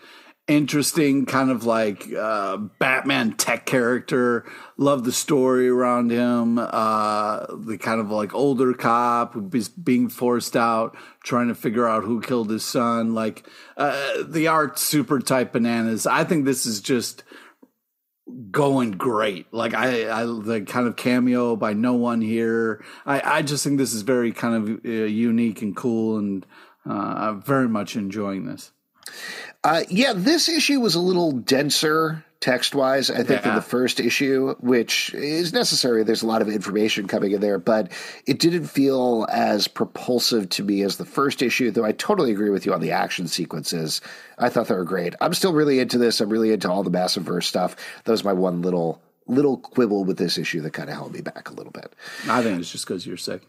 interesting 0.49 1.25
kind 1.25 1.51
of 1.51 1.65
like 1.65 2.13
uh, 2.13 2.57
Batman 2.57 3.33
tech 3.35 3.65
character. 3.65 4.45
Love 4.77 5.05
the 5.05 5.13
story 5.13 5.69
around 5.69 6.11
him. 6.11 6.59
Uh, 6.59 7.47
the 7.55 7.79
kind 7.79 8.01
of 8.01 8.11
like 8.11 8.35
older 8.35 8.75
cop 8.75 9.35
who's 9.35 9.69
being 9.69 10.09
forced 10.09 10.57
out, 10.57 10.97
trying 11.23 11.49
to 11.49 11.55
figure 11.55 11.89
out 11.89 12.03
who 12.03 12.21
killed 12.21 12.51
his 12.51 12.65
son. 12.65 13.15
Like 13.15 13.47
uh, 13.77 14.25
the 14.27 14.49
art, 14.49 14.79
super 14.79 15.21
type 15.21 15.53
bananas. 15.53 16.07
I 16.07 16.25
think 16.25 16.45
this 16.45 16.67
is 16.67 16.81
just 16.81 17.23
going 18.51 18.93
great. 18.93 19.53
Like 19.53 19.75
I, 19.75 20.11
I 20.11 20.25
the 20.25 20.65
kind 20.67 20.87
of 20.87 20.97
cameo 20.97 21.57
by 21.57 21.73
no 21.73 21.95
one 21.95 22.21
here. 22.21 22.85
I, 23.05 23.39
I 23.39 23.43
just 23.43 23.65
think 23.65 23.79
this 23.79 23.93
is 23.93 24.03
very 24.03 24.33
kind 24.33 24.55
of 24.55 24.85
uh, 24.85 24.89
unique 24.89 25.63
and 25.63 25.75
cool, 25.77 26.19
and 26.19 26.47
uh, 26.89 26.93
I'm 26.93 27.43
very 27.43 27.69
much 27.69 27.97
enjoying 27.97 28.47
this. 28.47 28.73
Uh, 29.65 29.83
yeah, 29.89 30.13
this 30.15 30.49
issue 30.49 30.81
was 30.81 30.95
a 30.95 31.01
little 31.01 31.33
denser 31.33 32.25
text 32.43 32.75
wise, 32.75 33.11
I 33.11 33.23
think, 33.23 33.31
yeah. 33.31 33.41
than 33.41 33.55
the 33.55 33.63
first 33.63 34.01
issue, 34.01 34.55
which 34.61 35.15
is 35.15 35.53
necessary. 35.53 36.03
There's 36.03 36.23
a 36.23 36.27
lot 36.27 36.43
of 36.43 36.49
information 36.49 37.07
coming 37.07 37.33
in 37.33 37.41
there, 37.41 37.59
but 37.59 37.91
it 38.27 38.39
didn't 38.39 38.67
feel 38.67 39.27
as 39.31 39.69
propulsive 39.69 40.49
to 40.51 40.65
me 40.65 40.83
as 40.83 40.97
the 40.97 41.07
first 41.07 41.41
issue, 41.41 41.71
though 41.71 41.85
I 41.85 41.93
totally 41.93 42.33
agree 42.33 42.51
with 42.51 42.67
you 42.67 42.75
on 42.75 42.81
the 42.81 42.91
action 42.91 43.29
sequences. 43.29 44.01
I 44.39 44.49
thought 44.49 44.67
they 44.67 44.75
were 44.75 44.85
great. 44.85 45.15
I'm 45.21 45.33
still 45.33 45.53
really 45.53 45.79
into 45.79 45.97
this. 45.97 46.21
I'm 46.21 46.29
really 46.29 46.53
into 46.53 46.71
all 46.71 46.83
the 46.83 46.91
Massiverse 46.91 47.45
stuff. 47.45 47.77
That 48.05 48.13
was 48.13 48.25
my 48.25 48.33
one 48.33 48.61
little 48.61 49.01
little 49.29 49.57
quibble 49.57 50.05
with 50.05 50.19
this 50.19 50.37
issue 50.37 50.61
that 50.61 50.73
kind 50.73 50.91
of 50.91 50.97
held 50.97 51.13
me 51.13 51.21
back 51.21 51.49
a 51.49 51.53
little 51.53 51.71
bit. 51.71 51.95
I 52.29 52.43
think 52.43 52.59
it's 52.59 52.73
just 52.73 52.87
because 52.87 53.07
you're 53.07 53.17
sick. 53.17 53.43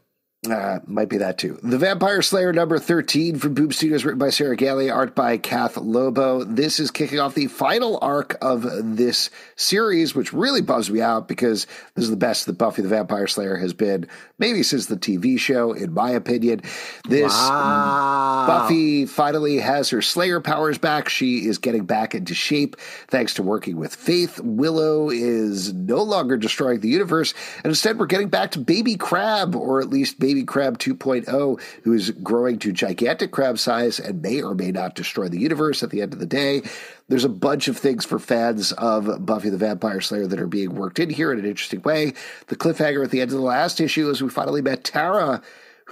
Uh, 0.50 0.80
might 0.88 1.08
be 1.08 1.18
that 1.18 1.38
too. 1.38 1.58
The 1.64 1.78
Vampire 1.78 2.22
Slayer 2.22 2.52
number 2.52 2.78
13 2.78 3.38
from 3.38 3.54
Boom 3.54 3.72
Studios, 3.72 4.04
written 4.04 4.20
by 4.20 4.30
Sarah 4.30 4.58
Gailey, 4.58 4.90
art 4.90 5.16
by 5.16 5.38
Kath 5.38 5.78
Lobo. 5.78 6.44
This 6.44 6.82
is 6.82 6.92
kicking 6.92 7.20
off 7.20 7.34
the 7.34 7.48
final 7.48 7.98
arc 8.02 8.38
of 8.42 8.66
this 8.98 9.30
series, 9.56 10.14
which 10.14 10.34
really 10.34 10.62
bums 10.62 10.92
me 10.92 11.00
out 11.00 11.30
because 11.30 11.66
this 11.96 12.04
is 12.04 12.10
the 12.10 12.18
best 12.18 12.46
that 12.46 12.58
Buffy 12.58 12.82
the 12.82 12.90
Vampire 12.90 13.26
Slayer 13.28 13.56
has 13.56 13.74
been, 13.74 14.06
maybe 14.38 14.64
since 14.64 14.88
the 14.88 14.98
TV 14.98 15.40
show, 15.40 15.72
in 15.72 15.94
my 15.94 16.12
opinion. 16.12 16.62
This 17.08 17.32
wow. 17.32 18.46
Buffy 18.46 19.06
finally 19.06 19.60
has 19.60 19.92
her 19.92 20.02
Slayer 20.02 20.42
powers 20.42 20.78
back. 20.78 21.08
She 21.08 21.46
is 21.46 21.58
getting 21.58 21.86
back 21.86 22.16
into 22.16 22.34
shape 22.34 22.76
thanks 23.08 23.36
to 23.36 23.44
working 23.44 23.78
with 23.78 23.96
Faith. 23.96 24.42
Willow 24.42 25.10
is 25.10 25.74
no 25.74 26.04
longer 26.04 26.36
destroying 26.36 26.82
the 26.82 26.90
universe, 26.90 27.34
and 27.58 27.68
instead 27.68 27.98
we're 27.98 28.08
getting 28.08 28.28
back 28.28 28.52
to 28.52 28.60
Baby 28.60 28.98
Crab, 28.98 29.56
or 29.56 29.80
at 29.80 29.90
least 29.90 30.20
Baby 30.20 30.33
baby 30.34 30.46
crab 30.46 30.80
2.0 30.80 31.62
who 31.84 31.94
is 31.94 32.10
growing 32.10 32.58
to 32.58 32.72
gigantic 32.72 33.32
crab 33.32 33.60
size 33.60 34.00
and 34.00 34.22
may 34.24 34.42
or 34.42 34.56
may 34.56 34.72
not 34.72 34.96
destroy 34.96 35.28
the 35.28 35.40
universe 35.40 35.84
at 35.84 35.92
the 35.92 36.02
end 36.02 36.12
of 36.12 36.18
the 36.18 36.26
day. 36.26 36.64
There's 37.08 37.24
a 37.24 37.30
bunch 37.30 37.68
of 37.68 37.78
things 37.78 38.04
for 38.04 38.18
fans 38.18 38.72
of 38.72 39.24
Buffy 39.24 39.50
the 39.50 39.58
Vampire 39.58 40.02
Slayer 40.02 40.26
that 40.26 40.40
are 40.40 40.48
being 40.48 40.74
worked 40.74 40.98
in 40.98 41.12
here 41.12 41.32
in 41.32 41.38
an 41.38 41.46
interesting 41.46 41.84
way. 41.84 42.14
The 42.48 42.56
cliffhanger 42.56 43.04
at 43.04 43.12
the 43.12 43.22
end 43.22 43.30
of 43.30 43.38
the 43.38 43.44
last 43.44 43.80
issue 43.80 44.10
is 44.10 44.24
we 44.24 44.30
finally 44.30 44.64
met 44.64 44.84
Tara 44.84 45.44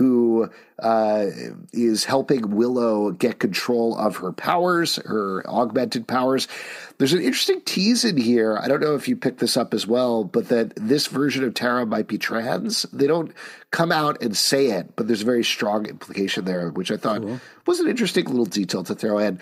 who 0.01 0.49
uh, 0.79 1.27
is 1.73 2.05
helping 2.05 2.55
Willow 2.55 3.11
get 3.11 3.37
control 3.37 3.95
of 3.95 4.15
her 4.15 4.31
powers, 4.31 4.95
her 5.05 5.47
augmented 5.47 6.07
powers. 6.07 6.47
There's 6.97 7.13
an 7.13 7.21
interesting 7.21 7.61
tease 7.61 8.03
in 8.03 8.17
here. 8.17 8.57
I 8.57 8.67
don't 8.67 8.81
know 8.81 8.95
if 8.95 9.07
you 9.07 9.15
picked 9.15 9.39
this 9.39 9.55
up 9.55 9.75
as 9.75 9.85
well, 9.85 10.23
but 10.23 10.47
that 10.47 10.73
this 10.75 11.05
version 11.05 11.43
of 11.43 11.53
Tara 11.53 11.85
might 11.85 12.07
be 12.07 12.17
trans. 12.17 12.81
They 12.91 13.05
don't 13.05 13.31
come 13.69 13.91
out 13.91 14.23
and 14.23 14.35
say 14.35 14.71
it, 14.71 14.95
but 14.95 15.05
there's 15.05 15.21
a 15.21 15.25
very 15.25 15.43
strong 15.43 15.85
implication 15.85 16.45
there, 16.45 16.71
which 16.71 16.89
I 16.89 16.97
thought 16.97 17.21
cool. 17.21 17.39
was 17.67 17.79
an 17.79 17.87
interesting 17.87 18.25
little 18.25 18.45
detail 18.45 18.83
to 18.85 18.95
throw 18.95 19.19
in. 19.19 19.39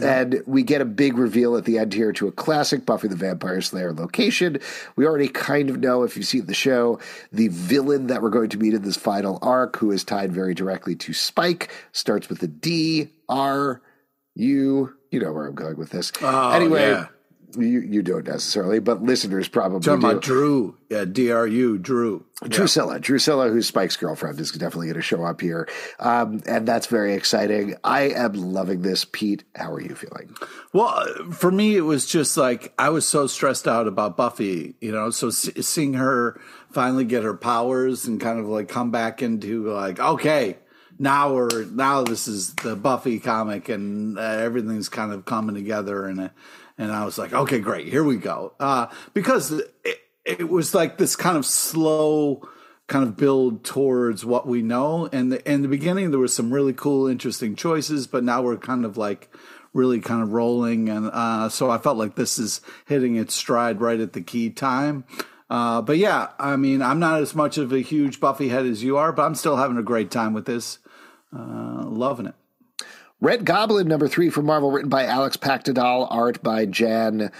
And 0.00 0.42
we 0.46 0.62
get 0.62 0.80
a 0.80 0.84
big 0.84 1.18
reveal 1.18 1.56
at 1.56 1.64
the 1.64 1.78
end 1.78 1.92
here 1.92 2.12
to 2.12 2.28
a 2.28 2.32
classic 2.32 2.86
Buffy 2.86 3.08
the 3.08 3.16
Vampire 3.16 3.60
Slayer 3.60 3.92
location. 3.92 4.58
We 4.94 5.04
already 5.04 5.26
kind 5.26 5.68
of 5.68 5.80
know, 5.80 6.04
if 6.04 6.16
you've 6.16 6.26
seen 6.26 6.46
the 6.46 6.54
show, 6.54 7.00
the 7.32 7.48
villain 7.48 8.06
that 8.06 8.22
we're 8.22 8.30
going 8.30 8.50
to 8.50 8.58
meet 8.58 8.72
in 8.72 8.82
this 8.82 8.96
final 8.96 9.40
arc, 9.42 9.76
who 9.76 9.90
is 9.90 10.04
tied 10.04 10.32
very 10.32 10.54
directly 10.54 10.94
to 10.94 11.12
Spike, 11.12 11.70
starts 11.90 12.28
with 12.28 12.40
a 12.42 12.46
D, 12.46 13.08
R, 13.28 13.82
U. 14.36 14.94
You 15.10 15.20
know 15.20 15.32
where 15.32 15.46
I'm 15.46 15.56
going 15.56 15.76
with 15.76 15.90
this. 15.90 16.12
Oh, 16.22 16.50
anyway. 16.50 16.90
Yeah 16.90 17.06
you 17.56 17.80
you 17.80 18.02
don't 18.02 18.26
necessarily, 18.26 18.78
but 18.78 19.02
listeners 19.02 19.48
probably 19.48 19.80
Talking 19.80 20.00
do. 20.00 20.06
about 20.06 20.22
Dru, 20.22 20.76
yeah, 20.88 21.04
D 21.04 21.30
R 21.30 21.46
U, 21.46 21.78
Dru, 21.78 22.24
Drusilla, 22.48 22.94
yeah. 22.94 22.98
Drusilla, 22.98 23.48
who's 23.50 23.66
Spike's 23.66 23.96
girlfriend, 23.96 24.38
is 24.40 24.50
definitely 24.52 24.86
going 24.86 24.96
to 24.96 25.02
show 25.02 25.24
up 25.24 25.40
here, 25.40 25.68
um, 25.98 26.42
and 26.46 26.66
that's 26.66 26.86
very 26.86 27.14
exciting. 27.14 27.76
I 27.84 28.10
am 28.10 28.32
loving 28.32 28.82
this, 28.82 29.04
Pete. 29.04 29.44
How 29.54 29.72
are 29.72 29.80
you 29.80 29.94
feeling? 29.94 30.34
Well, 30.72 31.06
for 31.32 31.50
me, 31.50 31.76
it 31.76 31.82
was 31.82 32.06
just 32.06 32.36
like 32.36 32.72
I 32.78 32.90
was 32.90 33.06
so 33.06 33.26
stressed 33.26 33.66
out 33.68 33.86
about 33.86 34.16
Buffy, 34.16 34.74
you 34.80 34.92
know. 34.92 35.10
So 35.10 35.30
seeing 35.30 35.94
her 35.94 36.40
finally 36.70 37.04
get 37.04 37.24
her 37.24 37.36
powers 37.36 38.06
and 38.06 38.20
kind 38.20 38.38
of 38.38 38.46
like 38.46 38.68
come 38.68 38.90
back 38.90 39.22
into 39.22 39.70
like, 39.70 39.98
okay, 39.98 40.56
now 40.98 41.34
we're 41.34 41.64
now 41.64 42.02
this 42.02 42.28
is 42.28 42.54
the 42.54 42.76
Buffy 42.76 43.18
comic, 43.18 43.68
and 43.68 44.18
uh, 44.18 44.22
everything's 44.22 44.88
kind 44.88 45.12
of 45.12 45.24
coming 45.24 45.54
together 45.54 46.06
and. 46.06 46.30
And 46.80 46.92
I 46.92 47.04
was 47.04 47.18
like, 47.18 47.34
okay, 47.34 47.58
great, 47.58 47.88
here 47.88 48.02
we 48.02 48.16
go. 48.16 48.54
Uh, 48.58 48.86
because 49.12 49.52
it, 49.52 50.00
it, 50.24 50.48
was 50.48 50.74
like 50.74 50.96
this 50.96 51.14
kind 51.14 51.36
of 51.36 51.44
slow 51.44 52.48
kind 52.86 53.04
of 53.06 53.18
build 53.18 53.64
towards 53.64 54.24
what 54.24 54.46
we 54.46 54.62
know. 54.62 55.06
And 55.12 55.30
the, 55.30 55.46
in 55.50 55.60
the 55.60 55.68
beginning, 55.68 56.10
there 56.10 56.18
was 56.18 56.34
some 56.34 56.50
really 56.50 56.72
cool, 56.72 57.06
interesting 57.06 57.54
choices, 57.54 58.06
but 58.06 58.24
now 58.24 58.40
we're 58.40 58.56
kind 58.56 58.86
of 58.86 58.96
like 58.96 59.30
really 59.74 60.00
kind 60.00 60.22
of 60.22 60.32
rolling. 60.32 60.88
And 60.88 61.10
uh, 61.12 61.50
so 61.50 61.70
I 61.70 61.76
felt 61.76 61.98
like 61.98 62.14
this 62.14 62.38
is 62.38 62.62
hitting 62.86 63.16
its 63.16 63.34
stride 63.34 63.82
right 63.82 64.00
at 64.00 64.14
the 64.14 64.22
key 64.22 64.48
time. 64.48 65.04
Uh, 65.50 65.82
but 65.82 65.98
yeah, 65.98 66.28
I 66.38 66.56
mean, 66.56 66.80
I'm 66.80 66.98
not 66.98 67.20
as 67.20 67.34
much 67.34 67.58
of 67.58 67.74
a 67.74 67.80
huge 67.80 68.20
Buffy 68.20 68.48
head 68.48 68.64
as 68.64 68.82
you 68.82 68.96
are, 68.96 69.12
but 69.12 69.26
I'm 69.26 69.34
still 69.34 69.56
having 69.56 69.76
a 69.76 69.82
great 69.82 70.10
time 70.10 70.32
with 70.32 70.46
this. 70.46 70.78
Uh, 71.30 71.84
loving 71.84 72.26
it. 72.26 72.34
Red 73.20 73.44
Goblin 73.44 73.86
number 73.86 74.08
three 74.08 74.30
from 74.30 74.46
Marvel, 74.46 74.70
written 74.70 74.88
by 74.88 75.04
Alex 75.04 75.36
Paknadel, 75.36 76.06
art 76.10 76.42
by 76.42 76.64
Jan, 76.64 77.30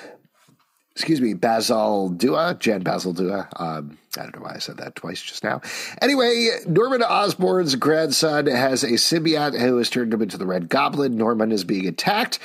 excuse 0.95 1.21
me, 1.21 1.33
Basil 1.33 2.11
Bazaldua, 2.11 2.59
Jan 2.59 2.85
Bazaldua. 2.85 3.49
Um, 3.59 3.97
I 4.19 4.23
don't 4.23 4.37
know 4.37 4.43
why 4.43 4.57
I 4.57 4.59
said 4.59 4.77
that 4.77 4.95
twice 4.95 5.23
just 5.23 5.43
now. 5.43 5.63
Anyway, 6.03 6.49
Norman 6.67 7.03
Osborn's 7.03 7.77
grandson 7.77 8.47
has 8.47 8.83
a 8.83 8.93
symbiote 8.93 9.59
who 9.59 9.79
has 9.79 9.89
turned 9.89 10.13
him 10.13 10.21
into 10.21 10.37
the 10.37 10.47
Red 10.47 10.69
Goblin. 10.69 11.17
Norman 11.17 11.51
is 11.51 11.65
being 11.65 11.87
attacked 11.87 12.39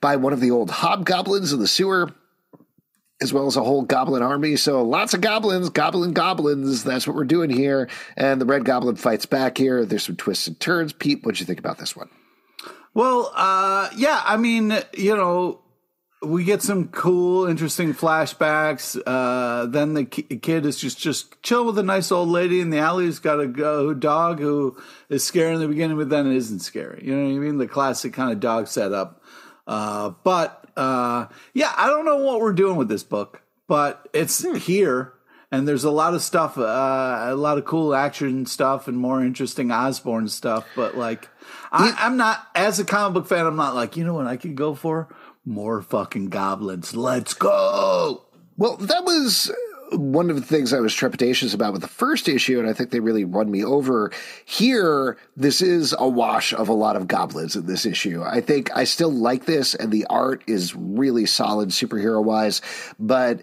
by 0.00 0.16
one 0.16 0.32
of 0.32 0.40
the 0.40 0.50
old 0.50 0.70
hobgoblins 0.70 1.52
in 1.52 1.60
the 1.60 1.68
sewer 1.68 2.10
as 3.20 3.32
well 3.32 3.46
as 3.46 3.54
a 3.54 3.62
whole 3.62 3.82
goblin 3.82 4.22
army. 4.22 4.56
So 4.56 4.82
lots 4.82 5.14
of 5.14 5.20
goblins, 5.20 5.70
goblin 5.70 6.12
goblins. 6.12 6.82
That's 6.82 7.06
what 7.06 7.14
we're 7.14 7.22
doing 7.22 7.50
here. 7.50 7.88
And 8.16 8.40
the 8.40 8.46
Red 8.46 8.64
Goblin 8.64 8.96
fights 8.96 9.26
back 9.26 9.56
here. 9.56 9.84
There's 9.84 10.02
some 10.02 10.16
twists 10.16 10.48
and 10.48 10.58
turns. 10.58 10.92
Pete, 10.92 11.22
what'd 11.22 11.38
you 11.38 11.46
think 11.46 11.60
about 11.60 11.78
this 11.78 11.94
one? 11.94 12.08
Well, 12.94 13.32
uh, 13.34 13.88
yeah, 13.96 14.22
I 14.24 14.36
mean, 14.36 14.78
you 14.92 15.16
know, 15.16 15.62
we 16.22 16.44
get 16.44 16.62
some 16.62 16.88
cool, 16.88 17.46
interesting 17.46 17.94
flashbacks. 17.94 19.00
Uh, 19.04 19.66
then 19.66 19.94
the 19.94 20.04
kid 20.04 20.66
is 20.66 20.76
just 20.76 20.98
just 20.98 21.42
chill 21.42 21.64
with 21.64 21.78
a 21.78 21.82
nice 21.82 22.12
old 22.12 22.28
lady 22.28 22.60
in 22.60 22.70
the 22.70 22.78
alley 22.78 23.06
who's 23.06 23.18
got 23.18 23.40
a 23.40 23.46
go- 23.46 23.94
dog 23.94 24.38
who 24.38 24.76
is 25.08 25.24
scary 25.24 25.54
in 25.54 25.60
the 25.60 25.68
beginning, 25.68 25.96
but 25.96 26.10
then 26.10 26.30
it 26.30 26.36
isn't 26.36 26.60
scary. 26.60 27.02
You 27.04 27.16
know 27.16 27.24
what 27.24 27.36
I 27.36 27.38
mean? 27.38 27.58
The 27.58 27.66
classic 27.66 28.12
kind 28.12 28.30
of 28.30 28.40
dog 28.40 28.68
setup. 28.68 29.22
Uh, 29.66 30.10
but 30.22 30.70
uh, 30.76 31.26
yeah, 31.54 31.72
I 31.76 31.88
don't 31.88 32.04
know 32.04 32.18
what 32.18 32.40
we're 32.40 32.52
doing 32.52 32.76
with 32.76 32.88
this 32.88 33.02
book, 33.02 33.42
but 33.66 34.08
it's 34.12 34.44
hmm. 34.44 34.54
here 34.56 35.14
and 35.52 35.68
there's 35.68 35.84
a 35.84 35.90
lot 35.90 36.14
of 36.14 36.22
stuff, 36.22 36.56
uh, 36.56 37.26
a 37.26 37.34
lot 37.34 37.58
of 37.58 37.66
cool 37.66 37.94
action 37.94 38.46
stuff 38.46 38.88
and 38.88 38.96
more 38.96 39.22
interesting 39.22 39.70
Osborn 39.70 40.28
stuff. 40.28 40.66
But 40.74 40.96
like, 40.96 41.28
I, 41.72 41.94
I'm 41.98 42.16
not 42.16 42.46
as 42.54 42.78
a 42.78 42.84
comic 42.84 43.14
book 43.14 43.26
fan. 43.26 43.46
I'm 43.46 43.56
not 43.56 43.74
like, 43.74 43.96
you 43.96 44.04
know 44.04 44.14
what 44.14 44.26
I 44.26 44.36
could 44.36 44.54
go 44.54 44.74
for 44.74 45.08
more 45.44 45.82
fucking 45.82 46.26
goblins. 46.26 46.94
Let's 46.94 47.34
go. 47.34 48.24
Well, 48.56 48.76
that 48.76 49.04
was 49.04 49.50
one 49.92 50.30
of 50.30 50.36
the 50.36 50.42
things 50.42 50.72
I 50.72 50.80
was 50.80 50.94
trepidatious 50.94 51.54
about 51.54 51.72
with 51.72 51.82
the 51.82 51.88
first 51.88 52.28
issue, 52.28 52.58
and 52.58 52.68
I 52.68 52.72
think 52.72 52.90
they 52.90 53.00
really 53.00 53.24
won 53.24 53.50
me 53.50 53.64
over. 53.64 54.12
Here, 54.44 55.18
this 55.36 55.60
is 55.60 55.94
a 55.98 56.08
wash 56.08 56.52
of 56.52 56.68
a 56.68 56.74
lot 56.74 56.96
of 56.96 57.08
goblins 57.08 57.56
in 57.56 57.66
this 57.66 57.84
issue. 57.84 58.22
I 58.22 58.40
think 58.40 58.74
I 58.76 58.84
still 58.84 59.10
like 59.10 59.46
this, 59.46 59.74
and 59.74 59.90
the 59.90 60.06
art 60.08 60.44
is 60.46 60.74
really 60.74 61.26
solid 61.26 61.70
superhero 61.70 62.22
wise, 62.22 62.62
but 62.98 63.42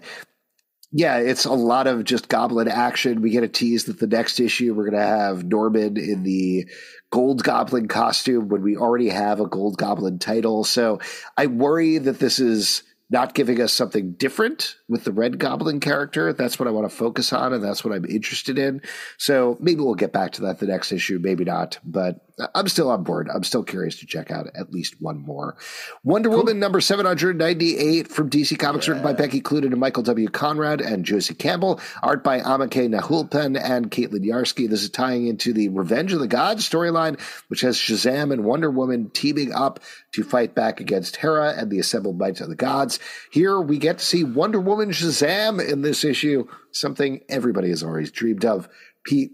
yeah, 0.92 1.18
it's 1.18 1.44
a 1.44 1.52
lot 1.52 1.86
of 1.86 2.02
just 2.02 2.28
goblin 2.28 2.66
action. 2.66 3.22
We 3.22 3.30
get 3.30 3.44
a 3.44 3.48
tease 3.48 3.84
that 3.84 4.00
the 4.00 4.08
next 4.08 4.40
issue 4.40 4.74
we're 4.74 4.90
going 4.90 5.00
to 5.00 5.06
have 5.06 5.44
Norman 5.44 5.96
in 5.96 6.24
the 6.24 6.68
gold 7.10 7.42
goblin 7.42 7.88
costume 7.88 8.48
when 8.48 8.62
we 8.62 8.76
already 8.76 9.08
have 9.08 9.40
a 9.40 9.46
gold 9.46 9.76
goblin 9.76 10.18
title. 10.18 10.64
So 10.64 11.00
I 11.36 11.46
worry 11.46 11.98
that 11.98 12.18
this 12.18 12.38
is 12.38 12.82
not 13.10 13.34
giving 13.34 13.60
us 13.60 13.72
something 13.72 14.12
different 14.12 14.76
with 14.88 15.02
the 15.02 15.10
red 15.10 15.38
goblin 15.38 15.80
character. 15.80 16.32
That's 16.32 16.60
what 16.60 16.68
I 16.68 16.70
want 16.70 16.88
to 16.88 16.96
focus 16.96 17.32
on, 17.32 17.52
and 17.52 17.62
that's 17.62 17.84
what 17.84 17.92
I'm 17.92 18.04
interested 18.04 18.56
in. 18.56 18.82
So 19.18 19.56
maybe 19.60 19.80
we'll 19.80 19.96
get 19.96 20.12
back 20.12 20.32
to 20.32 20.42
that 20.42 20.60
the 20.60 20.66
next 20.66 20.92
issue, 20.92 21.18
maybe 21.20 21.44
not. 21.44 21.78
But 21.84 22.24
I'm 22.54 22.68
still 22.68 22.90
on 22.90 23.04
board. 23.04 23.28
I'm 23.32 23.44
still 23.44 23.62
curious 23.62 23.98
to 24.00 24.06
check 24.06 24.30
out 24.30 24.46
at 24.54 24.72
least 24.72 25.00
one 25.00 25.18
more. 25.18 25.56
Wonder 26.02 26.28
cool. 26.30 26.38
Woman 26.38 26.58
number 26.58 26.80
798 26.80 28.08
from 28.08 28.30
DC 28.30 28.58
Comics, 28.58 28.86
yeah. 28.86 28.92
written 28.92 29.04
by 29.04 29.12
Becky 29.12 29.40
Cloonan 29.40 29.72
and 29.72 29.78
Michael 29.80 30.02
W. 30.02 30.28
Conrad 30.28 30.80
and 30.80 31.04
Josie 31.04 31.34
Campbell. 31.34 31.80
Art 32.02 32.24
by 32.24 32.40
Amancay 32.40 32.88
Nahuelpan 32.88 33.60
and 33.62 33.90
Caitlin 33.90 34.24
Yarsky. 34.24 34.68
This 34.68 34.82
is 34.82 34.90
tying 34.90 35.26
into 35.26 35.52
the 35.52 35.68
Revenge 35.68 36.12
of 36.12 36.20
the 36.20 36.28
Gods 36.28 36.68
storyline, 36.68 37.20
which 37.48 37.60
has 37.60 37.76
Shazam 37.76 38.32
and 38.32 38.44
Wonder 38.44 38.70
Woman 38.70 39.10
teaming 39.10 39.52
up 39.52 39.80
to 40.12 40.24
fight 40.24 40.54
back 40.54 40.80
against 40.80 41.16
Hera 41.16 41.54
and 41.56 41.70
the 41.70 41.78
assembled 41.78 42.18
might 42.18 42.40
of 42.40 42.48
the 42.48 42.54
gods. 42.54 42.98
Here 43.30 43.60
we 43.60 43.78
get 43.78 43.98
to 43.98 44.04
see 44.04 44.24
Wonder 44.24 44.60
Woman 44.60 44.90
Shazam 44.90 45.66
in 45.66 45.82
this 45.82 46.04
issue, 46.04 46.46
something 46.70 47.20
everybody 47.28 47.68
has 47.70 47.82
always 47.82 48.10
dreamed 48.10 48.44
of. 48.44 48.68
Pete, 49.04 49.32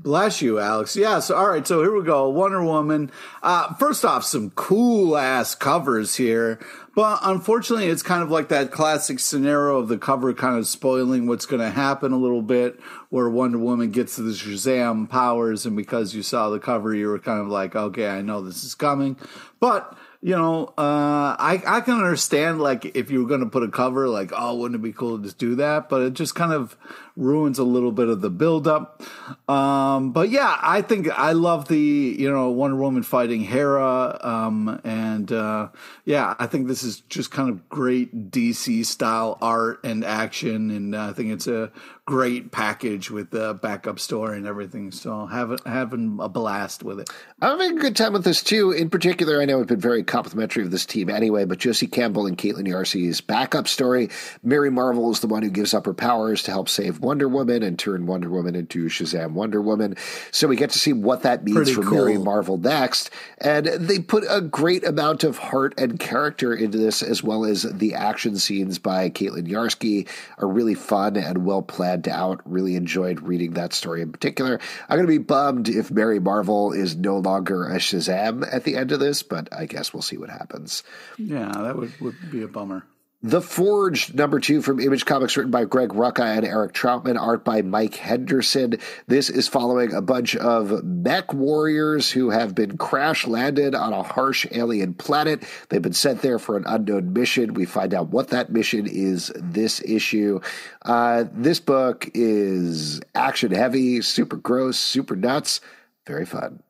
Bless 0.00 0.40
you, 0.40 0.60
Alex. 0.60 0.94
Yes. 0.94 1.28
all 1.28 1.48
right, 1.48 1.66
so 1.66 1.82
here 1.82 1.92
we 1.92 2.04
go. 2.04 2.28
Wonder 2.28 2.62
Woman. 2.62 3.10
Uh, 3.42 3.74
first 3.74 4.04
off, 4.04 4.22
some 4.22 4.50
cool 4.50 5.16
ass 5.16 5.56
covers 5.56 6.14
here. 6.14 6.60
But 6.94 7.18
unfortunately, 7.22 7.88
it's 7.88 8.02
kind 8.02 8.22
of 8.22 8.30
like 8.30 8.48
that 8.48 8.70
classic 8.70 9.18
scenario 9.18 9.78
of 9.78 9.88
the 9.88 9.98
cover 9.98 10.32
kind 10.34 10.56
of 10.56 10.68
spoiling 10.68 11.26
what's 11.26 11.46
going 11.46 11.62
to 11.62 11.70
happen 11.70 12.12
a 12.12 12.16
little 12.16 12.42
bit, 12.42 12.78
where 13.08 13.28
Wonder 13.28 13.58
Woman 13.58 13.90
gets 13.90 14.14
the 14.14 14.22
Shazam 14.22 15.10
powers, 15.10 15.66
and 15.66 15.76
because 15.76 16.14
you 16.14 16.22
saw 16.22 16.48
the 16.48 16.60
cover, 16.60 16.94
you 16.94 17.08
were 17.08 17.18
kind 17.18 17.40
of 17.40 17.48
like, 17.48 17.74
okay, 17.74 18.08
I 18.08 18.22
know 18.22 18.40
this 18.40 18.62
is 18.62 18.76
coming. 18.76 19.16
But 19.58 19.96
you 20.20 20.36
know, 20.36 20.66
uh, 20.76 21.36
I 21.38 21.62
I 21.64 21.80
can 21.80 21.94
understand 21.94 22.60
like 22.60 22.96
if 22.96 23.10
you 23.10 23.22
were 23.22 23.28
going 23.28 23.40
to 23.40 23.46
put 23.46 23.62
a 23.62 23.68
cover, 23.68 24.08
like 24.08 24.32
oh, 24.34 24.56
wouldn't 24.56 24.80
it 24.80 24.82
be 24.82 24.92
cool 24.92 25.16
to 25.16 25.22
just 25.22 25.38
do 25.38 25.54
that? 25.56 25.88
But 25.88 26.02
it 26.02 26.14
just 26.14 26.34
kind 26.34 26.52
of 26.52 26.76
ruins 27.18 27.58
a 27.58 27.64
little 27.64 27.92
bit 27.92 28.08
of 28.08 28.20
the 28.20 28.30
buildup. 28.30 29.02
Um, 29.48 30.12
but 30.12 30.30
yeah, 30.30 30.58
I 30.62 30.82
think 30.82 31.08
I 31.10 31.32
love 31.32 31.68
the 31.68 31.78
you 31.78 32.30
know 32.30 32.50
Wonder 32.50 32.76
Woman 32.76 33.02
fighting 33.02 33.42
Hera, 33.42 34.18
um, 34.22 34.80
and 34.84 35.30
uh, 35.32 35.68
yeah, 36.04 36.34
I 36.38 36.46
think 36.46 36.68
this 36.68 36.82
is 36.82 37.00
just 37.00 37.30
kind 37.30 37.50
of 37.50 37.68
great 37.68 38.30
DC 38.30 38.86
style 38.86 39.36
art 39.42 39.80
and 39.84 40.04
action, 40.04 40.70
and 40.70 40.96
I 40.96 41.12
think 41.12 41.32
it's 41.32 41.46
a 41.46 41.70
great 42.08 42.50
package 42.50 43.10
with 43.10 43.30
the 43.30 43.52
backup 43.52 43.98
story 43.98 44.38
and 44.38 44.46
everything. 44.46 44.90
So 44.90 45.26
having 45.26 45.58
having 45.66 46.18
a 46.22 46.28
blast 46.28 46.82
with 46.82 47.00
it. 47.00 47.10
I'm 47.42 47.58
having 47.58 47.76
a 47.76 47.80
good 47.80 47.96
time 47.96 48.14
with 48.14 48.24
this 48.24 48.42
too. 48.42 48.70
In 48.72 48.88
particular, 48.88 49.42
I 49.42 49.44
know 49.44 49.60
I've 49.60 49.66
been 49.66 49.78
very 49.78 50.02
complimentary 50.02 50.62
of 50.64 50.70
this 50.70 50.86
team 50.86 51.10
anyway, 51.10 51.44
but 51.44 51.58
Josie 51.58 51.86
Campbell 51.86 52.26
and 52.26 52.38
Caitlin 52.38 52.66
Yarsky's 52.66 53.20
backup 53.20 53.68
story. 53.68 54.08
Mary 54.42 54.70
Marvel 54.70 55.10
is 55.10 55.20
the 55.20 55.26
one 55.26 55.42
who 55.42 55.50
gives 55.50 55.74
up 55.74 55.84
her 55.84 55.92
powers 55.92 56.42
to 56.44 56.50
help 56.50 56.70
save 56.70 57.00
Wonder 57.08 57.26
Woman 57.26 57.62
and 57.62 57.78
turn 57.78 58.04
Wonder 58.04 58.28
Woman 58.28 58.54
into 58.54 58.84
Shazam 58.84 59.32
Wonder 59.32 59.62
Woman. 59.62 59.96
So 60.30 60.46
we 60.46 60.56
get 60.56 60.68
to 60.72 60.78
see 60.78 60.92
what 60.92 61.22
that 61.22 61.42
means 61.42 61.56
Pretty 61.56 61.72
for 61.72 61.82
cool. 61.82 62.04
Mary 62.04 62.18
Marvel 62.18 62.58
next. 62.58 63.08
And 63.38 63.64
they 63.64 63.98
put 63.98 64.24
a 64.28 64.42
great 64.42 64.84
amount 64.84 65.24
of 65.24 65.38
heart 65.38 65.72
and 65.78 65.98
character 65.98 66.52
into 66.52 66.76
this, 66.76 67.02
as 67.02 67.22
well 67.22 67.46
as 67.46 67.62
the 67.62 67.94
action 67.94 68.36
scenes 68.36 68.78
by 68.78 69.08
Caitlin 69.08 69.48
Yarsky 69.48 70.06
are 70.36 70.46
really 70.46 70.74
fun 70.74 71.16
and 71.16 71.46
well 71.46 71.62
planned 71.62 72.08
out. 72.08 72.42
Really 72.44 72.76
enjoyed 72.76 73.22
reading 73.22 73.52
that 73.52 73.72
story 73.72 74.02
in 74.02 74.12
particular. 74.12 74.60
I'm 74.90 74.98
going 74.98 75.06
to 75.06 75.10
be 75.10 75.16
bummed 75.16 75.70
if 75.70 75.90
Mary 75.90 76.20
Marvel 76.20 76.72
is 76.74 76.94
no 76.94 77.16
longer 77.16 77.70
a 77.70 77.76
Shazam 77.76 78.46
at 78.52 78.64
the 78.64 78.76
end 78.76 78.92
of 78.92 79.00
this, 79.00 79.22
but 79.22 79.48
I 79.50 79.64
guess 79.64 79.94
we'll 79.94 80.02
see 80.02 80.18
what 80.18 80.28
happens. 80.28 80.82
Yeah, 81.16 81.52
that 81.56 81.74
would, 81.74 81.98
would 82.02 82.30
be 82.30 82.42
a 82.42 82.48
bummer. 82.48 82.84
The 83.20 83.42
Forged, 83.42 84.14
number 84.14 84.38
two 84.38 84.62
from 84.62 84.78
Image 84.78 85.04
Comics, 85.04 85.36
written 85.36 85.50
by 85.50 85.64
Greg 85.64 85.88
Rucka 85.88 86.24
and 86.24 86.46
Eric 86.46 86.72
Trautmann, 86.72 87.20
art 87.20 87.44
by 87.44 87.62
Mike 87.62 87.96
Henderson. 87.96 88.78
This 89.08 89.28
is 89.28 89.48
following 89.48 89.92
a 89.92 90.00
bunch 90.00 90.36
of 90.36 90.84
mech 90.84 91.34
warriors 91.34 92.12
who 92.12 92.30
have 92.30 92.54
been 92.54 92.78
crash 92.78 93.26
landed 93.26 93.74
on 93.74 93.92
a 93.92 94.04
harsh 94.04 94.46
alien 94.52 94.94
planet. 94.94 95.42
They've 95.68 95.82
been 95.82 95.94
sent 95.94 96.22
there 96.22 96.38
for 96.38 96.56
an 96.56 96.62
unknown 96.64 97.12
mission. 97.12 97.54
We 97.54 97.66
find 97.66 97.92
out 97.92 98.10
what 98.10 98.28
that 98.28 98.52
mission 98.52 98.86
is 98.86 99.32
this 99.34 99.82
issue. 99.84 100.38
Uh, 100.82 101.24
this 101.32 101.58
book 101.58 102.08
is 102.14 103.00
action 103.16 103.50
heavy, 103.50 104.00
super 104.00 104.36
gross, 104.36 104.78
super 104.78 105.16
nuts, 105.16 105.60
very 106.06 106.24
fun. 106.24 106.62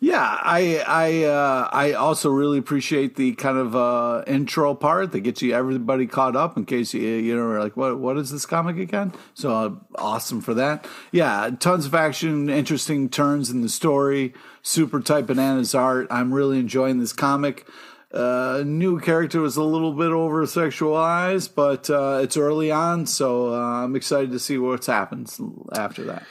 Yeah, 0.00 0.22
I 0.22 0.84
I 0.86 1.24
uh, 1.24 1.68
I 1.72 1.92
also 1.94 2.30
really 2.30 2.58
appreciate 2.58 3.16
the 3.16 3.32
kind 3.34 3.58
of 3.58 3.74
uh, 3.74 4.22
intro 4.28 4.72
part 4.74 5.10
that 5.10 5.20
gets 5.20 5.42
you 5.42 5.52
everybody 5.52 6.06
caught 6.06 6.36
up 6.36 6.56
in 6.56 6.66
case 6.66 6.94
you 6.94 7.00
you 7.00 7.34
know 7.34 7.42
are 7.42 7.58
like 7.60 7.76
what 7.76 7.98
what 7.98 8.16
is 8.16 8.30
this 8.30 8.46
comic 8.46 8.78
again? 8.78 9.12
So 9.34 9.50
uh, 9.50 9.70
awesome 9.96 10.40
for 10.40 10.54
that. 10.54 10.86
Yeah, 11.10 11.50
tons 11.58 11.86
of 11.86 11.96
action, 11.96 12.48
interesting 12.48 13.08
turns 13.08 13.50
in 13.50 13.62
the 13.62 13.68
story, 13.68 14.34
super 14.62 15.00
tight 15.00 15.26
bananas 15.26 15.74
art. 15.74 16.06
I'm 16.12 16.32
really 16.32 16.60
enjoying 16.60 17.00
this 17.00 17.12
comic. 17.12 17.66
Uh, 18.10 18.62
new 18.64 18.98
character 18.98 19.40
was 19.40 19.56
a 19.58 19.62
little 19.62 19.92
bit 19.92 20.10
over 20.10 20.46
sexualized, 20.46 21.54
but 21.54 21.90
uh, 21.90 22.20
it's 22.22 22.38
early 22.38 22.70
on, 22.70 23.04
so 23.04 23.52
uh, 23.52 23.84
I'm 23.84 23.94
excited 23.96 24.32
to 24.32 24.38
see 24.38 24.56
what 24.56 24.86
happens 24.86 25.38
after 25.74 26.04
that. 26.04 26.22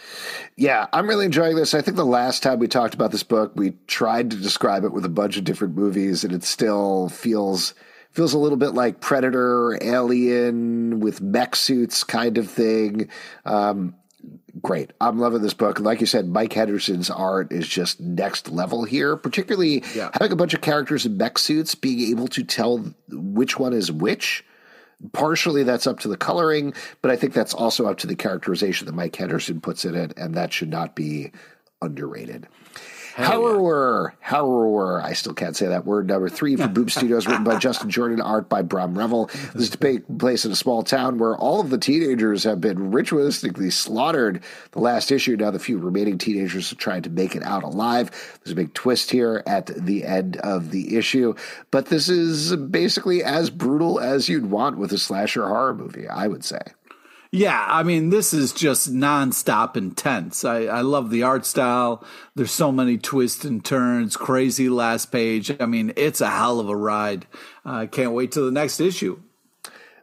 Yeah, 0.55 0.87
I'm 0.91 1.07
really 1.07 1.25
enjoying 1.25 1.55
this. 1.55 1.75
I 1.75 1.81
think 1.81 1.95
the 1.95 2.03
last 2.03 2.41
time 2.41 2.57
we 2.57 2.67
talked 2.67 2.95
about 2.95 3.11
this 3.11 3.21
book, 3.21 3.51
we 3.55 3.73
tried 3.85 4.31
to 4.31 4.37
describe 4.37 4.85
it 4.85 4.91
with 4.91 5.05
a 5.05 5.09
bunch 5.09 5.37
of 5.37 5.43
different 5.43 5.75
movies, 5.75 6.23
and 6.23 6.33
it 6.33 6.43
still 6.43 7.09
feels 7.09 7.75
feels 8.09 8.33
a 8.33 8.39
little 8.39 8.57
bit 8.57 8.73
like 8.73 8.99
Predator, 8.99 9.77
Alien 9.83 10.99
with 10.99 11.21
mech 11.21 11.55
suits 11.55 12.03
kind 12.03 12.39
of 12.39 12.49
thing. 12.49 13.09
Um, 13.45 13.93
great. 14.67 14.91
I'm 14.99 15.17
loving 15.17 15.41
this 15.41 15.53
book. 15.53 15.79
Like 15.79 16.01
you 16.01 16.05
said, 16.05 16.27
Mike 16.27 16.51
Henderson's 16.51 17.09
art 17.09 17.53
is 17.53 17.65
just 17.65 18.01
next 18.01 18.51
level 18.51 18.83
here, 18.83 19.15
particularly 19.15 19.81
yeah. 19.95 20.09
having 20.11 20.33
a 20.33 20.35
bunch 20.35 20.53
of 20.53 20.59
characters 20.59 21.05
in 21.05 21.15
mech 21.15 21.37
suits, 21.37 21.73
being 21.73 22.11
able 22.11 22.27
to 22.27 22.43
tell 22.43 22.79
which 23.09 23.57
one 23.57 23.71
is 23.71 23.89
which. 23.89 24.43
Partially 25.13 25.63
that's 25.63 25.87
up 25.87 25.99
to 25.99 26.09
the 26.09 26.17
coloring, 26.17 26.73
but 27.01 27.11
I 27.11 27.15
think 27.15 27.33
that's 27.33 27.53
also 27.53 27.85
up 27.85 27.99
to 27.99 28.07
the 28.07 28.15
characterization 28.15 28.87
that 28.87 28.93
Mike 28.95 29.15
Henderson 29.15 29.61
puts 29.61 29.85
in 29.85 29.95
it, 29.95 30.13
and 30.17 30.35
that 30.35 30.51
should 30.51 30.69
not 30.69 30.95
be 30.95 31.31
underrated. 31.81 32.47
Harrower, 33.17 34.11
Harrower. 34.23 35.03
I 35.03 35.13
still 35.13 35.33
can't 35.33 35.55
say 35.55 35.67
that 35.67 35.85
word. 35.85 36.07
Number 36.07 36.29
three 36.29 36.55
from 36.55 36.73
Boom 36.73 36.87
Studios, 36.87 37.25
written 37.25 37.43
by 37.43 37.57
Justin 37.57 37.89
Jordan, 37.89 38.21
art 38.21 38.47
by 38.47 38.61
Brahm 38.61 38.95
Revel. 38.97 39.31
This 39.55 39.71
take 39.71 40.03
place 40.19 40.45
in 40.45 40.51
a 40.51 40.55
small 40.55 40.83
town 40.83 41.17
where 41.17 41.35
all 41.35 41.59
of 41.59 41.71
the 41.71 41.79
teenagers 41.79 42.43
have 42.43 42.61
been 42.61 42.91
ritualistically 42.91 43.73
slaughtered. 43.73 44.43
The 44.71 44.79
last 44.79 45.11
issue, 45.11 45.35
now 45.35 45.49
the 45.49 45.57
few 45.57 45.79
remaining 45.79 46.19
teenagers 46.19 46.71
are 46.71 46.75
trying 46.75 47.01
to 47.03 47.09
make 47.09 47.35
it 47.35 47.41
out 47.41 47.63
alive. 47.63 48.11
There's 48.43 48.53
a 48.53 48.55
big 48.55 48.75
twist 48.75 49.09
here 49.09 49.41
at 49.47 49.65
the 49.65 50.05
end 50.05 50.37
of 50.37 50.69
the 50.69 50.95
issue, 50.95 51.33
but 51.71 51.87
this 51.87 52.09
is 52.09 52.55
basically 52.55 53.23
as 53.23 53.49
brutal 53.49 53.99
as 53.99 54.29
you'd 54.29 54.51
want 54.51 54.77
with 54.77 54.91
a 54.93 54.99
slasher 54.99 55.47
horror 55.47 55.73
movie, 55.73 56.07
I 56.07 56.27
would 56.27 56.45
say. 56.45 56.61
Yeah, 57.31 57.65
I 57.67 57.83
mean, 57.83 58.09
this 58.09 58.33
is 58.33 58.53
just 58.53 58.93
nonstop 58.93 59.75
intense. 59.75 60.45
I, 60.45 60.63
I 60.65 60.81
love 60.81 61.09
the 61.09 61.23
art 61.23 61.45
style. 61.45 62.03
There's 62.35 62.51
so 62.51 62.71
many 62.71 62.97
twists 62.97 63.43
and 63.43 63.63
turns, 63.63 64.15
crazy 64.15 64.69
last 64.69 65.11
page. 65.11 65.51
I 65.59 65.65
mean, 65.65 65.91
it's 65.97 66.21
a 66.21 66.29
hell 66.29 66.59
of 66.59 66.69
a 66.69 66.75
ride. 66.75 67.27
I 67.65 67.83
uh, 67.83 67.87
can't 67.87 68.13
wait 68.13 68.31
till 68.31 68.45
the 68.45 68.51
next 68.51 68.79
issue. 68.79 69.19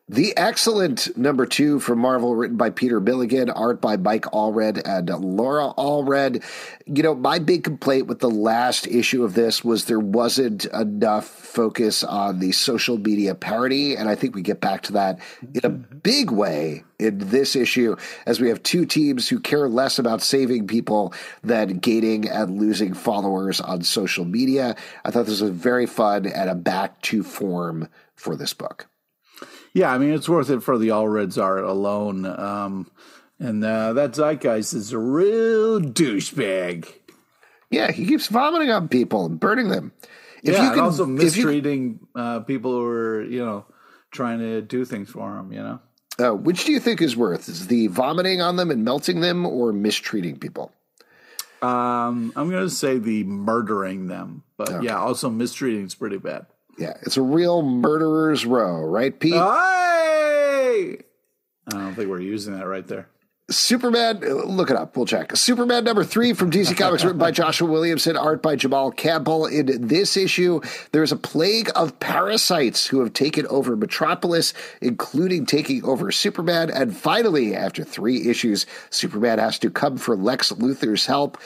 The 0.06 0.36
X-Cellent 0.36 1.16
number 1.16 1.46
two 1.46 1.80
from 1.80 1.98
Marvel, 1.98 2.36
written 2.36 2.58
by 2.58 2.68
Peter 2.68 3.00
Milligan, 3.00 3.48
art 3.48 3.80
by 3.80 3.96
Mike 3.96 4.24
Allred 4.24 4.86
and 4.86 5.08
Laura 5.08 5.72
Allred. 5.78 6.44
You 6.84 7.02
know, 7.02 7.14
my 7.14 7.38
big 7.38 7.64
complaint 7.64 8.06
with 8.06 8.18
the 8.18 8.28
last 8.28 8.86
issue 8.86 9.24
of 9.24 9.32
this 9.32 9.64
was 9.64 9.86
there 9.86 9.98
wasn't 9.98 10.66
enough 10.66 11.24
focus 11.24 12.04
on 12.04 12.38
the 12.38 12.52
social 12.52 12.98
media 12.98 13.34
parody, 13.34 13.96
and 13.96 14.06
I 14.06 14.14
think 14.14 14.34
we 14.34 14.42
get 14.42 14.60
back 14.60 14.82
to 14.82 14.92
that 14.92 15.20
in 15.40 15.64
a 15.64 15.70
mm-hmm. 15.70 15.98
big 16.00 16.30
way 16.30 16.84
in 16.98 17.16
this 17.30 17.56
issue 17.56 17.96
as 18.26 18.38
we 18.38 18.50
have 18.50 18.62
two 18.62 18.84
teams 18.84 19.30
who 19.30 19.40
care 19.40 19.70
less 19.70 19.98
about 19.98 20.20
saving 20.20 20.66
people 20.66 21.14
than 21.42 21.78
gaining 21.78 22.28
and 22.28 22.60
losing 22.60 22.92
followers 22.92 23.58
on 23.58 23.80
social 23.80 24.26
media. 24.26 24.76
I 25.02 25.10
thought 25.10 25.24
this 25.24 25.40
was 25.40 25.50
very 25.50 25.86
fun 25.86 26.26
and 26.26 26.50
a 26.50 26.54
back 26.54 27.00
to 27.02 27.22
form 27.22 27.88
for 28.16 28.36
this 28.36 28.52
book. 28.52 28.86
Yeah, 29.74 29.92
I 29.92 29.98
mean 29.98 30.12
it's 30.12 30.28
worth 30.28 30.50
it 30.50 30.62
for 30.62 30.78
the 30.78 30.88
Allreds 30.88 31.42
art 31.42 31.64
alone. 31.64 32.24
Um, 32.24 32.90
and 33.38 33.62
uh, 33.64 33.92
that 33.94 34.12
Zeitgeist 34.12 34.74
is 34.74 34.92
a 34.92 34.98
real 34.98 35.80
douchebag. 35.80 36.88
Yeah, 37.70 37.90
he 37.90 38.06
keeps 38.06 38.28
vomiting 38.28 38.70
on 38.70 38.88
people 38.88 39.26
and 39.26 39.38
burning 39.38 39.68
them. 39.68 39.92
If 40.42 40.54
yeah, 40.54 40.62
you 40.62 40.68
can, 40.70 40.78
and 40.78 40.80
also 40.82 41.06
mistreating 41.06 41.98
you, 42.00 42.20
uh, 42.20 42.40
people 42.40 42.72
who 42.72 42.84
are 42.84 43.22
you 43.24 43.44
know 43.44 43.66
trying 44.12 44.38
to 44.38 44.62
do 44.62 44.84
things 44.84 45.10
for 45.10 45.36
him. 45.36 45.52
You 45.52 45.62
know, 45.62 45.80
uh, 46.18 46.34
which 46.34 46.64
do 46.64 46.72
you 46.72 46.78
think 46.78 47.02
is 47.02 47.16
worth? 47.16 47.48
Is 47.48 47.66
the 47.66 47.88
vomiting 47.88 48.40
on 48.40 48.56
them 48.56 48.70
and 48.70 48.84
melting 48.84 49.20
them, 49.20 49.44
or 49.44 49.72
mistreating 49.72 50.38
people? 50.38 50.70
Um, 51.62 52.32
I'm 52.36 52.50
going 52.50 52.62
to 52.62 52.70
say 52.70 52.98
the 52.98 53.24
murdering 53.24 54.06
them, 54.06 54.44
but 54.58 54.70
okay. 54.70 54.86
yeah, 54.86 54.98
also 54.98 55.30
mistreating 55.30 55.86
is 55.86 55.94
pretty 55.94 56.18
bad. 56.18 56.46
Yeah, 56.78 56.94
it's 57.02 57.16
a 57.16 57.22
real 57.22 57.62
murderer's 57.62 58.44
row, 58.44 58.80
right, 58.82 59.18
Pete? 59.18 59.34
Hey! 59.34 60.98
I 61.66 61.70
don't 61.70 61.94
think 61.94 62.08
we're 62.08 62.20
using 62.20 62.54
that 62.58 62.66
right 62.66 62.86
there. 62.86 63.08
Superman, 63.50 64.22
uh, 64.24 64.46
look 64.46 64.70
it 64.70 64.76
up. 64.76 64.96
We'll 64.96 65.04
check. 65.04 65.36
Superman 65.36 65.84
number 65.84 66.02
three 66.02 66.32
from 66.32 66.50
DC 66.50 66.76
Comics, 66.78 67.04
written 67.04 67.18
by 67.18 67.30
Joshua 67.30 67.70
Williamson, 67.70 68.16
art 68.16 68.42
by 68.42 68.56
Jamal 68.56 68.90
Campbell. 68.90 69.44
In 69.44 69.86
this 69.86 70.16
issue, 70.16 70.62
there's 70.92 71.12
a 71.12 71.16
plague 71.16 71.70
of 71.76 71.98
parasites 72.00 72.86
who 72.86 73.00
have 73.00 73.12
taken 73.12 73.46
over 73.48 73.76
Metropolis, 73.76 74.54
including 74.80 75.44
taking 75.44 75.84
over 75.84 76.10
Superman. 76.10 76.70
And 76.70 76.96
finally, 76.96 77.54
after 77.54 77.84
three 77.84 78.28
issues, 78.28 78.64
Superman 78.88 79.38
has 79.38 79.58
to 79.58 79.68
come 79.68 79.98
for 79.98 80.16
Lex 80.16 80.50
Luthor's 80.52 81.04
help. 81.04 81.36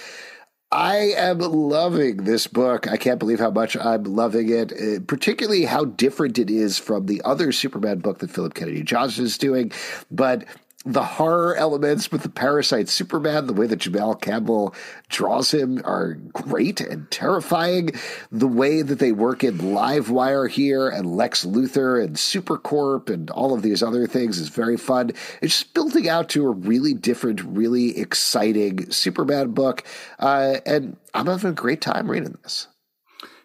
I 0.71 0.97
am 1.17 1.39
loving 1.39 2.19
this 2.19 2.47
book. 2.47 2.87
I 2.87 2.99
can't 2.99 3.19
believe 3.19 3.39
how 3.39 3.51
much 3.51 3.75
I'm 3.75 4.05
loving 4.05 4.51
it, 4.51 4.73
uh, 4.73 5.01
particularly 5.07 5.65
how 5.65 5.87
different 5.87 6.39
it 6.39 6.51
is 6.51 6.77
from 6.77 7.07
the 7.07 7.23
other 7.25 7.53
Superman 7.53 8.01
book 8.01 8.19
that 8.19 8.31
Philip 8.31 8.53
Kennedy 8.53 8.83
Johnson 8.83 9.25
is 9.25 9.39
doing. 9.39 9.73
But 10.11 10.45
the 10.85 11.03
horror 11.03 11.57
elements 11.57 12.13
with 12.13 12.23
the 12.23 12.29
parasite 12.29 12.89
Superman, 12.89 13.47
the 13.47 13.53
way 13.53 13.67
that 13.67 13.81
Jamal 13.81 14.15
Campbell 14.15 14.75
draws 15.09 15.53
him 15.53 15.83
are 15.85 16.15
great 16.15 16.81
and 16.81 17.11
terrifying. 17.11 17.91
The 18.31 18.47
way 18.47 18.83
that 18.83 19.01
they 19.01 19.11
work 19.11 19.43
in 19.43 19.59
Livewire 19.59 20.49
here 20.49 20.89
and 20.89 21.17
Lex 21.17 21.45
Luthor 21.45 22.03
and 22.03 22.15
Supercorp 22.15 23.11
and 23.11 23.29
all 23.31 23.55
of 23.55 23.63
these 23.63 23.83
other 23.83 24.07
things 24.07 24.39
is 24.39 24.51
very 24.51 24.77
fun. 24.77 25.11
It's 25.43 25.61
just 25.61 25.75
building 25.75 26.09
out 26.09 26.29
to 26.31 26.47
a 26.47 26.51
really 26.51 26.95
different, 26.95 27.43
really 27.43 27.99
exciting 27.99 28.91
Superman 28.93 29.51
book. 29.51 29.83
Uh, 30.21 30.59
and 30.65 30.97
I'm 31.13 31.27
having 31.27 31.51
a 31.51 31.55
great 31.55 31.81
time 31.81 32.09
reading 32.09 32.39
this. 32.45 32.69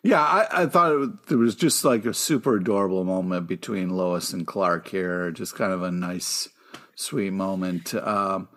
Yeah, 0.03 0.21
I, 0.21 0.63
I 0.63 0.65
thought 0.67 0.91
it 0.91 0.97
was, 0.97 1.09
it 1.31 1.35
was 1.35 1.55
just 1.55 1.83
like 1.83 2.05
a 2.05 2.13
super 2.13 2.57
adorable 2.57 3.05
moment 3.05 3.47
between 3.47 3.89
Lois 3.89 4.33
and 4.33 4.45
Clark 4.45 4.89
here. 4.89 5.31
Just 5.31 5.55
kind 5.55 5.73
of 5.73 5.81
a 5.81 5.91
nice 5.91 6.49
sweet 6.95 7.31
moment. 7.31 7.93
Um, 7.95 8.49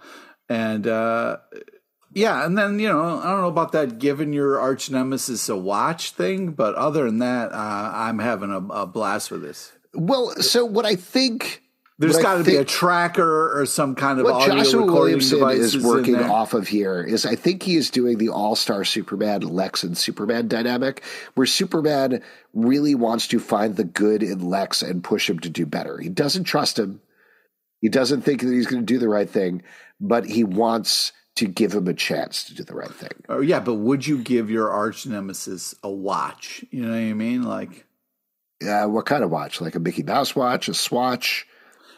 and 0.48 0.86
uh, 0.86 1.38
yeah, 2.16 2.46
and 2.46 2.56
then 2.56 2.78
you 2.78 2.88
know 2.88 3.18
I 3.18 3.30
don't 3.30 3.42
know 3.42 3.48
about 3.48 3.72
that 3.72 3.98
giving 3.98 4.32
your 4.32 4.58
arch 4.58 4.90
nemesis 4.90 5.48
a 5.48 5.56
watch 5.56 6.12
thing, 6.12 6.52
but 6.52 6.74
other 6.74 7.04
than 7.04 7.18
that, 7.18 7.52
uh, 7.52 7.90
I'm 7.94 8.18
having 8.18 8.50
a, 8.50 8.58
a, 8.58 8.86
blast 8.86 9.30
with 9.30 9.42
this. 9.42 9.72
Well, 9.92 10.30
so 10.40 10.64
what 10.64 10.86
I 10.86 10.96
think. 10.96 11.62
There's 11.98 12.18
got 12.18 12.36
to 12.36 12.44
be 12.44 12.56
a 12.56 12.64
tracker 12.64 13.58
or 13.58 13.64
some 13.64 13.94
kind 13.94 14.18
of 14.18 14.26
what 14.26 14.34
audio 14.34 14.56
Joshua 14.56 14.82
recording 14.82 15.00
Williamson 15.00 15.38
device 15.38 15.58
is 15.60 15.82
working 15.82 16.16
off 16.16 16.52
of 16.52 16.68
here 16.68 17.02
is 17.02 17.24
I 17.24 17.36
think 17.36 17.62
he 17.62 17.76
is 17.76 17.88
doing 17.88 18.18
the 18.18 18.28
All 18.28 18.54
Star 18.54 18.84
Superman 18.84 19.40
Lex 19.40 19.82
and 19.82 19.96
Superman 19.96 20.46
dynamic, 20.46 21.02
where 21.36 21.46
Superman 21.46 22.22
really 22.52 22.94
wants 22.94 23.28
to 23.28 23.40
find 23.40 23.76
the 23.76 23.84
good 23.84 24.22
in 24.22 24.40
Lex 24.40 24.82
and 24.82 25.02
push 25.02 25.30
him 25.30 25.38
to 25.38 25.48
do 25.48 25.64
better. 25.64 25.96
He 25.96 26.10
doesn't 26.10 26.44
trust 26.44 26.78
him. 26.78 27.00
He 27.80 27.88
doesn't 27.88 28.22
think 28.22 28.40
that 28.40 28.52
he's 28.52 28.66
going 28.66 28.82
to 28.82 28.86
do 28.86 28.98
the 28.98 29.08
right 29.08 29.28
thing, 29.28 29.62
but 30.00 30.26
he 30.26 30.44
wants 30.44 31.12
to 31.36 31.46
give 31.46 31.74
him 31.74 31.86
a 31.86 31.94
chance 31.94 32.44
to 32.44 32.54
do 32.54 32.64
the 32.64 32.74
right 32.74 32.90
thing. 32.90 33.10
Oh 33.28 33.40
yeah, 33.40 33.60
but 33.60 33.74
would 33.74 34.06
you 34.06 34.18
give 34.18 34.50
your 34.50 34.70
arch 34.70 35.06
nemesis 35.06 35.74
a 35.82 35.90
watch? 35.90 36.64
You 36.70 36.82
know 36.82 36.90
what 36.90 36.96
I 36.96 37.12
mean? 37.12 37.42
Like, 37.42 37.86
yeah, 38.62 38.86
what 38.86 39.06
kind 39.06 39.22
of 39.22 39.30
watch? 39.30 39.60
Like 39.60 39.74
a 39.74 39.80
Mickey 39.80 40.02
Mouse 40.02 40.34
watch, 40.34 40.68
a 40.68 40.74
Swatch? 40.74 41.46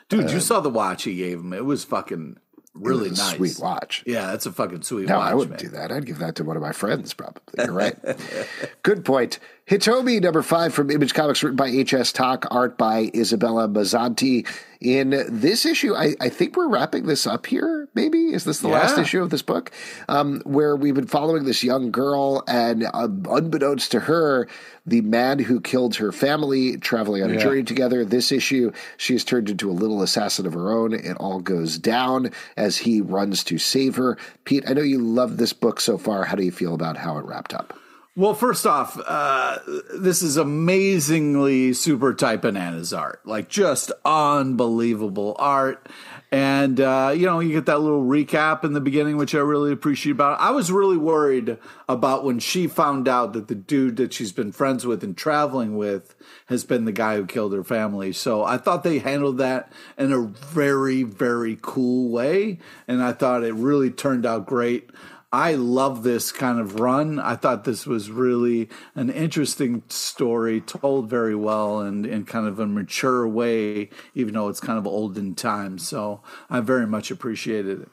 Dude, 0.08 0.26
uh, 0.26 0.32
you 0.32 0.40
saw 0.40 0.60
the 0.60 0.70
watch 0.70 1.04
he 1.04 1.16
gave 1.16 1.38
him. 1.38 1.52
It 1.52 1.64
was 1.64 1.84
fucking 1.84 2.38
really 2.74 3.10
nice. 3.10 3.36
Sweet 3.36 3.58
watch. 3.60 4.02
Yeah, 4.06 4.26
that's 4.26 4.46
a 4.46 4.52
fucking 4.52 4.82
sweet 4.82 5.08
no, 5.08 5.18
watch. 5.18 5.30
I 5.30 5.34
wouldn't 5.34 5.62
man. 5.62 5.70
do 5.70 5.76
that. 5.76 5.92
I'd 5.92 6.06
give 6.06 6.18
that 6.18 6.36
to 6.36 6.44
one 6.44 6.56
of 6.56 6.62
my 6.62 6.72
friends, 6.72 7.14
probably. 7.14 7.42
You're 7.58 7.72
right. 7.72 7.96
Good 8.82 9.04
point. 9.04 9.38
Hitomi 9.68 10.22
number 10.22 10.40
five 10.40 10.72
from 10.72 10.90
Image 10.90 11.12
Comics, 11.12 11.42
written 11.42 11.56
by 11.56 11.68
H.S. 11.68 12.10
Tak, 12.10 12.46
art 12.50 12.78
by 12.78 13.10
Isabella 13.14 13.68
Mazzanti. 13.68 14.48
In 14.80 15.10
this 15.28 15.66
issue, 15.66 15.94
I, 15.94 16.14
I, 16.22 16.30
think 16.30 16.56
we're 16.56 16.68
wrapping 16.68 17.04
this 17.04 17.26
up 17.26 17.44
here. 17.44 17.86
Maybe 17.92 18.32
is 18.32 18.44
this 18.44 18.60
the 18.60 18.68
yeah. 18.68 18.78
last 18.78 18.96
issue 18.96 19.20
of 19.20 19.28
this 19.28 19.42
book, 19.42 19.70
um, 20.08 20.40
where 20.46 20.74
we've 20.74 20.94
been 20.94 21.06
following 21.06 21.44
this 21.44 21.62
young 21.62 21.90
girl, 21.90 22.44
and 22.48 22.84
uh, 22.84 23.08
unbeknownst 23.28 23.90
to 23.90 24.00
her, 24.00 24.48
the 24.86 25.02
man 25.02 25.38
who 25.38 25.60
killed 25.60 25.96
her 25.96 26.12
family, 26.12 26.78
traveling 26.78 27.22
on 27.22 27.30
a 27.30 27.34
yeah. 27.34 27.40
journey 27.40 27.62
together. 27.62 28.06
This 28.06 28.32
issue, 28.32 28.72
she 28.96 29.16
is 29.16 29.22
turned 29.22 29.50
into 29.50 29.70
a 29.70 29.72
little 29.72 30.00
assassin 30.00 30.46
of 30.46 30.54
her 30.54 30.72
own. 30.72 30.94
It 30.94 31.18
all 31.18 31.40
goes 31.40 31.76
down 31.76 32.30
as 32.56 32.78
he 32.78 33.02
runs 33.02 33.44
to 33.44 33.58
save 33.58 33.96
her. 33.96 34.16
Pete, 34.44 34.64
I 34.66 34.72
know 34.72 34.80
you 34.80 34.98
love 34.98 35.36
this 35.36 35.52
book 35.52 35.78
so 35.78 35.98
far. 35.98 36.24
How 36.24 36.36
do 36.36 36.42
you 36.42 36.52
feel 36.52 36.72
about 36.72 36.96
how 36.96 37.18
it 37.18 37.26
wrapped 37.26 37.52
up? 37.52 37.78
Well, 38.18 38.34
first 38.34 38.66
off, 38.66 38.98
uh, 39.06 39.58
this 39.94 40.22
is 40.22 40.36
amazingly 40.36 41.72
super 41.72 42.12
type 42.12 42.42
bananas 42.42 42.92
art, 42.92 43.24
like 43.24 43.48
just 43.48 43.92
unbelievable 44.04 45.36
art. 45.38 45.88
And, 46.32 46.80
uh, 46.80 47.14
you 47.16 47.26
know, 47.26 47.38
you 47.38 47.52
get 47.52 47.66
that 47.66 47.80
little 47.80 48.02
recap 48.02 48.64
in 48.64 48.72
the 48.72 48.80
beginning, 48.80 49.18
which 49.18 49.36
I 49.36 49.38
really 49.38 49.70
appreciate 49.70 50.10
about 50.10 50.32
it. 50.32 50.42
I 50.42 50.50
was 50.50 50.72
really 50.72 50.96
worried 50.96 51.58
about 51.88 52.24
when 52.24 52.40
she 52.40 52.66
found 52.66 53.06
out 53.06 53.34
that 53.34 53.46
the 53.46 53.54
dude 53.54 53.98
that 53.98 54.12
she's 54.12 54.32
been 54.32 54.50
friends 54.50 54.84
with 54.84 55.04
and 55.04 55.16
traveling 55.16 55.76
with 55.76 56.16
has 56.46 56.64
been 56.64 56.86
the 56.86 56.92
guy 56.92 57.14
who 57.14 57.24
killed 57.24 57.52
her 57.52 57.62
family. 57.62 58.12
So 58.12 58.42
I 58.42 58.58
thought 58.58 58.82
they 58.82 58.98
handled 58.98 59.38
that 59.38 59.70
in 59.96 60.10
a 60.10 60.22
very, 60.22 61.04
very 61.04 61.56
cool 61.62 62.10
way. 62.10 62.58
And 62.88 63.00
I 63.00 63.12
thought 63.12 63.44
it 63.44 63.54
really 63.54 63.92
turned 63.92 64.26
out 64.26 64.44
great. 64.44 64.90
I 65.30 65.54
love 65.54 66.04
this 66.04 66.32
kind 66.32 66.58
of 66.58 66.80
run. 66.80 67.18
I 67.18 67.36
thought 67.36 67.64
this 67.64 67.86
was 67.86 68.10
really 68.10 68.70
an 68.94 69.10
interesting 69.10 69.82
story, 69.88 70.62
told 70.62 71.10
very 71.10 71.34
well 71.34 71.80
and 71.80 72.06
in 72.06 72.24
kind 72.24 72.46
of 72.46 72.58
a 72.58 72.66
mature 72.66 73.28
way, 73.28 73.90
even 74.14 74.32
though 74.32 74.48
it's 74.48 74.60
kind 74.60 74.78
of 74.78 74.86
old 74.86 75.18
in 75.18 75.34
time. 75.34 75.78
So 75.78 76.22
I 76.48 76.60
very 76.60 76.86
much 76.86 77.10
appreciated 77.10 77.82
it. 77.82 77.88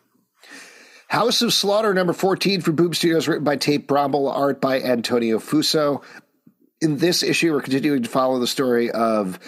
House 1.10 1.42
of 1.42 1.54
Slaughter 1.54 1.94
number 1.94 2.14
14 2.14 2.62
from 2.62 2.76
Boom 2.76 2.94
Studios, 2.94 3.28
written 3.28 3.44
by 3.44 3.58
Tate 3.58 3.88
Brombal, 3.88 4.34
art 4.34 4.62
by 4.62 4.82
Antonio 4.82 5.38
Fuso. 5.38 6.02
In 6.82 6.98
this 6.98 7.22
issue, 7.22 7.54
we're 7.54 7.62
continuing 7.62 8.02
to 8.04 8.10
follow 8.10 8.40
the 8.40 8.48
story 8.48 8.90
of 8.92 9.40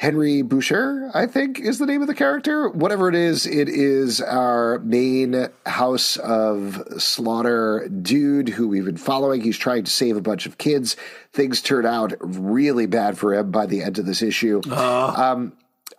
Henry 0.00 0.40
Boucher, 0.40 1.10
I 1.12 1.26
think 1.26 1.60
is 1.60 1.78
the 1.78 1.84
name 1.84 2.00
of 2.00 2.08
the 2.08 2.14
character. 2.14 2.70
Whatever 2.70 3.10
it 3.10 3.14
is, 3.14 3.44
it 3.44 3.68
is 3.68 4.22
our 4.22 4.78
main 4.78 5.48
house 5.66 6.16
of 6.16 6.82
slaughter 6.96 7.86
dude 7.86 8.48
who 8.48 8.66
we've 8.66 8.86
been 8.86 8.96
following. 8.96 9.42
He's 9.42 9.58
trying 9.58 9.84
to 9.84 9.90
save 9.90 10.16
a 10.16 10.22
bunch 10.22 10.46
of 10.46 10.56
kids. 10.56 10.96
Things 11.34 11.60
turn 11.60 11.84
out 11.84 12.14
really 12.18 12.86
bad 12.86 13.18
for 13.18 13.34
him 13.34 13.50
by 13.50 13.66
the 13.66 13.82
end 13.82 13.98
of 13.98 14.06
this 14.06 14.22
issue. 14.22 14.62
Uh. 14.70 15.12
Um, 15.14 15.52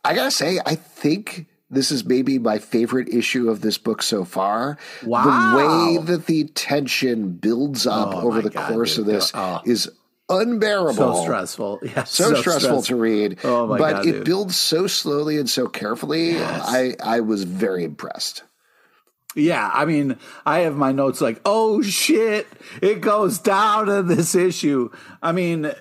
I 0.03 0.15
gotta 0.15 0.31
say, 0.31 0.59
I 0.65 0.73
think 0.73 1.45
this 1.69 1.91
is 1.91 2.03
maybe 2.03 2.39
my 2.39 2.57
favorite 2.57 3.07
issue 3.07 3.51
of 3.51 3.61
this 3.61 3.77
book 3.77 4.01
so 4.01 4.25
far. 4.25 4.79
Wow. 5.05 5.51
The 5.51 5.57
way 5.57 6.05
that 6.05 6.25
the 6.25 6.45
tension 6.45 7.33
builds 7.33 7.85
up 7.85 8.15
oh, 8.15 8.21
over 8.21 8.41
the 8.41 8.49
God, 8.49 8.73
course 8.73 8.95
dude. 8.95 9.01
of 9.01 9.13
this 9.13 9.31
oh. 9.35 9.61
is 9.63 9.91
unbearable. 10.31 10.93
So 10.93 11.23
stressful. 11.23 11.79
Yeah, 11.91 12.03
so, 12.03 12.33
so 12.33 12.41
stressful, 12.41 12.59
stressful, 12.59 12.81
to 12.83 12.95
read. 12.95 13.39
Oh 13.43 13.67
my 13.67 13.77
but 13.77 13.91
God, 13.91 14.05
it 14.05 14.11
dude. 14.11 14.25
builds 14.25 14.55
so 14.55 14.87
slowly 14.87 15.37
and 15.37 15.49
so 15.49 15.67
carefully. 15.67 16.31
Yes. 16.31 16.63
I, 16.65 16.95
I 17.03 17.19
was 17.19 17.43
very 17.43 17.83
impressed. 17.83 18.43
Yeah, 19.33 19.69
I 19.73 19.85
mean, 19.85 20.17
I 20.45 20.59
have 20.59 20.75
my 20.75 20.91
notes 20.91 21.21
like, 21.21 21.39
oh 21.45 21.81
shit, 21.81 22.47
it 22.81 22.99
goes 22.99 23.39
down 23.39 23.87
in 23.87 24.07
this 24.07 24.35
issue. 24.35 24.89
I 25.21 25.31
mean, 25.31 25.67
uh, 25.67 25.73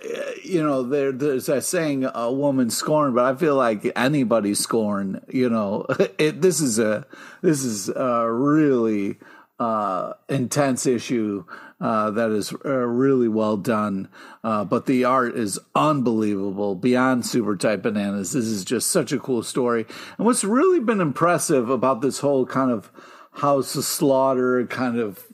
you 0.45 0.63
know, 0.63 0.85
there, 0.85 1.11
there's 1.11 1.49
a 1.49 1.61
saying, 1.61 2.09
a 2.15 2.33
woman 2.33 2.71
scorn, 2.71 3.13
but 3.13 3.25
I 3.25 3.37
feel 3.37 3.57
like 3.57 3.91
anybody 3.97 4.55
scorn. 4.55 5.25
You 5.29 5.51
know, 5.51 5.87
it, 6.19 6.41
this 6.41 6.61
is 6.61 6.79
a 6.79 7.07
this 7.43 7.65
is 7.65 7.89
a 7.89 8.31
really 8.31 9.19
uh, 9.61 10.15
intense 10.29 10.87
issue 10.87 11.45
uh, 11.81 12.11
that 12.11 12.31
is 12.31 12.53
uh, 12.65 12.69
really 12.69 13.29
well 13.29 13.57
done. 13.57 14.09
Uh, 14.43 14.65
but 14.65 14.87
the 14.87 15.05
art 15.05 15.37
is 15.37 15.59
unbelievable, 15.75 16.75
beyond 16.75 17.25
super 17.25 17.57
type 17.57 17.83
bananas. 17.83 18.33
This 18.33 18.47
is 18.47 18.65
just 18.65 18.91
such 18.91 19.13
a 19.13 19.19
cool 19.19 19.43
story. 19.43 19.87
And 20.17 20.27
what's 20.27 20.45
really 20.45 20.81
been 20.81 21.01
impressive 21.01 21.71
about 21.71 22.01
this 22.01 22.21
whole 22.21 22.47
kind 22.47 22.71
of 22.71 22.91
House 23.35 23.77
of 23.77 23.85
Slaughter 23.85 24.67
kind 24.67 24.99
of 24.99 25.25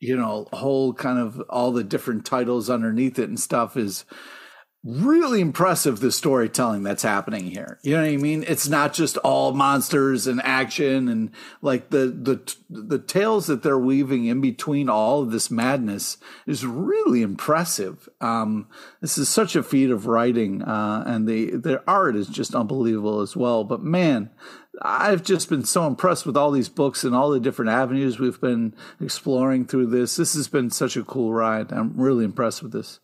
you 0.00 0.16
know 0.16 0.46
whole 0.52 0.92
kind 0.92 1.18
of 1.18 1.40
all 1.48 1.72
the 1.72 1.84
different 1.84 2.24
titles 2.26 2.68
underneath 2.68 3.18
it 3.18 3.28
and 3.28 3.40
stuff 3.40 3.76
is 3.76 4.04
really 4.86 5.40
impressive 5.40 5.98
the 5.98 6.12
storytelling 6.12 6.84
that's 6.84 7.02
happening 7.02 7.50
here. 7.50 7.80
You 7.82 7.96
know 7.96 8.02
what 8.02 8.10
I 8.10 8.16
mean? 8.16 8.44
It's 8.46 8.68
not 8.68 8.94
just 8.94 9.16
all 9.18 9.52
monsters 9.52 10.28
and 10.28 10.40
action 10.44 11.08
and 11.08 11.32
like 11.60 11.90
the 11.90 12.06
the 12.06 12.54
the 12.70 13.00
tales 13.00 13.48
that 13.48 13.64
they're 13.64 13.78
weaving 13.78 14.26
in 14.26 14.40
between 14.40 14.88
all 14.88 15.22
of 15.22 15.32
this 15.32 15.50
madness 15.50 16.18
is 16.46 16.64
really 16.64 17.22
impressive. 17.22 18.08
Um, 18.20 18.68
this 19.00 19.18
is 19.18 19.28
such 19.28 19.56
a 19.56 19.64
feat 19.64 19.90
of 19.90 20.06
writing, 20.06 20.62
uh, 20.62 21.02
and 21.04 21.26
the 21.26 21.56
their 21.56 21.82
art 21.90 22.14
is 22.14 22.28
just 22.28 22.54
unbelievable 22.54 23.20
as 23.20 23.34
well. 23.34 23.64
But 23.64 23.82
man, 23.82 24.30
I've 24.82 25.24
just 25.24 25.48
been 25.48 25.64
so 25.64 25.88
impressed 25.88 26.26
with 26.26 26.36
all 26.36 26.52
these 26.52 26.68
books 26.68 27.02
and 27.02 27.12
all 27.12 27.30
the 27.30 27.40
different 27.40 27.72
avenues 27.72 28.20
we've 28.20 28.40
been 28.40 28.72
exploring 29.00 29.66
through 29.66 29.86
this. 29.86 30.14
This 30.14 30.34
has 30.34 30.46
been 30.46 30.70
such 30.70 30.96
a 30.96 31.02
cool 31.02 31.32
ride. 31.32 31.72
I'm 31.72 31.94
really 31.96 32.24
impressed 32.24 32.62
with 32.62 32.70
this. 32.70 33.00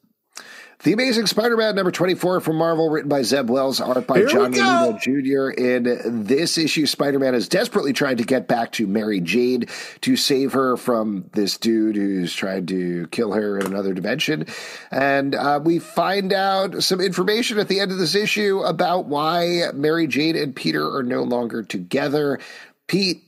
The 0.83 0.93
Amazing 0.93 1.27
Spider-Man 1.27 1.77
number 1.77 1.93
24 1.93 2.41
from 2.41 2.57
Marvel, 2.57 2.91
written 2.91 3.09
by 3.09 3.23
Zeb 3.23 3.49
Wells, 3.49 3.81
art 3.81 4.05
by 4.05 4.19
Here 4.19 4.27
John. 4.27 4.53
Romita 4.53 5.01
Jr. 5.01 5.51
In 5.51 6.25
this 6.25 6.59
issue, 6.59 6.87
Spider-Man 6.87 7.37
is 7.37 7.49
desperately 7.49 7.93
trying 7.93 8.17
to 8.17 8.25
get 8.25 8.49
back 8.49 8.73
to 8.73 8.89
Mary 8.89 9.21
Jane 9.21 9.67
to 10.01 10.17
save 10.17 10.55
her 10.55 10.77
from 10.77 11.31
this 11.35 11.57
dude 11.57 11.95
who's 11.95 12.35
trying 12.35 12.67
to 12.67 13.07
kill 13.13 13.33
her 13.33 13.61
in 13.61 13.67
another 13.67 13.95
dimension. 13.95 14.45
And 14.91 15.37
uh, 15.37 15.61
we 15.63 15.79
find 15.79 16.33
out 16.33 16.83
some 16.83 17.01
information 17.01 17.61
at 17.61 17.69
the 17.69 17.79
end 17.79 17.93
of 17.93 17.99
this 17.99 18.17
issue 18.17 18.63
about 18.63 19.05
why 19.05 19.67
Mary 19.75 20.09
Jane 20.09 20.35
and 20.35 20.55
Peter 20.55 20.97
are 20.97 21.05
no 21.05 21.23
longer 21.23 21.63
together. 21.63 22.41
Pete, 22.89 23.23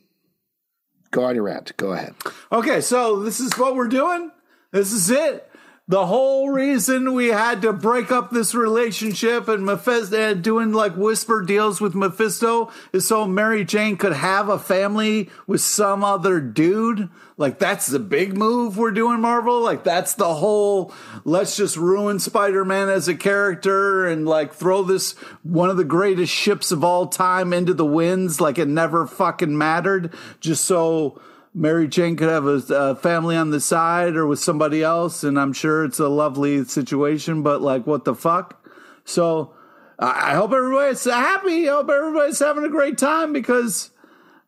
go 1.12 1.22
on 1.22 1.36
your 1.36 1.44
rant. 1.44 1.76
Go 1.76 1.92
ahead. 1.92 2.16
Okay, 2.50 2.80
so 2.80 3.20
this 3.20 3.38
is 3.38 3.56
what 3.56 3.76
we're 3.76 3.86
doing. 3.86 4.32
This 4.72 4.90
is 4.90 5.08
it. 5.08 5.48
The 5.86 6.06
whole 6.06 6.48
reason 6.48 7.12
we 7.12 7.28
had 7.28 7.60
to 7.60 7.74
break 7.74 8.10
up 8.10 8.30
this 8.30 8.54
relationship 8.54 9.48
and 9.48 9.66
Mephisto 9.66 10.18
and 10.18 10.42
doing 10.42 10.72
like 10.72 10.96
whisper 10.96 11.42
deals 11.42 11.78
with 11.78 11.94
Mephisto 11.94 12.72
is 12.94 13.06
so 13.06 13.26
Mary 13.26 13.66
Jane 13.66 13.98
could 13.98 14.14
have 14.14 14.48
a 14.48 14.58
family 14.58 15.28
with 15.46 15.60
some 15.60 16.02
other 16.02 16.40
dude. 16.40 17.10
Like 17.36 17.58
that's 17.58 17.86
the 17.86 17.98
big 17.98 18.34
move 18.34 18.78
we're 18.78 18.92
doing, 18.92 19.20
Marvel. 19.20 19.60
Like 19.60 19.84
that's 19.84 20.14
the 20.14 20.32
whole 20.32 20.90
let's 21.26 21.54
just 21.54 21.76
ruin 21.76 22.18
Spider-Man 22.18 22.88
as 22.88 23.06
a 23.06 23.14
character 23.14 24.06
and 24.06 24.26
like 24.26 24.54
throw 24.54 24.84
this 24.84 25.12
one 25.42 25.68
of 25.68 25.76
the 25.76 25.84
greatest 25.84 26.32
ships 26.32 26.72
of 26.72 26.82
all 26.82 27.08
time 27.08 27.52
into 27.52 27.74
the 27.74 27.84
winds 27.84 28.40
like 28.40 28.56
it 28.56 28.68
never 28.68 29.06
fucking 29.06 29.58
mattered 29.58 30.14
just 30.40 30.64
so 30.64 31.20
Mary 31.54 31.86
Jane 31.86 32.16
could 32.16 32.28
have 32.28 32.46
a, 32.46 32.62
a 32.70 32.96
family 32.96 33.36
on 33.36 33.50
the 33.50 33.60
side 33.60 34.16
or 34.16 34.26
with 34.26 34.40
somebody 34.40 34.82
else, 34.82 35.22
and 35.22 35.38
I'm 35.38 35.52
sure 35.52 35.84
it's 35.84 36.00
a 36.00 36.08
lovely 36.08 36.64
situation. 36.64 37.42
But 37.42 37.62
like, 37.62 37.86
what 37.86 38.04
the 38.04 38.14
fuck? 38.14 38.68
So 39.04 39.54
I 39.98 40.32
I 40.32 40.34
hope 40.34 40.52
everybody's 40.52 41.04
happy. 41.04 41.68
I 41.68 41.74
hope 41.74 41.88
everybody's 41.88 42.40
having 42.40 42.64
a 42.64 42.68
great 42.68 42.98
time 42.98 43.32
because. 43.32 43.90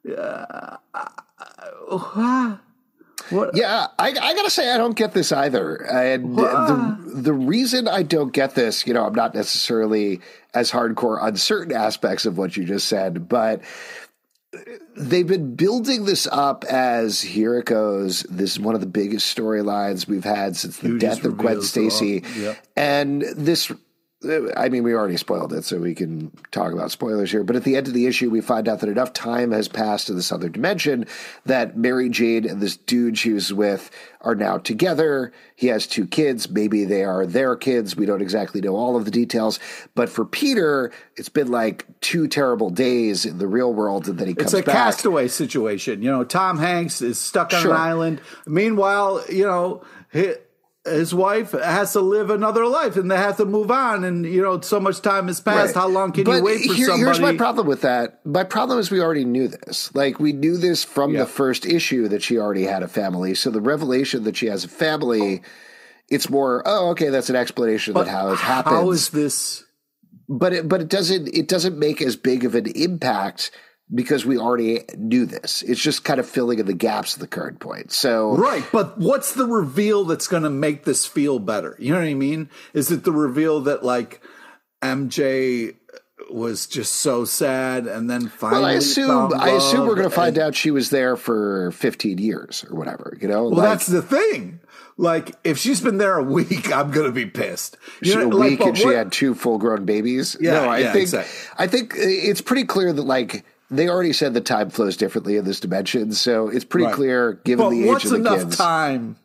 Uh, 0.07 0.77
what? 3.31 3.57
Yeah, 3.57 3.87
I, 3.99 4.09
I 4.09 4.35
gotta 4.35 4.51
say 4.51 4.73
I 4.73 4.77
don't 4.77 4.97
get 4.97 5.13
this 5.13 5.31
either, 5.33 5.77
and 5.77 6.37
the 6.37 6.99
the 7.15 7.33
reason 7.33 7.89
I 7.89 8.03
don't 8.03 8.33
get 8.33 8.55
this, 8.55 8.87
you 8.87 8.95
know, 8.95 9.05
I'm 9.05 9.15
not 9.15 9.35
necessarily 9.35 10.21
as 10.55 10.71
hardcore 10.71 11.21
on 11.23 11.37
certain 11.37 11.75
aspects 11.75 12.27
of 12.27 12.39
what 12.39 12.57
you 12.57 12.65
just 12.65 12.89
said, 12.89 13.29
but 13.29 13.63
they've 14.97 15.27
been 15.27 15.55
building 15.55 16.05
this 16.05 16.27
up 16.31 16.65
as 16.65 17.21
here 17.21 17.59
it 17.59 17.67
goes. 17.67 18.23
This 18.25 18.53
is 18.53 18.61
one 18.61 18.75
of 18.75 18.81
the 18.81 18.87
biggest 18.87 19.37
storylines 19.37 20.09
we've 20.09 20.25
had 20.25 20.57
since 20.57 20.79
the 20.79 20.99
death 20.99 21.25
of 21.25 21.37
Gwen 21.37 21.63
Stacy, 21.63 22.23
yep. 22.37 22.59
and 22.77 23.23
this. 23.23 23.71
I 24.57 24.71
mean, 24.71 24.83
we 24.83 24.95
already 24.95 25.19
spoiled 25.19 25.53
it, 25.53 25.65
so 25.65 25.79
we 25.79 25.95
can 25.95 26.31
talk 26.51 26.73
about 26.73 26.91
spoilers 26.91 27.31
here. 27.31 27.45
But 27.45 27.55
at 27.55 27.65
the 27.65 27.77
end 27.77 27.87
of 27.87 27.93
the 27.93 28.07
issue, 28.07 28.31
we 28.31 28.41
find 28.41 28.67
out 28.67 28.81
that 28.81 28.89
enough 28.89 29.13
time 29.13 29.53
has 29.53 29.69
passed 29.69 30.09
in 30.09 30.17
this 30.17 30.33
other 30.33 30.49
dimension 30.49 31.07
that 31.45 31.77
Mary 31.77 32.09
Jane 32.09 32.49
and 32.49 32.63
this 32.63 32.79
dude 32.79 33.19
she 33.19 33.35
was 33.35 33.53
with 33.53 33.91
are 34.23 34.35
now 34.35 34.57
together. 34.57 35.33
He 35.55 35.67
has 35.67 35.87
two 35.87 36.07
kids. 36.07 36.49
Maybe 36.49 36.87
they 36.87 37.05
are 37.05 37.27
their 37.27 37.57
kids. 37.57 37.95
We 37.95 38.07
don't 38.07 38.23
exactly 38.23 38.63
know 38.63 38.75
all 38.75 38.97
of 38.97 39.05
the 39.05 39.11
details. 39.11 39.61
But 39.95 40.09
for 40.09 40.25
Peter, 40.25 40.93
it's 41.17 41.29
been 41.29 41.49
like 41.49 41.85
two 42.01 42.27
terrible 42.27 42.71
days 42.71 43.27
in 43.27 43.37
the 43.37 43.47
real 43.47 43.75
world, 43.75 44.09
and 44.09 44.19
then 44.19 44.29
he 44.29 44.35
comes 44.35 44.55
It's 44.55 44.63
a 44.63 44.65
back. 44.65 44.75
castaway 44.75 45.29
situation. 45.29 46.01
You 46.03 46.11
know, 46.11 46.25
Tom 46.25 46.57
Hanks 46.59 47.03
is 47.03 47.19
stuck 47.19 47.53
on 47.53 47.61
Sure. 47.61 47.73
an 47.73 47.77
island. 47.77 48.21
Meanwhile, 48.47 49.25
you 49.29 49.45
know, 49.45 49.83
his, 50.11 50.39
his 50.87 51.15
wife 51.15 51.53
has 51.53 51.93
to 51.93 52.01
live 52.01 52.31
another 52.31 52.67
life 52.67 52.97
and 52.97 53.11
they 53.11 53.17
have 53.17 53.37
to 53.37 53.45
move 53.45 53.71
on. 53.71 54.05
And, 54.05 54.25
you 54.25 54.41
know, 54.43 54.61
so 54.61 54.81
much 54.81 55.01
time 55.03 55.27
has 55.27 55.41
passed. 55.41 55.75
Right. 55.75 55.83
How 55.83 55.89
long 55.89 56.13
can 56.13 56.25
But 56.25 56.39
you 56.39 56.43
wait 56.45 56.67
for 56.67 56.75
here- 56.75 56.87
somebody? 56.87 57.05
Here's 57.05 57.21
my 57.21 57.37
problem 57.37 57.67
with 57.67 57.83
that. 57.83 58.25
My 58.25 58.45
problem 58.45 58.79
is 58.79 58.91
we 58.91 59.01
already 59.01 59.25
knew 59.25 59.49
this. 59.49 59.95
Like 59.95 60.19
we 60.21 60.33
knew 60.33 60.57
this 60.57 60.85
from 60.85 61.13
Yeah. 61.13 61.21
the 61.21 61.27
first 61.27 61.67
issue 61.67 62.09
that 62.09 62.23
she 62.23 62.39
already 62.39 62.65
had 62.65 62.83
a 62.83 62.89
family. 62.89 63.35
So 63.35 63.51
the 63.51 63.61
revelation 63.61 64.25
that 64.25 64.37
she 64.37 64.47
has 64.47 64.65
a 64.65 64.69
family, 64.69 65.43
it's 66.09 66.31
more, 66.31 66.63
oh, 66.65 66.91
okay, 66.91 67.09
that's 67.11 67.29
an 67.31 67.37
explanation 67.37 67.93
But 67.95 68.05
that 68.07 68.11
how 68.13 68.29
it 68.33 68.39
happens. 68.39 68.75
How 68.77 68.91
is 68.91 69.11
this? 69.11 69.63
but 70.29 70.53
it 70.53 70.69
but 70.69 70.81
it 70.81 70.89
doesn't 70.89 71.29
it 71.29 71.47
doesn't 71.47 71.79
make 71.79 72.03
as 72.03 72.17
big 72.17 72.45
of 72.45 72.57
an 72.57 72.67
impact 72.75 73.53
because 73.95 74.27
we 74.27 74.37
already 74.39 74.85
knew 74.97 75.27
this. 75.27 75.63
It's 75.63 75.81
just 75.81 76.05
kind 76.05 76.19
of 76.19 76.29
filling 76.29 76.59
in 76.59 76.67
the 76.67 76.75
gaps 76.75 77.15
at 77.15 77.21
the 77.21 77.27
current 77.29 77.61
point. 77.61 77.93
So 77.93 78.37
Right, 78.37 78.65
but 78.73 78.99
what's 78.99 79.35
the 79.35 79.47
reveal 79.47 80.05
that's 80.05 80.27
going 80.27 80.43
to 80.43 80.51
make 80.51 80.85
this 80.85 81.07
feel 81.07 81.39
better? 81.39 81.77
You 81.79 81.93
know 81.93 82.01
what 82.01 82.09
I 82.09 82.15
mean? 82.15 82.51
Is 82.75 82.91
it 82.91 83.05
the 83.05 83.13
reveal 83.13 83.61
that 83.63 83.85
like 83.85 84.21
MJ 84.83 85.77
was 86.31 86.67
just 86.67 86.95
so 86.95 87.25
sad 87.25 87.87
and 87.87 88.11
then 88.11 88.29
finally? 88.29 88.63
well, 88.63 88.71
I 88.71 88.75
assume 88.75 89.33
I 89.35 89.51
assume 89.51 89.87
we're 89.87 89.95
going 89.95 90.09
to 90.09 90.15
find 90.15 90.39
out 90.39 90.55
she 90.57 90.71
was 90.73 90.91
there 90.91 91.17
for 91.17 91.71
15 91.73 92.19
years 92.19 92.65
or 92.69 92.77
whatever. 92.77 93.17
You 93.21 93.29
know, 93.29 93.45
Well, 93.45 93.53
like, 93.53 93.69
that's 93.71 93.87
the 93.87 94.03
thing. 94.03 94.61
Like, 94.99 95.35
if 95.45 95.59
she's 95.59 95.81
been 95.81 95.99
there 95.99 96.17
a 96.17 96.23
week, 96.25 96.73
I'm 96.75 96.91
going 96.91 97.07
to 97.07 97.13
be 97.13 97.27
pissed. 97.27 97.77
You 98.03 98.13
she, 98.13 98.19
know, 98.19 98.29
a 98.29 98.33
like, 98.33 98.51
week 98.51 98.61
and 98.61 98.77
she 98.77 98.89
had 98.89 99.13
two 99.13 99.35
full 99.35 99.59
grown 99.59 99.85
babies. 99.85 100.37
Yeah, 100.41 100.53
no, 100.53 100.69
I 100.69 100.79
yeah, 100.79 100.93
think 100.93 101.03
exactly. 101.03 101.35
I 101.59 101.67
think 101.67 101.95
uh, 101.95 101.99
it's 102.01 102.41
pretty 102.41 102.65
clear 102.65 102.93
that 102.93 103.03
like 103.03 103.45
they 103.71 103.89
already 103.89 104.13
said 104.13 104.35
the 104.35 104.41
time 104.41 104.71
flows 104.71 104.97
differently 104.97 105.37
in 105.37 105.45
this 105.45 105.61
dimension, 105.61 106.13
so 106.13 106.49
it's 106.49 106.65
pretty 106.65 106.87
Right. 106.87 106.95
clear 106.95 107.33
given 107.45 107.65
But 107.67 107.71
the 107.71 107.89
age 107.91 108.05
of 108.05 108.11
the 108.11 108.17
enough 108.17 108.39
kids. 108.41 108.57
time 108.57 109.17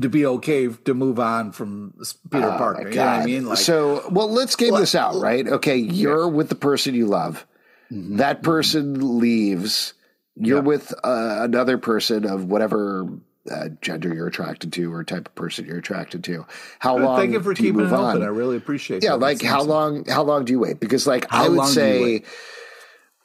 to 0.00 0.08
be 0.08 0.26
okay 0.26 0.68
to 0.68 0.94
move 0.94 1.18
on 1.18 1.52
from 1.52 1.94
Peter 2.30 2.46
Oh, 2.52 2.58
Parker? 2.58 2.88
You 2.90 2.96
know 2.96 3.04
what 3.04 3.08
I 3.20 3.24
mean? 3.24 3.46
Like, 3.46 3.58
so, 3.58 4.04
well, 4.10 4.30
let's 4.30 4.54
game 4.56 4.72
Well, 4.72 4.80
this 4.80 4.94
out, 4.94 5.16
right? 5.16 5.46
Okay, 5.46 5.76
you're 5.76 6.28
with 6.28 6.48
the 6.48 6.54
person 6.54 6.94
you 6.94 7.06
love. 7.06 7.46
Mm-hmm. 7.90 8.16
That 8.16 8.42
person 8.42 9.18
leaves. 9.18 9.94
You're 10.40 10.60
with 10.62 10.92
uh, 11.02 11.38
another 11.40 11.78
person 11.78 12.24
of 12.26 12.44
whatever 12.44 13.08
uh, 13.50 13.68
gender 13.80 14.14
you're 14.14 14.26
attracted 14.28 14.72
to 14.74 14.92
or 14.92 15.02
type 15.04 15.26
of 15.26 15.34
person 15.34 15.64
you're 15.64 15.78
attracted 15.78 16.22
to. 16.24 16.44
How 16.80 16.96
long? 16.98 17.18
thank 17.18 17.32
you 17.32 17.40
for 17.42 17.52
you 17.52 17.56
keeping 17.56 17.76
move 17.78 17.92
it 17.92 17.94
open. 17.94 18.20
on? 18.20 18.22
I 18.22 18.26
really 18.26 18.56
appreciate. 18.56 19.02
Yeah, 19.02 19.12
that. 19.12 19.20
like 19.20 19.38
That's 19.38 19.50
how 19.50 19.58
awesome. 19.60 19.68
long? 19.70 20.04
How 20.06 20.22
long 20.22 20.44
do 20.44 20.52
you 20.52 20.58
wait? 20.60 20.78
Because 20.80 21.06
like 21.06 21.26
How 21.30 21.46
I 21.46 21.48
would 21.48 21.60
you 21.60 21.66
say. 21.68 22.22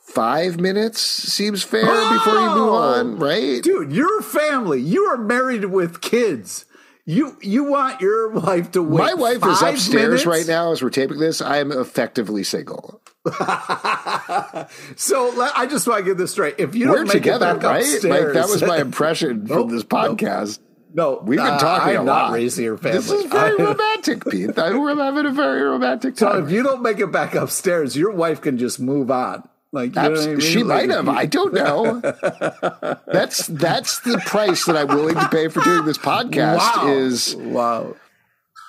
Five 0.03 0.59
minutes 0.59 0.99
seems 1.01 1.63
fair 1.63 1.81
before 1.85 2.33
you 2.33 2.49
move 2.49 2.69
Oh! 2.69 2.75
on, 2.75 3.17
right? 3.17 3.63
dude? 3.63 3.91
You're 3.91 4.19
a 4.19 4.23
family. 4.23 4.79
You 4.81 5.05
are 5.05 5.17
married 5.17 5.65
with 5.65 6.01
kids. 6.01 6.65
You 7.05 7.37
you 7.41 7.63
want 7.63 7.99
your 8.01 8.29
wife 8.29 8.71
to 8.71 8.83
wait? 8.83 8.99
My 8.99 9.13
wife 9.13 9.37
is 9.45 9.61
upstairs 9.61 9.93
minutes? 9.93 10.25
right 10.25 10.47
now 10.47 10.71
as 10.71 10.81
we're 10.81 10.89
taping 10.89 11.19
this. 11.19 11.41
I 11.41 11.57
am 11.57 11.71
effectively 11.71 12.43
single. 12.43 13.01
So 14.95 15.31
let- 15.35 15.55
I 15.57 15.65
just 15.65 15.87
want 15.87 15.99
to 15.99 16.05
get 16.05 16.17
this 16.17 16.31
straight. 16.31 16.55
If 16.57 16.75
you 16.75 16.85
don't 16.85 16.95
We're 16.95 17.03
make 17.05 17.13
together, 17.13 17.51
it 17.51 17.55
back 17.61 17.63
right? 17.63 17.81
upstairs, 17.81 18.03
Like 18.25 18.33
that 18.33 18.49
was 18.49 18.61
my 18.63 18.77
impression 18.81 19.45
Nope, 19.45 19.67
from 19.67 19.69
this 19.75 19.83
nope. 19.89 20.17
podcast. 20.19 20.59
no. 20.93 21.21
We've 21.25 21.37
been 21.39 21.45
uh, 21.47 21.59
talking 21.59 21.95
I'm 21.95 22.01
a 22.03 22.05
not 22.05 22.23
lot. 22.29 22.33
raising 22.33 22.65
your 22.65 22.77
family. 22.77 22.97
This 22.99 23.11
is 23.11 23.25
very 23.25 23.55
romantic, 23.63 24.25
Pete. 24.29 24.57
I'm 24.57 24.97
having 24.97 25.25
a 25.25 25.31
very 25.31 25.61
romantic 25.61 26.17
So 26.17 26.31
time. 26.31 26.45
if 26.45 26.51
you 26.51 26.63
don't 26.63 26.81
make 26.81 26.99
it 26.99 27.11
back 27.11 27.35
upstairs, 27.35 27.95
your 27.97 28.11
wife 28.11 28.41
can 28.41 28.57
just 28.57 28.79
move 28.79 29.09
on. 29.11 29.47
Like 29.73 29.95
you 29.95 30.01
know 30.01 30.13
I 30.21 30.27
mean? 30.27 30.39
She 30.39 30.63
Like, 30.63 30.87
might 30.87 30.95
have. 30.95 31.09
I 31.09 31.25
don't 31.25 31.53
know. 31.53 31.99
that's 33.07 33.47
that's 33.47 33.99
the 34.01 34.21
price 34.25 34.65
that 34.65 34.77
I'm 34.77 34.87
willing 34.87 35.15
to 35.15 35.27
pay 35.29 35.47
for 35.47 35.61
doing 35.61 35.83
this 35.85 35.97
podcast. 35.97 36.57
Wow. 36.59 36.87
Is 36.89 37.35
wow, 37.35 37.95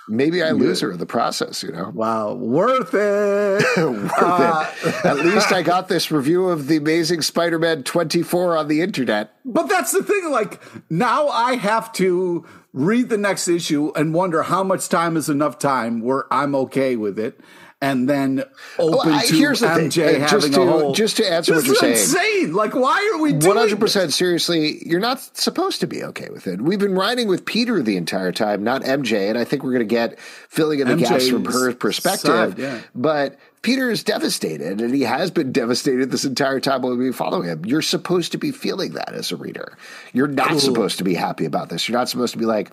maybe 0.08 0.42
I 0.42 0.52
lose 0.52 0.80
her 0.80 0.90
in 0.92 0.98
the 0.98 1.04
process. 1.06 1.62
You 1.62 1.72
know, 1.72 1.90
wow, 1.94 2.32
worth 2.32 2.94
it. 2.94 3.64
worth 3.76 4.12
Uh, 4.18 4.70
it. 4.82 5.04
At 5.04 5.16
least 5.18 5.52
I 5.52 5.62
got 5.62 5.88
this 5.88 6.10
review 6.10 6.48
of 6.48 6.68
the 6.68 6.76
Amazing 6.78 7.20
Spider-Man 7.22 7.82
24 7.82 8.56
on 8.56 8.68
the 8.68 8.80
internet. 8.80 9.34
But 9.44 9.68
that's 9.68 9.92
the 9.92 10.02
thing. 10.02 10.30
Like 10.30 10.62
now, 10.90 11.28
I 11.28 11.56
have 11.56 11.92
to 11.94 12.46
read 12.72 13.08
the 13.10 13.18
next 13.18 13.46
issue 13.46 13.92
and 13.94 14.14
wonder 14.14 14.42
how 14.44 14.64
much 14.64 14.88
time 14.88 15.16
is 15.18 15.28
enough 15.28 15.58
time 15.58 16.00
where 16.00 16.24
I'm 16.32 16.54
okay 16.56 16.96
with 16.96 17.18
it, 17.18 17.38
and 17.84 18.08
then 18.08 18.42
open 18.78 19.12
I- 19.12 19.26
to 19.26 19.34
here's 19.36 19.60
the 19.60 19.68
thing. 19.74 19.90
MJ 19.90 20.18
having 20.20 20.28
just 20.28 20.46
a 20.48 20.50
to- 20.50 20.66
whole. 20.66 20.92
just 20.94 21.16
to 21.18 21.30
answer 21.30 21.54
what 21.54 21.64
you're 21.64 21.74
is 21.74 21.80
saying. 21.80 21.92
insane. 21.92 22.52
Like, 22.54 22.74
why 22.74 23.10
are 23.14 23.20
we 23.20 23.32
doing 23.32 23.46
One 23.48 23.56
hundred 23.56 23.80
percent 23.80 24.12
seriously, 24.12 24.82
you're 24.86 25.00
not 25.00 25.20
supposed 25.36 25.80
to 25.80 25.86
be 25.86 26.02
okay 26.04 26.28
with 26.30 26.46
it. 26.46 26.60
We've 26.60 26.78
been 26.78 26.94
riding 26.94 27.28
with 27.28 27.44
Peter 27.44 27.82
the 27.82 27.96
entire 27.96 28.32
time, 28.32 28.64
not 28.64 28.82
MJ, 28.82 29.28
and 29.28 29.38
I 29.38 29.44
think 29.44 29.62
we're 29.62 29.72
going 29.72 29.88
to 29.88 29.94
get 29.94 30.18
filling 30.48 30.80
in 30.80 30.88
the 30.88 30.96
gaps 30.96 31.28
from 31.28 31.44
her 31.44 31.72
perspective. 31.74 32.20
side, 32.30 32.58
yeah. 32.58 32.80
But 32.94 33.38
Peter 33.62 33.90
is 33.90 34.04
devastated, 34.04 34.80
and 34.82 34.94
he 34.94 35.02
has 35.02 35.30
been 35.30 35.50
devastated 35.52 36.10
this 36.10 36.24
entire 36.26 36.60
time 36.60 36.82
while 36.82 36.94
we 36.96 37.12
follow 37.12 37.40
him. 37.40 37.64
You're 37.64 37.80
supposed 37.82 38.32
to 38.32 38.38
be 38.38 38.50
feeling 38.50 38.92
that 38.92 39.14
as 39.14 39.32
a 39.32 39.36
reader. 39.36 39.76
You're 40.12 40.26
not 40.28 40.60
supposed 40.60 40.98
to 40.98 41.04
be 41.04 41.14
happy 41.14 41.46
about 41.46 41.70
this. 41.70 41.88
You're 41.88 41.96
not 41.98 42.08
supposed 42.10 42.32
to 42.32 42.38
be 42.38 42.44
like, 42.44 42.70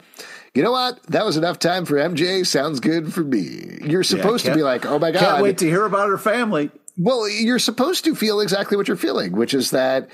you 0.53 0.63
know 0.63 0.71
what? 0.71 1.01
That 1.03 1.25
was 1.25 1.37
enough 1.37 1.59
time 1.59 1.85
for 1.85 1.95
MJ. 1.95 2.45
Sounds 2.45 2.79
good 2.79 3.13
for 3.13 3.23
me. 3.23 3.79
You're 3.83 4.03
supposed 4.03 4.45
to 4.45 4.53
be 4.53 4.63
like, 4.63 4.85
oh 4.85 4.99
my 4.99 5.11
god, 5.11 5.19
Can't 5.19 5.43
wait 5.43 5.57
to 5.59 5.65
hear 5.65 5.85
about 5.85 6.09
her 6.09 6.17
family. 6.17 6.71
well, 6.97 7.29
you're 7.29 7.59
supposed 7.59 8.03
to 8.05 8.15
feel 8.15 8.39
exactly 8.41 8.77
what 8.77 8.87
you're 8.87 8.97
feeling, 8.97 9.31
which 9.33 9.53
is 9.53 9.71
that 9.71 10.09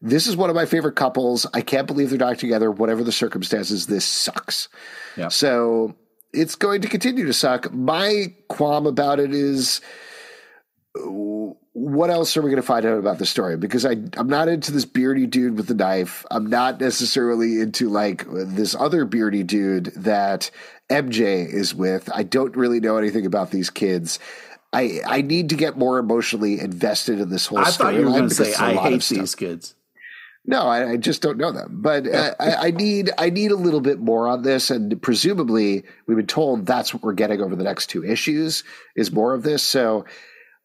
this 0.00 0.26
is 0.26 0.36
one 0.36 0.50
of 0.50 0.56
my 0.56 0.66
favorite 0.66 0.96
couples. 0.96 1.46
I 1.54 1.60
can't 1.60 1.86
believe 1.86 2.10
they're 2.10 2.18
not 2.18 2.38
together. 2.38 2.70
Whatever 2.70 3.04
the 3.04 3.12
circumstances, 3.12 3.86
this 3.86 4.04
sucks. 4.04 4.68
Yeah. 5.16 5.28
So 5.28 5.94
it's 6.32 6.54
going 6.56 6.80
to 6.82 6.88
continue 6.88 7.26
to 7.26 7.32
suck. 7.32 7.72
My 7.72 8.34
qualm 8.48 8.86
about 8.86 9.20
it 9.20 9.32
is 9.34 9.80
what 11.74 12.10
else 12.10 12.36
are 12.36 12.42
we 12.42 12.50
going 12.50 12.60
to 12.60 12.66
find 12.66 12.84
out 12.84 12.98
about 12.98 13.18
the 13.18 13.26
story? 13.26 13.56
Because 13.56 13.86
I, 13.86 13.96
I'm 14.16 14.28
not 14.28 14.48
into 14.48 14.72
this 14.72 14.84
beardy 14.84 15.26
dude 15.26 15.56
with 15.56 15.68
the 15.68 15.74
knife. 15.74 16.26
I'm 16.30 16.46
not 16.46 16.80
necessarily 16.80 17.60
into 17.60 17.88
like 17.88 18.26
this 18.28 18.74
other 18.74 19.04
beardy 19.06 19.42
dude 19.42 19.86
that 19.96 20.50
MJ 20.90 21.48
is 21.48 21.74
with. 21.74 22.10
I 22.14 22.24
don't 22.24 22.54
really 22.56 22.80
know 22.80 22.98
anything 22.98 23.24
about 23.24 23.50
these 23.50 23.70
kids. 23.70 24.18
I, 24.74 25.00
I 25.06 25.22
need 25.22 25.50
to 25.50 25.54
get 25.54 25.78
more 25.78 25.98
emotionally 25.98 26.60
invested 26.60 27.20
in 27.20 27.30
this 27.30 27.46
whole 27.46 27.64
story. 27.64 27.90
I 27.90 27.92
thought 27.92 27.98
you 27.98 28.06
were 28.06 28.18
going 28.18 28.28
to 28.28 28.34
say, 28.34 28.54
I 28.54 28.74
hate 28.74 29.02
these 29.04 29.34
kids. 29.34 29.74
No, 30.44 30.62
I, 30.62 30.92
I 30.92 30.96
just 30.96 31.22
don't 31.22 31.38
know 31.38 31.52
them. 31.52 31.78
But 31.80 32.06
uh, 32.06 32.34
I, 32.40 32.54
I 32.54 32.70
need 32.72 33.10
I 33.16 33.30
need 33.30 33.52
a 33.52 33.56
little 33.56 33.80
bit 33.80 34.00
more 34.00 34.26
on 34.26 34.42
this, 34.42 34.70
and 34.70 35.00
presumably 35.00 35.84
we've 36.06 36.16
been 36.16 36.26
told 36.26 36.66
that's 36.66 36.92
what 36.92 37.02
we're 37.02 37.12
getting 37.12 37.40
over 37.40 37.54
the 37.54 37.62
next 37.62 37.86
two 37.86 38.04
issues 38.04 38.64
is 38.96 39.12
more 39.12 39.34
of 39.34 39.44
this. 39.44 39.62
So 39.62 40.04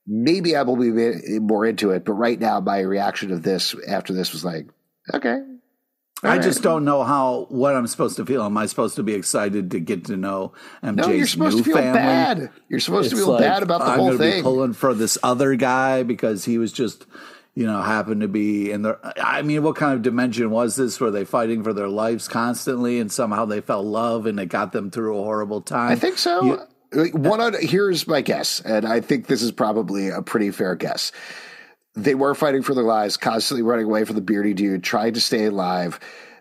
maybe 0.07 0.55
I 0.55 0.61
will 0.63 0.77
be 0.77 1.39
more 1.39 1.65
into 1.65 1.91
it. 1.91 2.05
But 2.05 2.13
right 2.13 2.39
now, 2.39 2.59
my 2.59 2.79
reaction 2.79 3.31
of 3.31 3.43
this 3.43 3.75
after 3.87 4.13
this 4.13 4.31
was 4.33 4.43
like, 4.45 4.67
okay. 5.13 5.39
I 6.23 6.37
All 6.37 6.41
just 6.41 6.63
don't 6.63 6.83
know 6.83 7.03
how 7.03 7.45
what 7.49 7.75
I'm 7.75 7.85
supposed 7.85 8.15
to 8.17 8.25
feel. 8.25 8.41
Am 8.43 8.57
I 8.57 8.65
supposed 8.65 8.95
to 8.95 9.03
be 9.03 9.13
excited 9.13 9.69
to 9.71 9.79
get 9.79 10.05
to 10.05 10.17
know 10.17 10.53
MJ's 10.83 10.95
No, 10.95 11.09
you're 11.13 11.27
supposed 11.27 11.57
new 11.57 11.63
to 11.63 11.69
feel 11.69 11.77
family? 11.77 11.99
bad. 11.99 12.49
You're 12.69 12.79
supposed 12.79 13.11
to 13.11 13.15
It's 13.15 13.23
feel 13.23 13.33
like, 13.33 13.41
bad 13.43 13.61
about 13.61 13.81
the 13.81 13.85
I'm 13.91 13.99
whole 13.99 14.17
thing. 14.17 14.39
Be 14.39 14.41
pulling 14.41 14.73
for 14.73 14.95
this 14.95 15.19
other 15.21 15.53
guy 15.55 16.01
because 16.01 16.43
he 16.45 16.57
was 16.57 16.71
just, 16.71 17.05
you 17.53 17.67
know, 17.67 17.83
happened 17.83 18.21
to 18.21 18.27
be 18.27 18.71
in 18.71 18.81
the. 18.81 18.97
I 19.23 19.43
mean, 19.43 19.61
what 19.61 19.75
kind 19.75 19.93
of 19.93 20.01
dimension 20.01 20.49
was 20.49 20.75
this? 20.75 20.99
Were 20.99 21.11
they 21.11 21.23
fighting 21.23 21.61
for 21.63 21.71
their 21.71 21.87
lives 21.87 22.27
constantly, 22.27 22.99
and 22.99 23.11
somehow 23.11 23.45
they 23.45 23.61
felt 23.61 23.85
love, 23.85 24.25
and 24.25 24.39
it 24.39 24.47
got 24.47 24.71
them 24.71 24.89
through 24.89 25.19
a 25.19 25.23
horrible 25.23 25.61
time? 25.61 25.91
I 25.91 25.95
think 25.97 26.17
so. 26.17 26.43
You- 26.43 26.61
One 26.93 27.41
on, 27.41 27.53
here's 27.59 28.07
my 28.07 28.21
guess, 28.21 28.61
and 28.61 28.85
I 28.85 29.01
think 29.01 29.27
this 29.27 29.41
is 29.41 29.51
probably 29.51 30.09
a 30.09 30.21
pretty 30.21 30.51
fair 30.51 30.75
guess. 30.75 31.11
They 31.95 32.15
were 32.15 32.35
fighting 32.35 32.61
for 32.61 32.73
their 32.73 32.83
lives, 32.83 33.17
constantly 33.17 33.63
running 33.63 33.85
away 33.85 34.05
from 34.05 34.15
the 34.15 34.21
beardy 34.21 34.53
dude, 34.53 34.83
trying 34.83 35.13
to 35.13 35.21
stay 35.21 35.45
alive. 35.45 35.99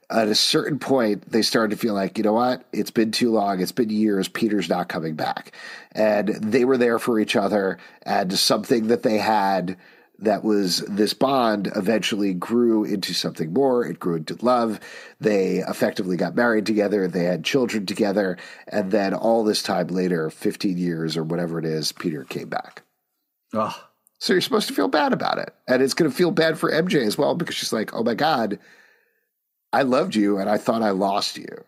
At 0.08 0.28
a 0.28 0.36
certain 0.36 0.78
point, 0.78 1.32
they 1.32 1.42
started 1.42 1.70
to 1.74 1.80
feel 1.80 1.94
like, 1.94 2.16
you 2.16 2.22
know 2.22 2.34
what? 2.34 2.64
It's 2.72 2.92
been 2.92 3.10
too 3.10 3.32
long. 3.32 3.60
It's 3.60 3.72
been 3.72 3.90
years. 3.90 4.28
Peter's 4.28 4.68
not 4.68 4.88
coming 4.88 5.16
back. 5.16 5.52
And 5.92 6.28
they 6.28 6.64
were 6.64 6.76
there 6.78 7.00
for 7.00 7.18
each 7.18 7.34
other. 7.34 7.78
And 8.02 8.32
something 8.32 8.86
that 8.86 9.02
they 9.02 9.18
had 9.18 9.76
that 10.18 10.44
was 10.44 10.78
this 10.80 11.14
bond 11.14 11.70
eventually 11.76 12.32
grew 12.32 12.84
into 12.84 13.12
something 13.12 13.52
more. 13.52 13.84
It 13.84 13.98
grew 13.98 14.16
into 14.16 14.36
love. 14.44 14.80
They 15.20 15.58
effectively 15.58 16.16
got 16.16 16.34
married 16.34 16.66
together. 16.66 17.06
They 17.06 17.24
had 17.24 17.44
children 17.44 17.86
together. 17.86 18.38
And 18.66 18.90
then 18.90 19.14
all 19.14 19.44
this 19.44 19.62
time 19.62 19.88
later, 19.88 20.30
15 20.30 20.78
years 20.78 21.16
or 21.16 21.24
whatever 21.24 21.58
it 21.58 21.64
is, 21.64 21.92
Peter 21.92 22.24
came 22.24 22.48
back. 22.48 22.82
Ugh. 23.52 23.74
So 24.18 24.32
you're 24.32 24.40
supposed 24.40 24.68
to 24.68 24.74
feel 24.74 24.88
bad 24.88 25.12
about 25.12 25.38
it. 25.38 25.54
And 25.68 25.82
it's 25.82 25.94
going 25.94 26.10
to 26.10 26.16
feel 26.16 26.30
bad 26.30 26.58
for 26.58 26.70
MJ 26.70 27.06
as 27.06 27.18
well 27.18 27.34
because 27.34 27.54
she's 27.54 27.72
like, 27.72 27.94
oh 27.94 28.02
my 28.02 28.14
God, 28.14 28.58
I 29.72 29.82
loved 29.82 30.14
you 30.14 30.38
and 30.38 30.48
I 30.48 30.56
thought 30.56 30.82
I 30.82 30.90
lost 30.90 31.36
you. 31.36 31.64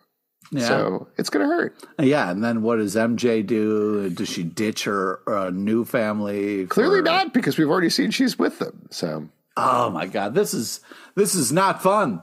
Yeah, 0.51 0.67
So 0.67 1.07
it's 1.17 1.29
going 1.29 1.47
to 1.47 1.53
hurt. 1.53 1.75
yeah. 1.99 2.29
And 2.31 2.43
then 2.43 2.61
what 2.61 2.77
does 2.77 2.95
MJ 2.95 3.45
do? 3.45 4.09
Does 4.09 4.29
she 4.29 4.43
ditch 4.43 4.83
her 4.85 5.19
uh, 5.27 5.49
new 5.51 5.85
family? 5.85 6.65
Clearly 6.67 7.01
not 7.01 7.33
because 7.33 7.57
we've 7.57 7.69
already 7.69 7.89
seen 7.89 8.11
she's 8.11 8.37
with 8.39 8.59
them. 8.59 8.87
So 8.91 9.29
Oh 9.57 9.89
my 9.89 10.05
god, 10.05 10.33
this 10.35 10.53
is 10.53 10.79
this 11.15 11.35
is 11.35 11.51
not 11.51 11.83
fun. 11.83 12.21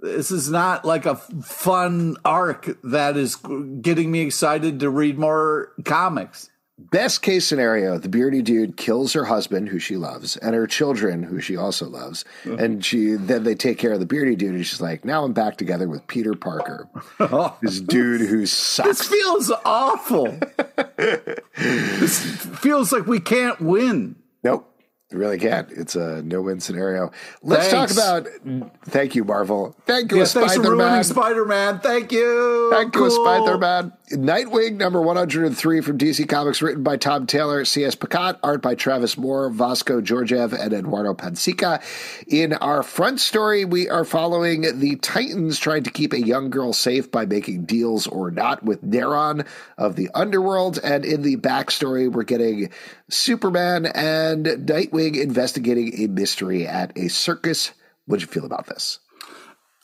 This 0.00 0.30
is 0.30 0.50
not 0.50 0.84
like 0.84 1.04
a 1.06 1.10
f- 1.10 1.30
fun 1.44 2.16
arc 2.24 2.76
that 2.84 3.16
is 3.16 3.36
getting 3.82 4.10
me 4.10 4.20
excited 4.22 4.80
to 4.80 4.88
read 4.90 5.18
more 5.18 5.72
comics. 5.84 6.48
Best 6.90 7.22
case 7.22 7.46
scenario, 7.46 7.98
the 7.98 8.08
beardy 8.08 8.42
dude 8.42 8.76
kills 8.76 9.12
her 9.12 9.24
husband, 9.24 9.68
who 9.68 9.78
she 9.78 9.96
loves, 9.96 10.36
and 10.38 10.54
her 10.54 10.66
children, 10.66 11.22
who 11.22 11.40
she 11.40 11.56
also 11.56 11.86
loves. 11.88 12.24
Uh-huh. 12.44 12.56
And 12.56 12.84
she 12.84 13.12
then 13.12 13.44
they 13.44 13.54
take 13.54 13.78
care 13.78 13.92
of 13.92 14.00
the 14.00 14.06
beardy 14.06 14.34
dude, 14.34 14.54
and 14.54 14.66
she's 14.66 14.80
like, 14.80 15.04
now 15.04 15.24
I'm 15.24 15.32
back 15.32 15.56
together 15.56 15.88
with 15.88 16.06
Peter 16.06 16.34
Parker, 16.34 16.88
this 17.62 17.80
dude 17.80 18.22
who 18.22 18.46
sucks." 18.46 18.98
This 18.98 19.08
feels 19.08 19.52
awful. 19.64 20.38
this 21.56 22.36
feels 22.58 22.92
like 22.92 23.06
we 23.06 23.20
can't 23.20 23.60
win. 23.60 24.16
Nope. 24.42 24.66
You 25.12 25.18
really 25.18 25.38
can't. 25.38 25.68
It's 25.72 25.96
a 25.96 26.22
no-win 26.22 26.60
scenario. 26.60 27.10
Let's 27.42 27.68
Thanks. 27.68 27.96
talk 27.96 28.20
about. 28.20 28.70
Thank 28.84 29.16
you, 29.16 29.24
Marvel. 29.24 29.74
Thank 29.84 30.12
you, 30.12 30.18
Yeah, 30.18 30.24
thanks 30.24 30.52
for 30.54 30.62
Spider 30.62 30.70
ruining 30.70 30.86
Man. 30.86 31.04
Spider 31.04 31.44
Man. 31.44 31.80
Thank 31.80 32.12
you. 32.12 32.70
Thank 32.72 32.94
you, 32.94 33.10
Spider 33.10 33.58
Man. 33.58 33.92
Nightwing 34.10 34.76
number 34.76 35.00
103 35.00 35.80
from 35.82 35.96
DC 35.96 36.28
Comics, 36.28 36.60
written 36.60 36.82
by 36.82 36.96
Tom 36.96 37.28
Taylor, 37.28 37.64
C.S. 37.64 37.94
Pacat, 37.94 38.40
art 38.42 38.60
by 38.60 38.74
Travis 38.74 39.16
Moore, 39.16 39.50
Vasco 39.50 40.00
Georgiev, 40.00 40.52
and 40.52 40.72
Eduardo 40.72 41.14
Pansica. 41.14 41.80
In 42.26 42.54
our 42.54 42.82
front 42.82 43.20
story, 43.20 43.64
we 43.64 43.88
are 43.88 44.04
following 44.04 44.80
the 44.80 44.96
Titans 44.96 45.60
trying 45.60 45.84
to 45.84 45.92
keep 45.92 46.12
a 46.12 46.20
young 46.20 46.50
girl 46.50 46.72
safe 46.72 47.12
by 47.12 47.24
making 47.24 47.66
deals 47.66 48.08
or 48.08 48.32
not 48.32 48.64
with 48.64 48.82
Neron 48.82 49.46
of 49.78 49.94
the 49.94 50.10
underworld. 50.12 50.80
And 50.82 51.04
in 51.04 51.22
the 51.22 51.36
backstory, 51.36 52.10
we're 52.10 52.24
getting 52.24 52.70
Superman 53.10 53.86
and 53.86 54.44
Nightwing 54.44 55.22
investigating 55.22 56.02
a 56.02 56.08
mystery 56.08 56.66
at 56.66 56.98
a 56.98 57.06
circus. 57.06 57.70
What'd 58.06 58.22
you 58.22 58.26
feel 58.26 58.44
about 58.44 58.66
this? 58.66 58.98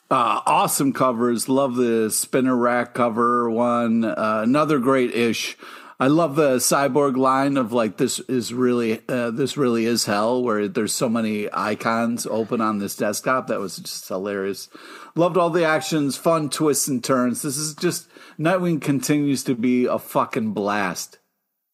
Uh, 0.09 0.41
awesome 0.45 0.93
covers. 0.93 1.49
Love 1.49 1.75
the 1.75 2.09
spinner 2.09 2.55
rack 2.55 2.93
cover 2.93 3.49
one. 3.49 4.05
Uh, 4.05 4.41
another 4.43 4.79
great 4.79 5.13
ish. 5.13 5.57
I 5.99 6.07
love 6.07 6.35
the 6.35 6.57
cyborg 6.57 7.17
line 7.17 7.57
of 7.57 7.73
like 7.73 7.97
this 7.97 8.19
is 8.21 8.53
really 8.53 9.01
uh, 9.09 9.31
this 9.31 9.57
really 9.57 9.85
is 9.85 10.05
hell 10.05 10.43
where 10.43 10.67
there's 10.67 10.93
so 10.93 11.09
many 11.09 11.49
icons 11.51 12.27
open 12.27 12.61
on 12.61 12.77
this 12.77 12.95
desktop 12.95 13.47
that 13.47 13.59
was 13.59 13.77
just 13.77 14.07
hilarious. 14.07 14.69
Loved 15.15 15.37
all 15.37 15.49
the 15.49 15.65
actions, 15.65 16.15
fun 16.15 16.49
twists 16.49 16.87
and 16.87 17.03
turns. 17.03 17.41
This 17.41 17.57
is 17.57 17.73
just 17.73 18.07
Nightwing 18.39 18.79
continues 18.79 19.43
to 19.45 19.55
be 19.55 19.85
a 19.85 19.97
fucking 19.97 20.53
blast. 20.53 21.17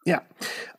Yeah, 0.05 0.19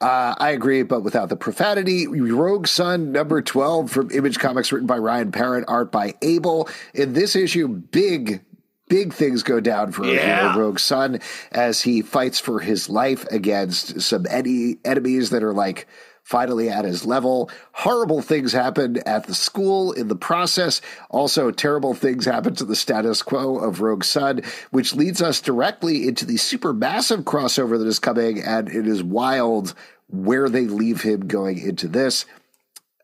uh, 0.03 0.35
I 0.39 0.51
agree, 0.51 0.83
but 0.83 1.03
without 1.03 1.31
the 1.31 1.37
profanity. 1.37 2.07
Rogue 2.07 2.67
Sun 2.67 3.11
number 3.11 3.41
12 3.41 3.91
from 3.91 4.11
Image 4.11 4.39
Comics, 4.39 4.71
written 4.71 4.87
by 4.87 4.99
Ryan 4.99 5.33
Parrott, 5.33 5.65
art 5.67 5.91
by 5.91 6.15
Abel. 6.21 6.69
In 6.93 7.15
this 7.15 7.35
issue, 7.35 7.67
big, 7.69 8.45
big 8.89 9.15
things 9.15 9.43
go 9.43 9.61
down 9.61 9.93
for 9.93 10.05
Yeah. 10.05 10.55
Rogue 10.59 10.79
Sun 10.79 11.21
as 11.53 11.81
he 11.81 12.03
fights 12.03 12.39
for 12.39 12.61
his 12.61 12.91
life 12.91 13.25
against 13.31 14.03
some 14.03 14.25
eni- 14.25 14.79
enemies 14.85 15.31
that 15.31 15.43
are 15.43 15.55
like 15.55 15.87
finally 16.25 16.69
at 16.69 16.85
his 16.85 17.07
level. 17.07 17.51
Horrible 17.73 18.23
things 18.23 18.53
happen 18.53 18.97
at 19.07 19.27
the 19.27 19.35
school 19.35 19.93
in 19.93 20.09
the 20.09 20.17
process. 20.17 20.81
Also, 21.11 21.51
terrible 21.51 21.95
things 21.95 22.25
happen 22.25 22.55
to 22.57 22.65
the 22.65 22.75
status 22.75 23.23
quo 23.23 23.59
of 23.59 23.81
Rogue 23.81 24.03
Sun, 24.03 24.43
which 24.71 24.95
leads 24.95 25.23
us 25.23 25.41
directly 25.41 26.09
into 26.09 26.25
the 26.25 26.37
supermassive 26.37 27.23
crossover 27.25 27.79
that 27.79 27.87
is 27.87 27.99
coming, 27.99 28.43
and 28.43 28.69
it 28.69 28.89
is 28.89 29.03
wild 29.03 29.75
where 30.09 30.49
they 30.49 30.67
leave 30.67 31.03
him 31.03 31.29
going 31.29 31.59
into 31.59 31.87
this. 31.87 32.25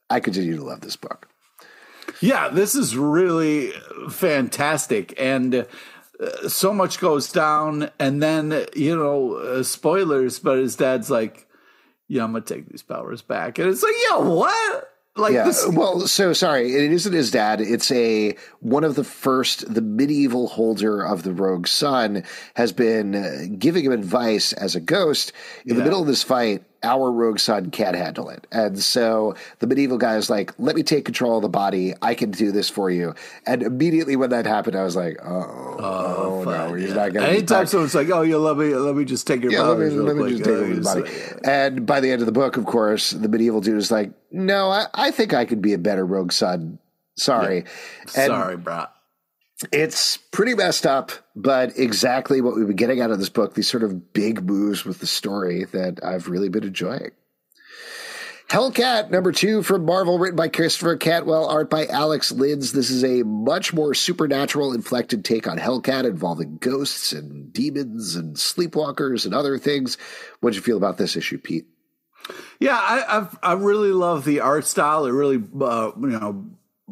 I 0.08 0.20
continue 0.20 0.56
to 0.56 0.64
love 0.64 0.80
this 0.80 0.96
book. 0.96 1.28
Yeah, 2.20 2.48
this 2.48 2.74
is 2.74 2.96
really 2.96 3.70
fantastic. 4.10 5.14
And 5.18 5.66
uh, 6.20 6.48
so 6.48 6.72
much 6.72 7.00
goes 7.00 7.30
down. 7.30 7.90
And 7.98 8.22
then, 8.22 8.66
you 8.74 8.96
know, 8.96 9.34
uh, 9.34 9.62
spoilers, 9.62 10.38
but 10.38 10.58
his 10.58 10.76
dad's 10.76 11.10
like, 11.10 11.46
yeah, 12.10 12.24
I'm 12.24 12.34
to 12.34 12.40
take 12.40 12.68
these 12.68 12.82
powers 12.82 13.22
back. 13.22 13.58
And 13.60 13.68
it's 13.70 13.84
like, 13.84 13.94
yo, 14.10 14.34
what? 14.34 14.92
Like 15.16 15.32
Yeah. 15.32 15.44
this. 15.44 15.64
Well, 15.68 16.06
so 16.08 16.32
sorry. 16.32 16.74
It 16.74 16.90
isn't 16.90 17.12
his 17.12 17.30
dad. 17.30 17.60
It's 17.60 17.90
a 17.92 18.36
one 18.58 18.82
of 18.84 18.96
the 18.96 19.04
first. 19.04 19.72
The 19.72 19.80
medieval 19.80 20.48
holder 20.48 21.02
of 21.02 21.22
the 21.22 21.32
Rogue 21.32 21.68
Sun 21.68 22.24
has 22.54 22.72
been 22.72 23.14
uh, 23.14 23.42
giving 23.58 23.84
him 23.84 23.92
advice 23.92 24.52
as 24.52 24.74
a 24.74 24.80
ghost. 24.80 25.32
In 25.64 25.76
the 25.76 25.84
middle 25.84 26.00
of 26.00 26.06
this 26.08 26.22
fight, 26.24 26.64
our 26.82 27.10
Rogue 27.12 27.38
Sun 27.38 27.70
can't 27.70 27.94
handle 27.96 28.28
it, 28.30 28.46
and 28.52 28.78
so 28.78 29.34
the 29.58 29.66
medieval 29.66 29.98
guy 29.98 30.16
is 30.16 30.30
like, 30.30 30.52
"Let 30.58 30.76
me 30.76 30.82
take 30.82 31.04
control 31.04 31.36
of 31.36 31.42
the 31.42 31.48
body. 31.48 31.94
I 32.00 32.14
can 32.14 32.30
do 32.30 32.52
this 32.52 32.68
for 32.70 32.90
you." 32.90 33.14
And 33.46 33.62
immediately 33.62 34.16
when 34.16 34.30
that 34.30 34.46
happened, 34.46 34.76
I 34.76 34.84
was 34.84 34.96
like, 34.96 35.18
"Oh, 35.24 35.76
oh, 35.78 36.44
no, 36.46 36.74
he's 36.74 36.90
not 36.94 37.12
going 37.12 37.24
to." 37.26 37.28
Anytime 37.28 37.66
someone's 37.66 37.94
like, 37.94 38.08
oh, 38.10 38.22
yeah, 38.22 38.36
let 38.36 38.56
me, 38.56 38.74
let 38.74 38.94
me 38.96 39.04
just 39.04 39.26
take 39.26 39.42
your 39.42 39.52
Yeah, 39.52 39.62
let 39.62 39.78
me, 39.78 39.90
let 39.90 40.16
me 40.16 40.30
just 40.30 40.44
take 40.44 40.54
Uh, 40.54 40.58
the 40.58 40.76
it's 40.76 40.86
body. 40.86 41.00
like- 41.02 41.40
And 41.44 41.84
by 41.86 42.00
the 42.00 42.10
end 42.10 42.22
of 42.22 42.26
the 42.26 42.32
book, 42.32 42.56
of 42.56 42.64
course, 42.66 43.10
the 43.10 43.28
medieval 43.28 43.60
dude 43.60 43.76
is 43.76 43.90
like, 43.90 44.10
"No, 44.30 44.70
I, 44.70 44.86
I 44.94 45.10
think 45.10 45.34
I 45.34 45.44
could 45.44 45.60
be 45.60 45.72
a 45.74 45.78
better 45.78 46.04
Rogue 46.06 46.32
Sun." 46.32 46.78
Sorry, 47.16 47.64
and 48.16 48.26
Sorry, 48.28 48.56
bro. 48.56 48.86
It's 49.72 50.16
pretty 50.16 50.54
messed 50.54 50.86
up, 50.86 51.12
but 51.36 51.78
exactly 51.78 52.40
what 52.40 52.56
we've 52.56 52.66
been 52.66 52.76
getting 52.76 53.00
out 53.00 53.10
of 53.10 53.18
this 53.18 53.28
book. 53.28 53.54
These 53.54 53.68
sort 53.68 53.82
of 53.82 54.12
big 54.12 54.42
moves 54.42 54.84
with 54.84 55.00
the 55.00 55.06
story 55.06 55.64
that 55.64 56.00
I've 56.02 56.28
really 56.28 56.48
been 56.48 56.64
enjoying. 56.64 57.10
Hellcat, 58.48 59.10
number 59.10 59.30
two 59.30 59.62
from 59.62 59.84
Marvel, 59.84 60.18
written 60.18 60.34
by 60.34 60.48
Christopher 60.48 60.96
Cantwell, 60.96 61.46
art 61.46 61.70
by 61.70 61.86
Alex 61.86 62.32
Lins. 62.32 62.72
This 62.72 62.90
is 62.90 63.04
a 63.04 63.22
much 63.22 63.72
more 63.72 63.94
supernatural 63.94 64.72
inflected 64.72 65.24
take 65.24 65.46
on 65.46 65.56
Hellcat 65.56 66.04
involving 66.04 66.56
ghosts 66.56 67.12
and 67.12 67.52
demons 67.52 68.16
and 68.16 68.34
sleepwalkers 68.34 69.24
and 69.24 69.34
other 69.34 69.56
things. 69.56 69.98
What'd 70.40 70.56
you 70.56 70.62
feel 70.62 70.78
about 70.78 70.98
this 70.98 71.14
issue, 71.14 71.38
Pete? 71.38 71.66
Yeah, 72.58 72.76
I 72.76 73.18
I've, 73.18 73.38
i 73.42 73.52
really 73.52 73.92
love 73.92 74.24
the 74.24 74.40
art 74.40 74.66
style. 74.66 75.06
It 75.06 75.12
really 75.12 75.40
uh, 75.60 75.92
you 76.00 76.08
know 76.08 76.44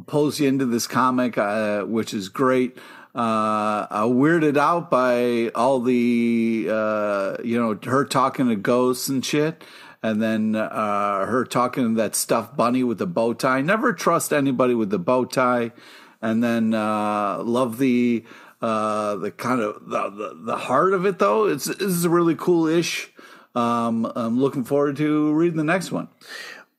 pulls 0.07 0.41
you 0.41 0.49
into 0.49 0.67
this 0.67 0.87
comic, 0.87 1.37
uh, 1.39 1.83
which 1.83 2.15
is 2.15 2.29
great. 2.29 2.79
Uh, 3.15 4.05
weirded 4.05 4.57
out 4.57 4.91
by 4.91 5.49
all 5.55 5.81
the 5.81 6.69
uh, 6.71 7.37
you 7.43 7.59
know 7.59 7.79
her 7.91 8.05
talking 8.05 8.49
to 8.49 8.57
ghosts 8.57 9.09
and 9.09 9.25
shit 9.25 9.65
and 10.03 10.23
then 10.23 10.55
uh, 10.55 11.27
her 11.27 11.45
talking 11.45 11.89
to 11.89 11.95
that 11.97 12.15
stuffed 12.15 12.57
bunny 12.57 12.85
with 12.85 12.99
the 12.99 13.07
bow 13.07 13.35
tie. 13.35 13.61
Never 13.61 13.93
trust 13.93 14.33
anybody 14.33 14.75
with 14.75 14.91
the 14.91 14.99
bow 14.99 15.25
tie. 15.25 15.73
And 16.21 16.43
then 16.43 16.75
uh, 16.75 17.43
love 17.43 17.79
the 17.79 18.25
uh, 18.61 19.17
the 19.17 19.31
kind 19.31 19.61
of 19.61 19.89
the, 19.89 20.11
the, 20.11 20.41
the 20.47 20.57
heart 20.57 20.93
of 20.93 21.07
it 21.07 21.19
though. 21.19 21.47
It's 21.47 21.67
this 21.67 21.81
is 21.81 22.09
really 22.09 22.35
cool 22.35 22.67
ish. 22.67 23.13
Um, 23.55 24.11
I'm 24.15 24.39
looking 24.39 24.65
forward 24.65 24.97
to 24.97 25.33
reading 25.33 25.57
the 25.57 25.65
next 25.65 25.91
one. 25.91 26.09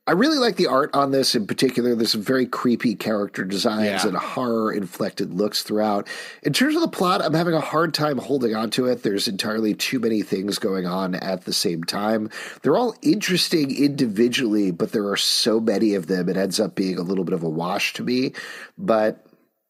I 0.09 0.13
really 0.13 0.39
like 0.39 0.55
the 0.55 0.65
art 0.65 0.89
on 0.95 1.11
this 1.11 1.35
in 1.35 1.45
particular. 1.45 1.93
There's 1.93 2.13
some 2.13 2.23
very 2.23 2.47
creepy 2.47 2.95
character 2.95 3.45
designs 3.45 4.03
yeah. 4.03 4.07
and 4.07 4.17
horror 4.17 4.73
inflected 4.73 5.35
looks 5.35 5.61
throughout. 5.61 6.07
In 6.41 6.51
terms 6.51 6.73
of 6.73 6.81
the 6.81 6.87
plot, 6.87 7.21
I'm 7.21 7.35
having 7.35 7.53
a 7.53 7.61
hard 7.61 7.93
time 7.93 8.17
holding 8.17 8.55
on 8.55 8.71
to 8.71 8.87
it. 8.87 9.03
There's 9.03 9.27
entirely 9.27 9.75
too 9.75 9.99
many 9.99 10.23
things 10.23 10.57
going 10.57 10.87
on 10.87 11.13
at 11.13 11.45
the 11.45 11.53
same 11.53 11.83
time. 11.83 12.31
They're 12.63 12.75
all 12.75 12.95
interesting 13.03 13.69
individually, 13.69 14.71
but 14.71 14.93
there 14.93 15.07
are 15.09 15.15
so 15.15 15.59
many 15.59 15.93
of 15.93 16.07
them, 16.07 16.27
it 16.27 16.37
ends 16.37 16.59
up 16.59 16.73
being 16.73 16.97
a 16.97 17.03
little 17.03 17.23
bit 17.23 17.35
of 17.35 17.43
a 17.43 17.49
wash 17.49 17.93
to 17.93 18.03
me. 18.03 18.33
But 18.79 19.23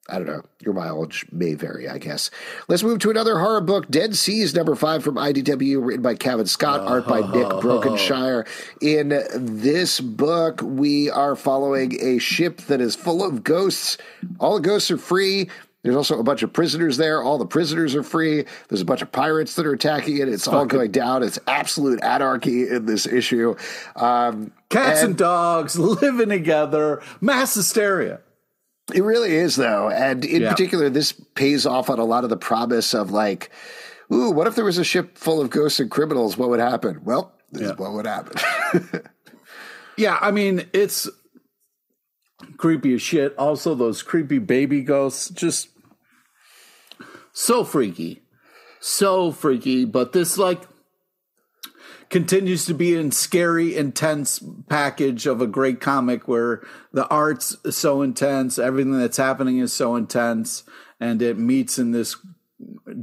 I 0.10 0.16
don't 0.18 0.28
know. 0.28 0.44
Your 0.62 0.74
mileage 0.74 1.26
may 1.32 1.54
vary, 1.54 1.88
I 1.88 1.98
guess. 1.98 2.32
Let's 2.68 2.84
move 2.84 3.00
to 3.00 3.10
another 3.10 3.40
horror 3.40 3.62
book, 3.62 3.90
Dead 3.90 4.16
Seas, 4.16 4.54
number 4.54 4.76
five 4.76 5.04
from 5.04 5.16
IDW, 5.16 5.86
written 5.86 6.02
by 6.02 6.16
Cavan 6.16 6.48
Scott, 6.48 6.82
art 6.82 7.08
by 7.08 7.22
Nick 7.22 7.62
Brokenshire. 7.62 8.46
In 8.82 9.10
this 9.34 10.00
book, 10.00 10.62
we 10.62 11.10
are 11.10 11.36
following 11.36 11.98
a 12.02 12.18
ship 12.18 12.58
that 12.62 12.82
is 12.82 12.96
full 12.96 13.24
of 13.24 13.44
ghosts. 13.44 13.98
All 14.40 14.56
the 14.56 14.62
ghosts 14.62 14.92
are 14.92 14.98
free. 14.98 15.50
There's 15.84 15.96
also 15.96 16.20
a 16.20 16.24
bunch 16.24 16.44
of 16.44 16.52
prisoners 16.52 16.98
there. 16.98 17.24
All 17.24 17.38
the 17.38 17.46
prisoners 17.46 17.96
are 17.96 18.04
free. 18.04 18.44
There's 18.68 18.82
a 18.82 18.86
bunch 18.86 19.02
of 19.02 19.12
pirates 19.14 19.56
that 19.56 19.66
are 19.66 19.72
attacking 19.72 20.18
it. 20.18 20.28
It's 20.28 20.48
all 20.48 20.66
going 20.66 20.92
down. 20.92 21.24
It's 21.24 21.40
absolute 21.48 22.04
anarchy 22.04 22.68
in 22.68 22.86
this 22.86 23.08
issue. 23.08 23.56
Um, 23.96 24.52
Cats 24.70 25.00
and, 25.00 25.10
and 25.10 25.18
dogs 25.18 25.80
living 25.80 26.30
together, 26.30 27.02
mass 27.22 27.56
hysteria. 27.56 28.20
It 28.94 29.02
really 29.02 29.36
is, 29.36 29.56
though. 29.56 29.90
And 29.90 30.26
in 30.26 30.44
yeah. 30.44 30.52
particular, 30.52 30.90
this 30.90 31.12
pays 31.12 31.66
off 31.66 31.90
on 31.90 32.00
a 32.00 32.06
lot 32.06 32.24
of 32.24 32.30
the 32.30 32.38
promise 32.38 32.94
of 32.94 33.12
like, 33.12 33.52
ooh, 34.12 34.32
what 34.32 34.48
if 34.48 34.56
there 34.56 34.66
was 34.66 34.78
a 34.78 34.84
ship 34.84 35.18
full 35.18 35.42
of 35.42 35.50
ghosts 35.50 35.80
and 35.80 35.90
criminals? 35.90 36.38
What 36.38 36.50
would 36.50 36.60
happen? 36.60 37.02
Well, 37.04 37.34
this 37.52 37.64
yeah. 37.64 37.72
is 37.72 37.78
what 37.78 37.94
would 37.94 38.08
happen. 38.08 38.36
yeah, 39.98 40.18
I 40.20 40.32
mean, 40.32 40.66
it's 40.74 41.10
creepy 42.58 42.94
as 42.94 43.02
shit. 43.02 43.36
Also, 43.38 43.76
those 43.76 44.04
creepy 44.04 44.40
baby 44.40 44.82
ghosts, 44.82 45.30
just 45.30 45.70
so 47.34 47.64
freaky. 47.64 48.22
So 48.80 49.32
freaky. 49.32 49.86
But 49.86 50.14
this, 50.14 50.38
like, 50.38 50.62
continues 52.10 52.66
to 52.66 52.74
be 52.74 52.96
in 52.96 53.12
scary, 53.12 53.76
intense 53.76 54.44
package 54.68 55.28
of 55.28 55.42
a 55.42 55.48
great 55.48 55.80
comic 55.80 56.28
where 56.28 56.62
the 56.92 57.08
art's 57.08 57.56
so 57.70 58.02
intense, 58.02 58.58
everything 58.58 58.98
that's 58.98 59.18
happening 59.18 59.60
is 59.60 59.72
so 59.72 59.96
intense, 59.96 60.64
and 61.00 61.22
it 61.22 61.38
meets 61.38 61.78
in 61.78 61.92
this 61.92 62.16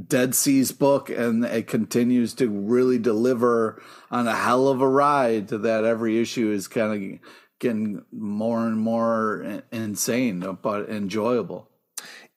Dead 0.07 0.35
Seas 0.35 0.71
book, 0.71 1.09
and 1.09 1.43
it 1.45 1.67
continues 1.67 2.33
to 2.35 2.47
really 2.47 2.99
deliver 2.99 3.81
on 4.11 4.27
a 4.27 4.35
hell 4.35 4.67
of 4.67 4.81
a 4.81 4.87
ride 4.87 5.47
to 5.47 5.57
that 5.59 5.83
every 5.83 6.19
issue 6.19 6.51
is 6.51 6.67
kind 6.67 7.13
of 7.13 7.19
getting 7.59 8.03
more 8.11 8.67
and 8.67 8.77
more 8.77 9.63
insane, 9.71 10.57
but 10.61 10.89
enjoyable 10.89 11.69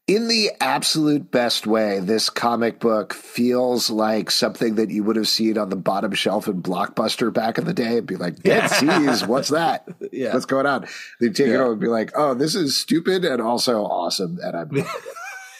in 0.06 0.26
the 0.26 0.50
absolute 0.60 1.30
best 1.30 1.66
way, 1.66 2.00
this 2.00 2.30
comic 2.30 2.80
book 2.80 3.14
feels 3.14 3.90
like 3.90 4.30
something 4.30 4.74
that 4.74 4.90
you 4.90 5.04
would 5.04 5.16
have 5.16 5.28
seen 5.28 5.56
on 5.56 5.70
the 5.70 5.76
bottom 5.76 6.12
shelf 6.12 6.48
in 6.48 6.62
Blockbuster 6.62 7.32
back 7.32 7.58
in 7.58 7.64
the 7.64 7.72
day. 7.72 7.92
It'd 7.92 8.06
be 8.06 8.16
like, 8.16 8.42
Dead 8.42 8.68
Seas, 8.68 9.26
what's 9.26 9.50
that? 9.50 9.88
Yeah. 10.12 10.34
What's 10.34 10.46
going 10.46 10.66
on? 10.66 10.86
They 11.20 11.28
take 11.28 11.48
yeah. 11.48 11.54
it 11.54 11.60
over 11.60 11.72
and 11.72 11.80
be 11.80 11.86
like, 11.86 12.10
oh, 12.16 12.34
this 12.34 12.56
is 12.56 12.78
stupid 12.78 13.24
and 13.24 13.40
also 13.40 13.84
awesome. 13.84 14.38
And 14.42 14.84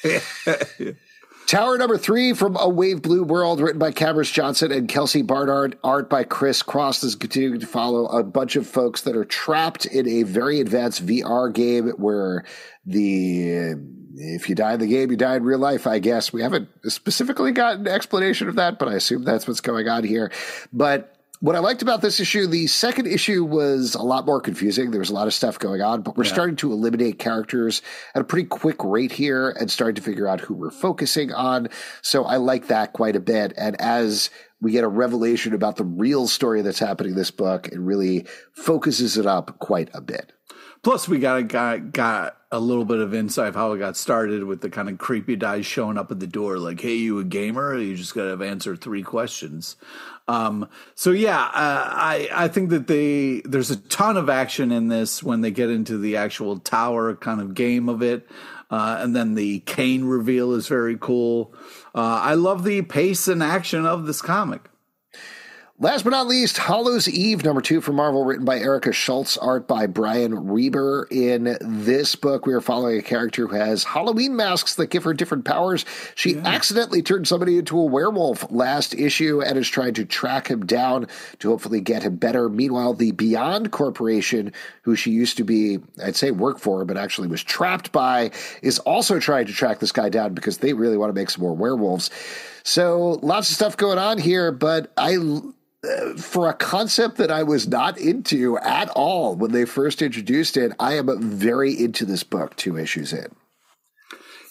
I'm. 0.03 0.97
Tower 1.47 1.78
number 1.78 1.99
three 1.99 2.32
from 2.32 2.57
A 2.57 2.68
Wave 2.68 3.03
Blue 3.03 3.22
World, 3.22 3.61
written 3.61 3.78
by 3.78 3.93
Camrus 3.93 4.32
Johnson 4.32 4.72
and 4.72 4.88
Kelsey 4.88 5.22
Barnard, 5.22 5.78
art 5.82 6.11
by 6.11 6.24
Chris 6.24 6.62
Cross, 6.62 7.05
is 7.05 7.14
continuing 7.14 7.61
to 7.61 7.66
follow 7.66 8.07
a 8.07 8.22
bunch 8.22 8.57
of 8.57 8.66
folks 8.66 9.03
that 9.03 9.16
are 9.16 9.24
trapped 9.24 9.86
in 9.86 10.09
a 10.09 10.22
very 10.24 10.61
advanced 10.61 11.05
VR 11.05 11.53
game 11.53 11.88
where 11.91 12.45
the 12.86 13.74
if 14.16 14.48
you 14.48 14.54
die 14.54 14.74
in 14.74 14.80
the 14.80 14.86
game, 14.86 15.11
you 15.11 15.16
die 15.16 15.36
in 15.36 15.44
real 15.44 15.58
life, 15.58 15.86
I 15.86 15.98
guess. 15.98 16.32
We 16.32 16.42
haven't 16.42 16.68
specifically 16.84 17.52
gotten 17.52 17.86
an 17.86 17.92
explanation 17.92 18.48
of 18.48 18.56
that, 18.56 18.78
but 18.78 18.88
I 18.88 18.94
assume 18.94 19.24
that's 19.24 19.46
what's 19.46 19.61
going 19.61 19.88
on 19.88 20.04
here. 20.04 20.32
But 20.72 21.16
what 21.40 21.56
I 21.56 21.61
liked 21.61 21.80
about 21.80 22.02
this 22.02 22.20
issue, 22.20 22.46
the 22.46 22.66
second 22.66 23.06
issue 23.06 23.44
was 23.44 23.94
a 23.94 24.02
lot 24.02 24.26
more 24.26 24.42
confusing. 24.42 24.90
There 24.90 25.00
was 25.00 25.08
a 25.08 25.14
lot 25.14 25.26
of 25.26 25.32
stuff 25.32 25.58
going 25.58 25.80
on, 25.80 26.02
but 26.02 26.16
we're 26.16 26.24
yeah. 26.24 26.32
starting 26.32 26.56
to 26.56 26.70
eliminate 26.70 27.18
characters 27.18 27.80
at 28.14 28.20
a 28.20 28.24
pretty 28.24 28.46
quick 28.46 28.84
rate 28.84 29.12
here 29.12 29.50
and 29.50 29.70
starting 29.70 29.94
to 29.94 30.02
figure 30.02 30.28
out 30.28 30.40
who 30.40 30.54
we're 30.54 30.70
focusing 30.70 31.32
on. 31.32 31.68
So 32.02 32.24
I 32.24 32.36
like 32.36 32.66
that 32.66 32.92
quite 32.92 33.16
a 33.16 33.20
bit. 33.20 33.54
And 33.56 33.80
as 33.80 34.28
we 34.61 34.72
get 34.72 34.84
a 34.84 34.88
revelation 34.88 35.54
about 35.54 35.76
the 35.76 35.84
real 35.84 36.28
story 36.28 36.61
that's 36.61 36.78
happening 36.78 37.12
in 37.12 37.18
this 37.18 37.30
book, 37.30 37.68
it 37.68 37.78
really 37.78 38.26
focuses 38.52 39.16
it 39.16 39.24
up 39.24 39.58
quite 39.61 39.88
a 39.94 40.02
bit. 40.02 40.32
Plus, 40.82 41.06
we 41.06 41.18
got 41.18 41.48
got 41.48 41.92
got 41.92 42.36
a 42.50 42.58
little 42.58 42.84
bit 42.84 42.98
of 42.98 43.14
insight 43.14 43.48
of 43.48 43.54
how 43.54 43.72
it 43.72 43.78
got 43.78 43.96
started 43.96 44.44
with 44.44 44.60
the 44.60 44.70
kind 44.70 44.88
of 44.88 44.98
creepy 44.98 45.36
guys 45.36 45.66
showing 45.66 45.98
up 45.98 46.10
at 46.10 46.20
the 46.20 46.26
door, 46.26 46.58
like, 46.58 46.80
"Hey, 46.80 46.94
you 46.94 47.18
a 47.18 47.24
gamer? 47.24 47.76
You 47.76 47.96
just 47.96 48.14
got 48.14 48.36
to 48.36 48.44
answer 48.44 48.74
three 48.76 49.02
questions." 49.02 49.76
Um, 50.26 50.68
so 50.94 51.10
yeah, 51.10 51.42
uh, 51.42 51.50
I 51.54 52.28
I 52.32 52.48
think 52.48 52.70
that 52.70 52.86
they 52.86 53.42
there's 53.44 53.70
a 53.70 53.76
ton 53.76 54.16
of 54.16 54.30
action 54.30 54.72
in 54.72 54.88
this 54.88 55.22
when 55.22 55.42
they 55.42 55.50
get 55.50 55.70
into 55.70 55.98
the 55.98 56.16
actual 56.16 56.58
tower 56.58 57.14
kind 57.14 57.40
of 57.40 57.54
game 57.54 57.88
of 57.88 58.02
it, 58.02 58.26
uh, 58.70 58.98
and 59.00 59.14
then 59.14 59.34
the 59.34 59.60
Kane 59.60 60.04
reveal 60.04 60.52
is 60.54 60.66
very 60.66 60.96
cool. 60.98 61.52
Uh, 61.94 62.20
I 62.22 62.34
love 62.34 62.64
the 62.64 62.80
pace 62.82 63.28
and 63.28 63.42
action 63.42 63.84
of 63.84 64.06
this 64.06 64.22
comic. 64.22 64.69
Last 65.82 66.02
but 66.02 66.10
not 66.10 66.26
least, 66.26 66.58
Hallows 66.58 67.08
Eve, 67.08 67.42
number 67.42 67.62
two 67.62 67.80
from 67.80 67.96
Marvel, 67.96 68.22
written 68.22 68.44
by 68.44 68.58
Erica 68.58 68.92
Schultz, 68.92 69.38
art 69.38 69.66
by 69.66 69.86
Brian 69.86 70.48
Reber. 70.48 71.08
In 71.10 71.56
this 71.58 72.14
book, 72.16 72.44
we 72.44 72.52
are 72.52 72.60
following 72.60 72.98
a 72.98 73.02
character 73.02 73.46
who 73.46 73.56
has 73.56 73.84
Halloween 73.84 74.36
masks 74.36 74.74
that 74.74 74.88
give 74.88 75.04
her 75.04 75.14
different 75.14 75.46
powers. 75.46 75.86
She 76.16 76.34
yeah. 76.34 76.42
accidentally 76.44 77.00
turned 77.00 77.26
somebody 77.26 77.56
into 77.56 77.78
a 77.78 77.84
werewolf 77.86 78.52
last 78.52 78.92
issue 78.92 79.40
and 79.40 79.56
is 79.56 79.70
trying 79.70 79.94
to 79.94 80.04
track 80.04 80.48
him 80.48 80.66
down 80.66 81.06
to 81.38 81.48
hopefully 81.48 81.80
get 81.80 82.02
him 82.02 82.16
better. 82.16 82.50
Meanwhile, 82.50 82.92
the 82.92 83.12
Beyond 83.12 83.72
Corporation, 83.72 84.52
who 84.82 84.94
she 84.94 85.12
used 85.12 85.38
to 85.38 85.44
be, 85.44 85.78
I'd 86.04 86.14
say 86.14 86.30
work 86.30 86.58
for, 86.58 86.84
but 86.84 86.98
actually 86.98 87.28
was 87.28 87.42
trapped 87.42 87.90
by, 87.90 88.32
is 88.60 88.80
also 88.80 89.18
trying 89.18 89.46
to 89.46 89.54
track 89.54 89.78
this 89.78 89.92
guy 89.92 90.10
down 90.10 90.34
because 90.34 90.58
they 90.58 90.74
really 90.74 90.98
want 90.98 91.08
to 91.08 91.18
make 91.18 91.30
some 91.30 91.40
more 91.40 91.56
werewolves. 91.56 92.10
So 92.64 93.18
lots 93.22 93.48
of 93.48 93.56
stuff 93.56 93.78
going 93.78 93.96
on 93.96 94.18
here, 94.18 94.52
but 94.52 94.92
I 94.98 95.16
for 96.18 96.48
a 96.48 96.54
concept 96.54 97.16
that 97.16 97.30
I 97.30 97.42
was 97.42 97.66
not 97.66 97.98
into 97.98 98.58
at 98.58 98.90
all 98.90 99.34
when 99.34 99.52
they 99.52 99.64
first 99.64 100.02
introduced 100.02 100.56
it, 100.56 100.72
I 100.78 100.94
am 100.94 101.08
very 101.20 101.72
into 101.72 102.04
this 102.04 102.22
book 102.22 102.56
two 102.56 102.76
issues 102.76 103.12
in. 103.12 103.34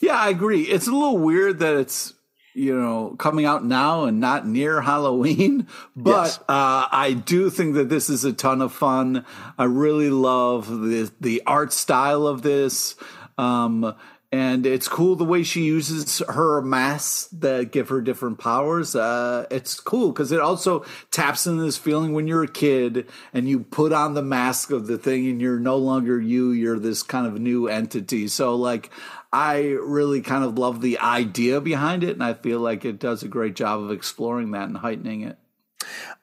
Yeah, 0.02 0.16
I 0.16 0.30
agree. 0.30 0.64
It's 0.64 0.88
a 0.88 0.92
little 0.92 1.18
weird 1.18 1.60
that 1.60 1.76
it's 1.76 2.14
you 2.56 2.76
know 2.76 3.16
coming 3.20 3.46
out 3.46 3.64
now 3.64 4.06
and 4.06 4.20
not 4.20 4.48
near 4.48 4.82
Halloween, 4.82 5.68
but 5.96 6.26
yes. 6.26 6.40
uh, 6.50 6.88
I 6.92 7.14
do 7.14 7.50
think 7.50 7.76
that 7.76 7.90
this 7.90 8.10
is 8.10 8.26
a 8.26 8.34
ton 8.34 8.62
of 8.62 8.74
fun. 8.74 9.26
I 9.58 9.66
really 9.66 10.10
love 10.10 10.68
the 10.68 11.12
the 11.20 11.44
art 11.46 11.74
style 11.74 12.26
of 12.26 12.42
this. 12.42 12.96
Um, 13.38 13.96
and 14.32 14.68
it's 14.68 14.88
cool 14.88 15.16
the 15.16 15.26
way 15.26 15.42
she 15.42 15.64
uses 15.64 16.22
her 16.30 16.62
masks 16.62 17.28
that 17.30 17.72
give 17.72 17.90
her 17.90 18.00
different 18.00 18.38
powers. 18.38 18.96
Uh, 18.96 19.48
it's 19.50 19.80
cool 19.80 20.12
because 20.12 20.32
it 20.32 20.40
also 20.40 20.86
taps 21.10 21.48
into 21.48 21.64
this 21.64 21.78
feeling 21.78 22.14
when 22.14 22.28
you're 22.28 22.44
a 22.44 22.48
kid 22.48 23.08
and 23.34 23.50
you 23.50 23.62
put 23.62 23.92
on 23.92 24.14
the 24.14 24.22
mask 24.22 24.70
of 24.70 24.86
the 24.86 25.00
thing 25.00 25.28
and 25.28 25.42
you're 25.42 25.60
no 25.60 25.78
longer 25.78 26.22
you, 26.22 26.52
you're 26.52 26.78
this 26.78 27.02
kind 27.02 27.26
of 27.26 27.40
new 27.40 27.68
entity. 27.68 28.28
So, 28.28 28.56
like, 28.56 28.92
I 29.34 29.62
really 29.82 30.22
kind 30.22 30.44
of 30.44 30.58
love 30.60 30.82
the 30.82 31.00
idea 31.00 31.60
behind 31.60 32.04
it, 32.04 32.12
and 32.12 32.24
I 32.24 32.34
feel 32.34 32.60
like 32.60 32.86
it 32.86 33.00
does 33.00 33.24
a 33.24 33.28
great 33.28 33.56
job 33.56 33.82
of 33.82 33.92
exploring 33.92 34.52
that 34.52 34.68
and 34.68 34.78
heightening 34.78 35.22
it. 35.22 35.38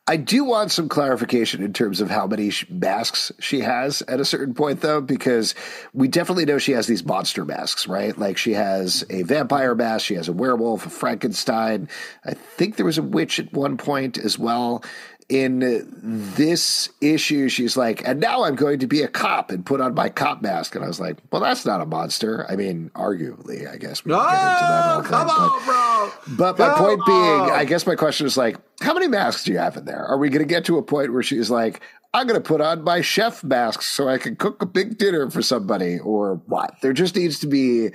I 0.08 0.16
do 0.16 0.44
want 0.44 0.70
some 0.70 0.88
clarification 0.88 1.64
in 1.64 1.72
terms 1.72 2.00
of 2.00 2.10
how 2.10 2.28
many 2.28 2.52
masks 2.70 3.32
she 3.40 3.60
has 3.60 4.02
at 4.02 4.20
a 4.20 4.24
certain 4.24 4.54
point, 4.54 4.80
though, 4.80 5.00
because 5.00 5.56
we 5.94 6.06
definitely 6.06 6.44
know 6.44 6.58
she 6.58 6.72
has 6.72 6.86
these 6.86 7.04
monster 7.04 7.44
masks, 7.44 7.88
right? 7.88 8.16
Like 8.16 8.36
she 8.36 8.52
has 8.52 9.04
a 9.10 9.22
vampire 9.22 9.74
mask, 9.74 10.06
she 10.06 10.14
has 10.14 10.28
a 10.28 10.32
werewolf, 10.32 10.86
a 10.86 10.90
Frankenstein. 10.90 11.88
I 12.24 12.34
think 12.34 12.76
there 12.76 12.86
was 12.86 12.98
a 12.98 13.02
witch 13.02 13.40
at 13.40 13.52
one 13.52 13.76
point 13.76 14.16
as 14.16 14.38
well 14.38 14.84
in 15.28 15.88
this 16.02 16.88
issue, 17.00 17.48
she's 17.48 17.76
like, 17.76 18.06
and 18.06 18.20
now 18.20 18.44
I'm 18.44 18.54
going 18.54 18.78
to 18.78 18.86
be 18.86 19.02
a 19.02 19.08
cop 19.08 19.50
and 19.50 19.66
put 19.66 19.80
on 19.80 19.94
my 19.94 20.08
cop 20.08 20.40
mask. 20.40 20.76
And 20.76 20.84
I 20.84 20.88
was 20.88 21.00
like, 21.00 21.18
well, 21.32 21.42
that's 21.42 21.66
not 21.66 21.80
a 21.80 21.86
monster. 21.86 22.46
I 22.48 22.54
mean, 22.54 22.90
arguably, 22.94 23.68
I 23.68 23.76
guess 23.76 24.04
we 24.04 24.12
can 24.12 24.20
oh, 24.20 24.24
get 24.24 24.34
into 24.34 24.62
that 24.62 24.84
ah, 24.84 24.94
all 24.94 25.02
come 25.02 25.28
time, 25.28 25.50
on, 25.50 25.64
bro. 25.64 26.36
But 26.36 26.58
my 26.58 26.74
point 26.74 27.00
being, 27.04 27.50
I 27.50 27.64
guess 27.64 27.86
my 27.86 27.96
question 27.96 28.26
is 28.26 28.36
like, 28.36 28.56
how 28.80 28.94
many 28.94 29.08
masks 29.08 29.44
do 29.44 29.52
you 29.52 29.58
have 29.58 29.76
in 29.76 29.84
there? 29.84 30.04
Are 30.04 30.18
we 30.18 30.28
going 30.28 30.46
to 30.46 30.48
get 30.48 30.64
to 30.66 30.78
a 30.78 30.82
point 30.82 31.12
where 31.12 31.24
she's 31.24 31.50
like, 31.50 31.80
I'm 32.14 32.26
going 32.26 32.40
to 32.40 32.46
put 32.46 32.60
on 32.60 32.84
my 32.84 33.00
chef 33.00 33.42
mask 33.42 33.82
so 33.82 34.08
I 34.08 34.18
can 34.18 34.36
cook 34.36 34.62
a 34.62 34.66
big 34.66 34.96
dinner 34.96 35.28
for 35.28 35.42
somebody 35.42 35.98
or 35.98 36.36
what? 36.46 36.76
There 36.82 36.92
just 36.92 37.16
needs 37.16 37.40
to 37.40 37.48
be 37.48 37.90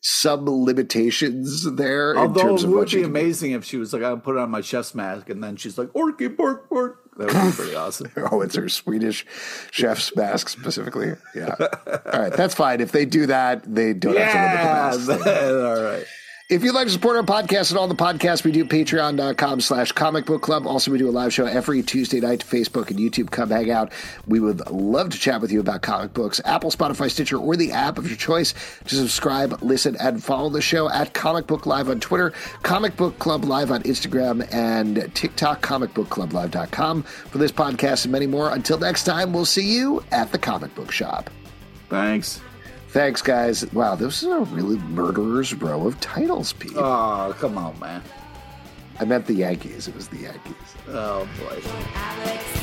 some 0.00 0.48
limitations 0.48 1.70
there. 1.72 2.16
Although 2.16 2.40
in 2.40 2.46
terms 2.46 2.64
it 2.64 2.68
would 2.68 2.90
be 2.90 3.02
amazing 3.02 3.52
if 3.52 3.64
she 3.64 3.76
was 3.76 3.92
like, 3.92 4.02
"I'll 4.02 4.18
put 4.18 4.36
it 4.36 4.40
on 4.40 4.50
my 4.50 4.60
chef's 4.60 4.94
mask, 4.94 5.28
and 5.28 5.42
then 5.42 5.56
she's 5.56 5.78
like, 5.78 5.88
Orky, 5.88 6.34
bork, 6.34 6.68
bork. 6.68 7.08
That 7.16 7.34
would 7.34 7.50
be 7.50 7.56
pretty 7.56 7.74
awesome. 7.76 8.12
Oh, 8.30 8.40
it's 8.40 8.54
her 8.54 8.68
Swedish 8.68 9.26
chef's 9.70 10.14
mask 10.14 10.48
specifically. 10.48 11.14
Yeah. 11.34 11.54
All 11.58 12.20
right, 12.20 12.32
that's 12.32 12.54
fine. 12.54 12.80
If 12.80 12.92
they 12.92 13.04
do 13.04 13.26
that, 13.26 13.62
they 13.72 13.92
don't 13.92 14.14
yeah, 14.14 14.26
have 14.26 14.92
to 14.92 14.98
limit 14.98 15.18
the 15.18 15.24
masks. 15.24 15.44
all 15.78 15.82
right. 15.82 16.04
If 16.48 16.64
you'd 16.64 16.74
like 16.74 16.86
to 16.86 16.92
support 16.92 17.14
our 17.14 17.22
podcast 17.22 17.68
and 17.72 17.78
all 17.78 17.88
the 17.88 17.94
podcasts 17.94 18.42
we 18.42 18.52
do, 18.52 18.64
patreon.com 18.64 19.60
slash 19.60 19.92
comic 19.92 20.24
book 20.24 20.40
club. 20.40 20.66
Also, 20.66 20.90
we 20.90 20.96
do 20.96 21.06
a 21.06 21.10
live 21.10 21.30
show 21.30 21.44
every 21.44 21.82
Tuesday 21.82 22.20
night 22.20 22.40
to 22.40 22.46
Facebook 22.46 22.88
and 22.88 22.98
YouTube. 22.98 23.30
Come 23.30 23.50
hang 23.50 23.70
out. 23.70 23.92
We 24.26 24.40
would 24.40 24.66
love 24.70 25.10
to 25.10 25.18
chat 25.18 25.42
with 25.42 25.52
you 25.52 25.60
about 25.60 25.82
comic 25.82 26.14
books. 26.14 26.40
Apple, 26.46 26.70
Spotify, 26.70 27.10
Stitcher, 27.10 27.36
or 27.36 27.54
the 27.54 27.72
app 27.72 27.98
of 27.98 28.08
your 28.08 28.16
choice 28.16 28.54
to 28.86 28.94
subscribe, 28.94 29.62
listen, 29.62 29.94
and 30.00 30.24
follow 30.24 30.48
the 30.48 30.62
show 30.62 30.88
at 30.88 31.12
Comic 31.12 31.46
Book 31.46 31.66
Live 31.66 31.90
on 31.90 32.00
Twitter, 32.00 32.30
Comic 32.62 32.96
Book 32.96 33.18
Club 33.18 33.44
Live 33.44 33.70
on 33.70 33.82
Instagram, 33.82 34.50
and 34.50 35.14
TikTok, 35.14 35.60
comicbookclublive.com 35.60 37.02
for 37.02 37.36
this 37.36 37.52
podcast 37.52 38.06
and 38.06 38.12
many 38.12 38.26
more. 38.26 38.54
Until 38.54 38.78
next 38.78 39.04
time, 39.04 39.34
we'll 39.34 39.44
see 39.44 39.70
you 39.76 40.02
at 40.12 40.32
the 40.32 40.38
comic 40.38 40.74
book 40.74 40.92
shop. 40.92 41.28
Thanks. 41.90 42.40
Thanks, 42.88 43.20
guys. 43.20 43.70
Wow, 43.72 43.94
this 43.96 44.22
is 44.22 44.28
a 44.28 44.40
really 44.40 44.78
murderer's 44.78 45.52
row 45.54 45.86
of 45.86 46.00
titles, 46.00 46.54
Pete. 46.54 46.72
Oh, 46.74 47.34
come 47.38 47.58
on, 47.58 47.78
man. 47.78 48.02
I 48.98 49.04
meant 49.04 49.26
the 49.26 49.34
Yankees. 49.34 49.88
It 49.88 49.94
was 49.94 50.08
the 50.08 50.18
Yankees. 50.18 50.54
Oh, 50.88 51.28
boy. 51.38 51.60
Alex, 51.94 52.58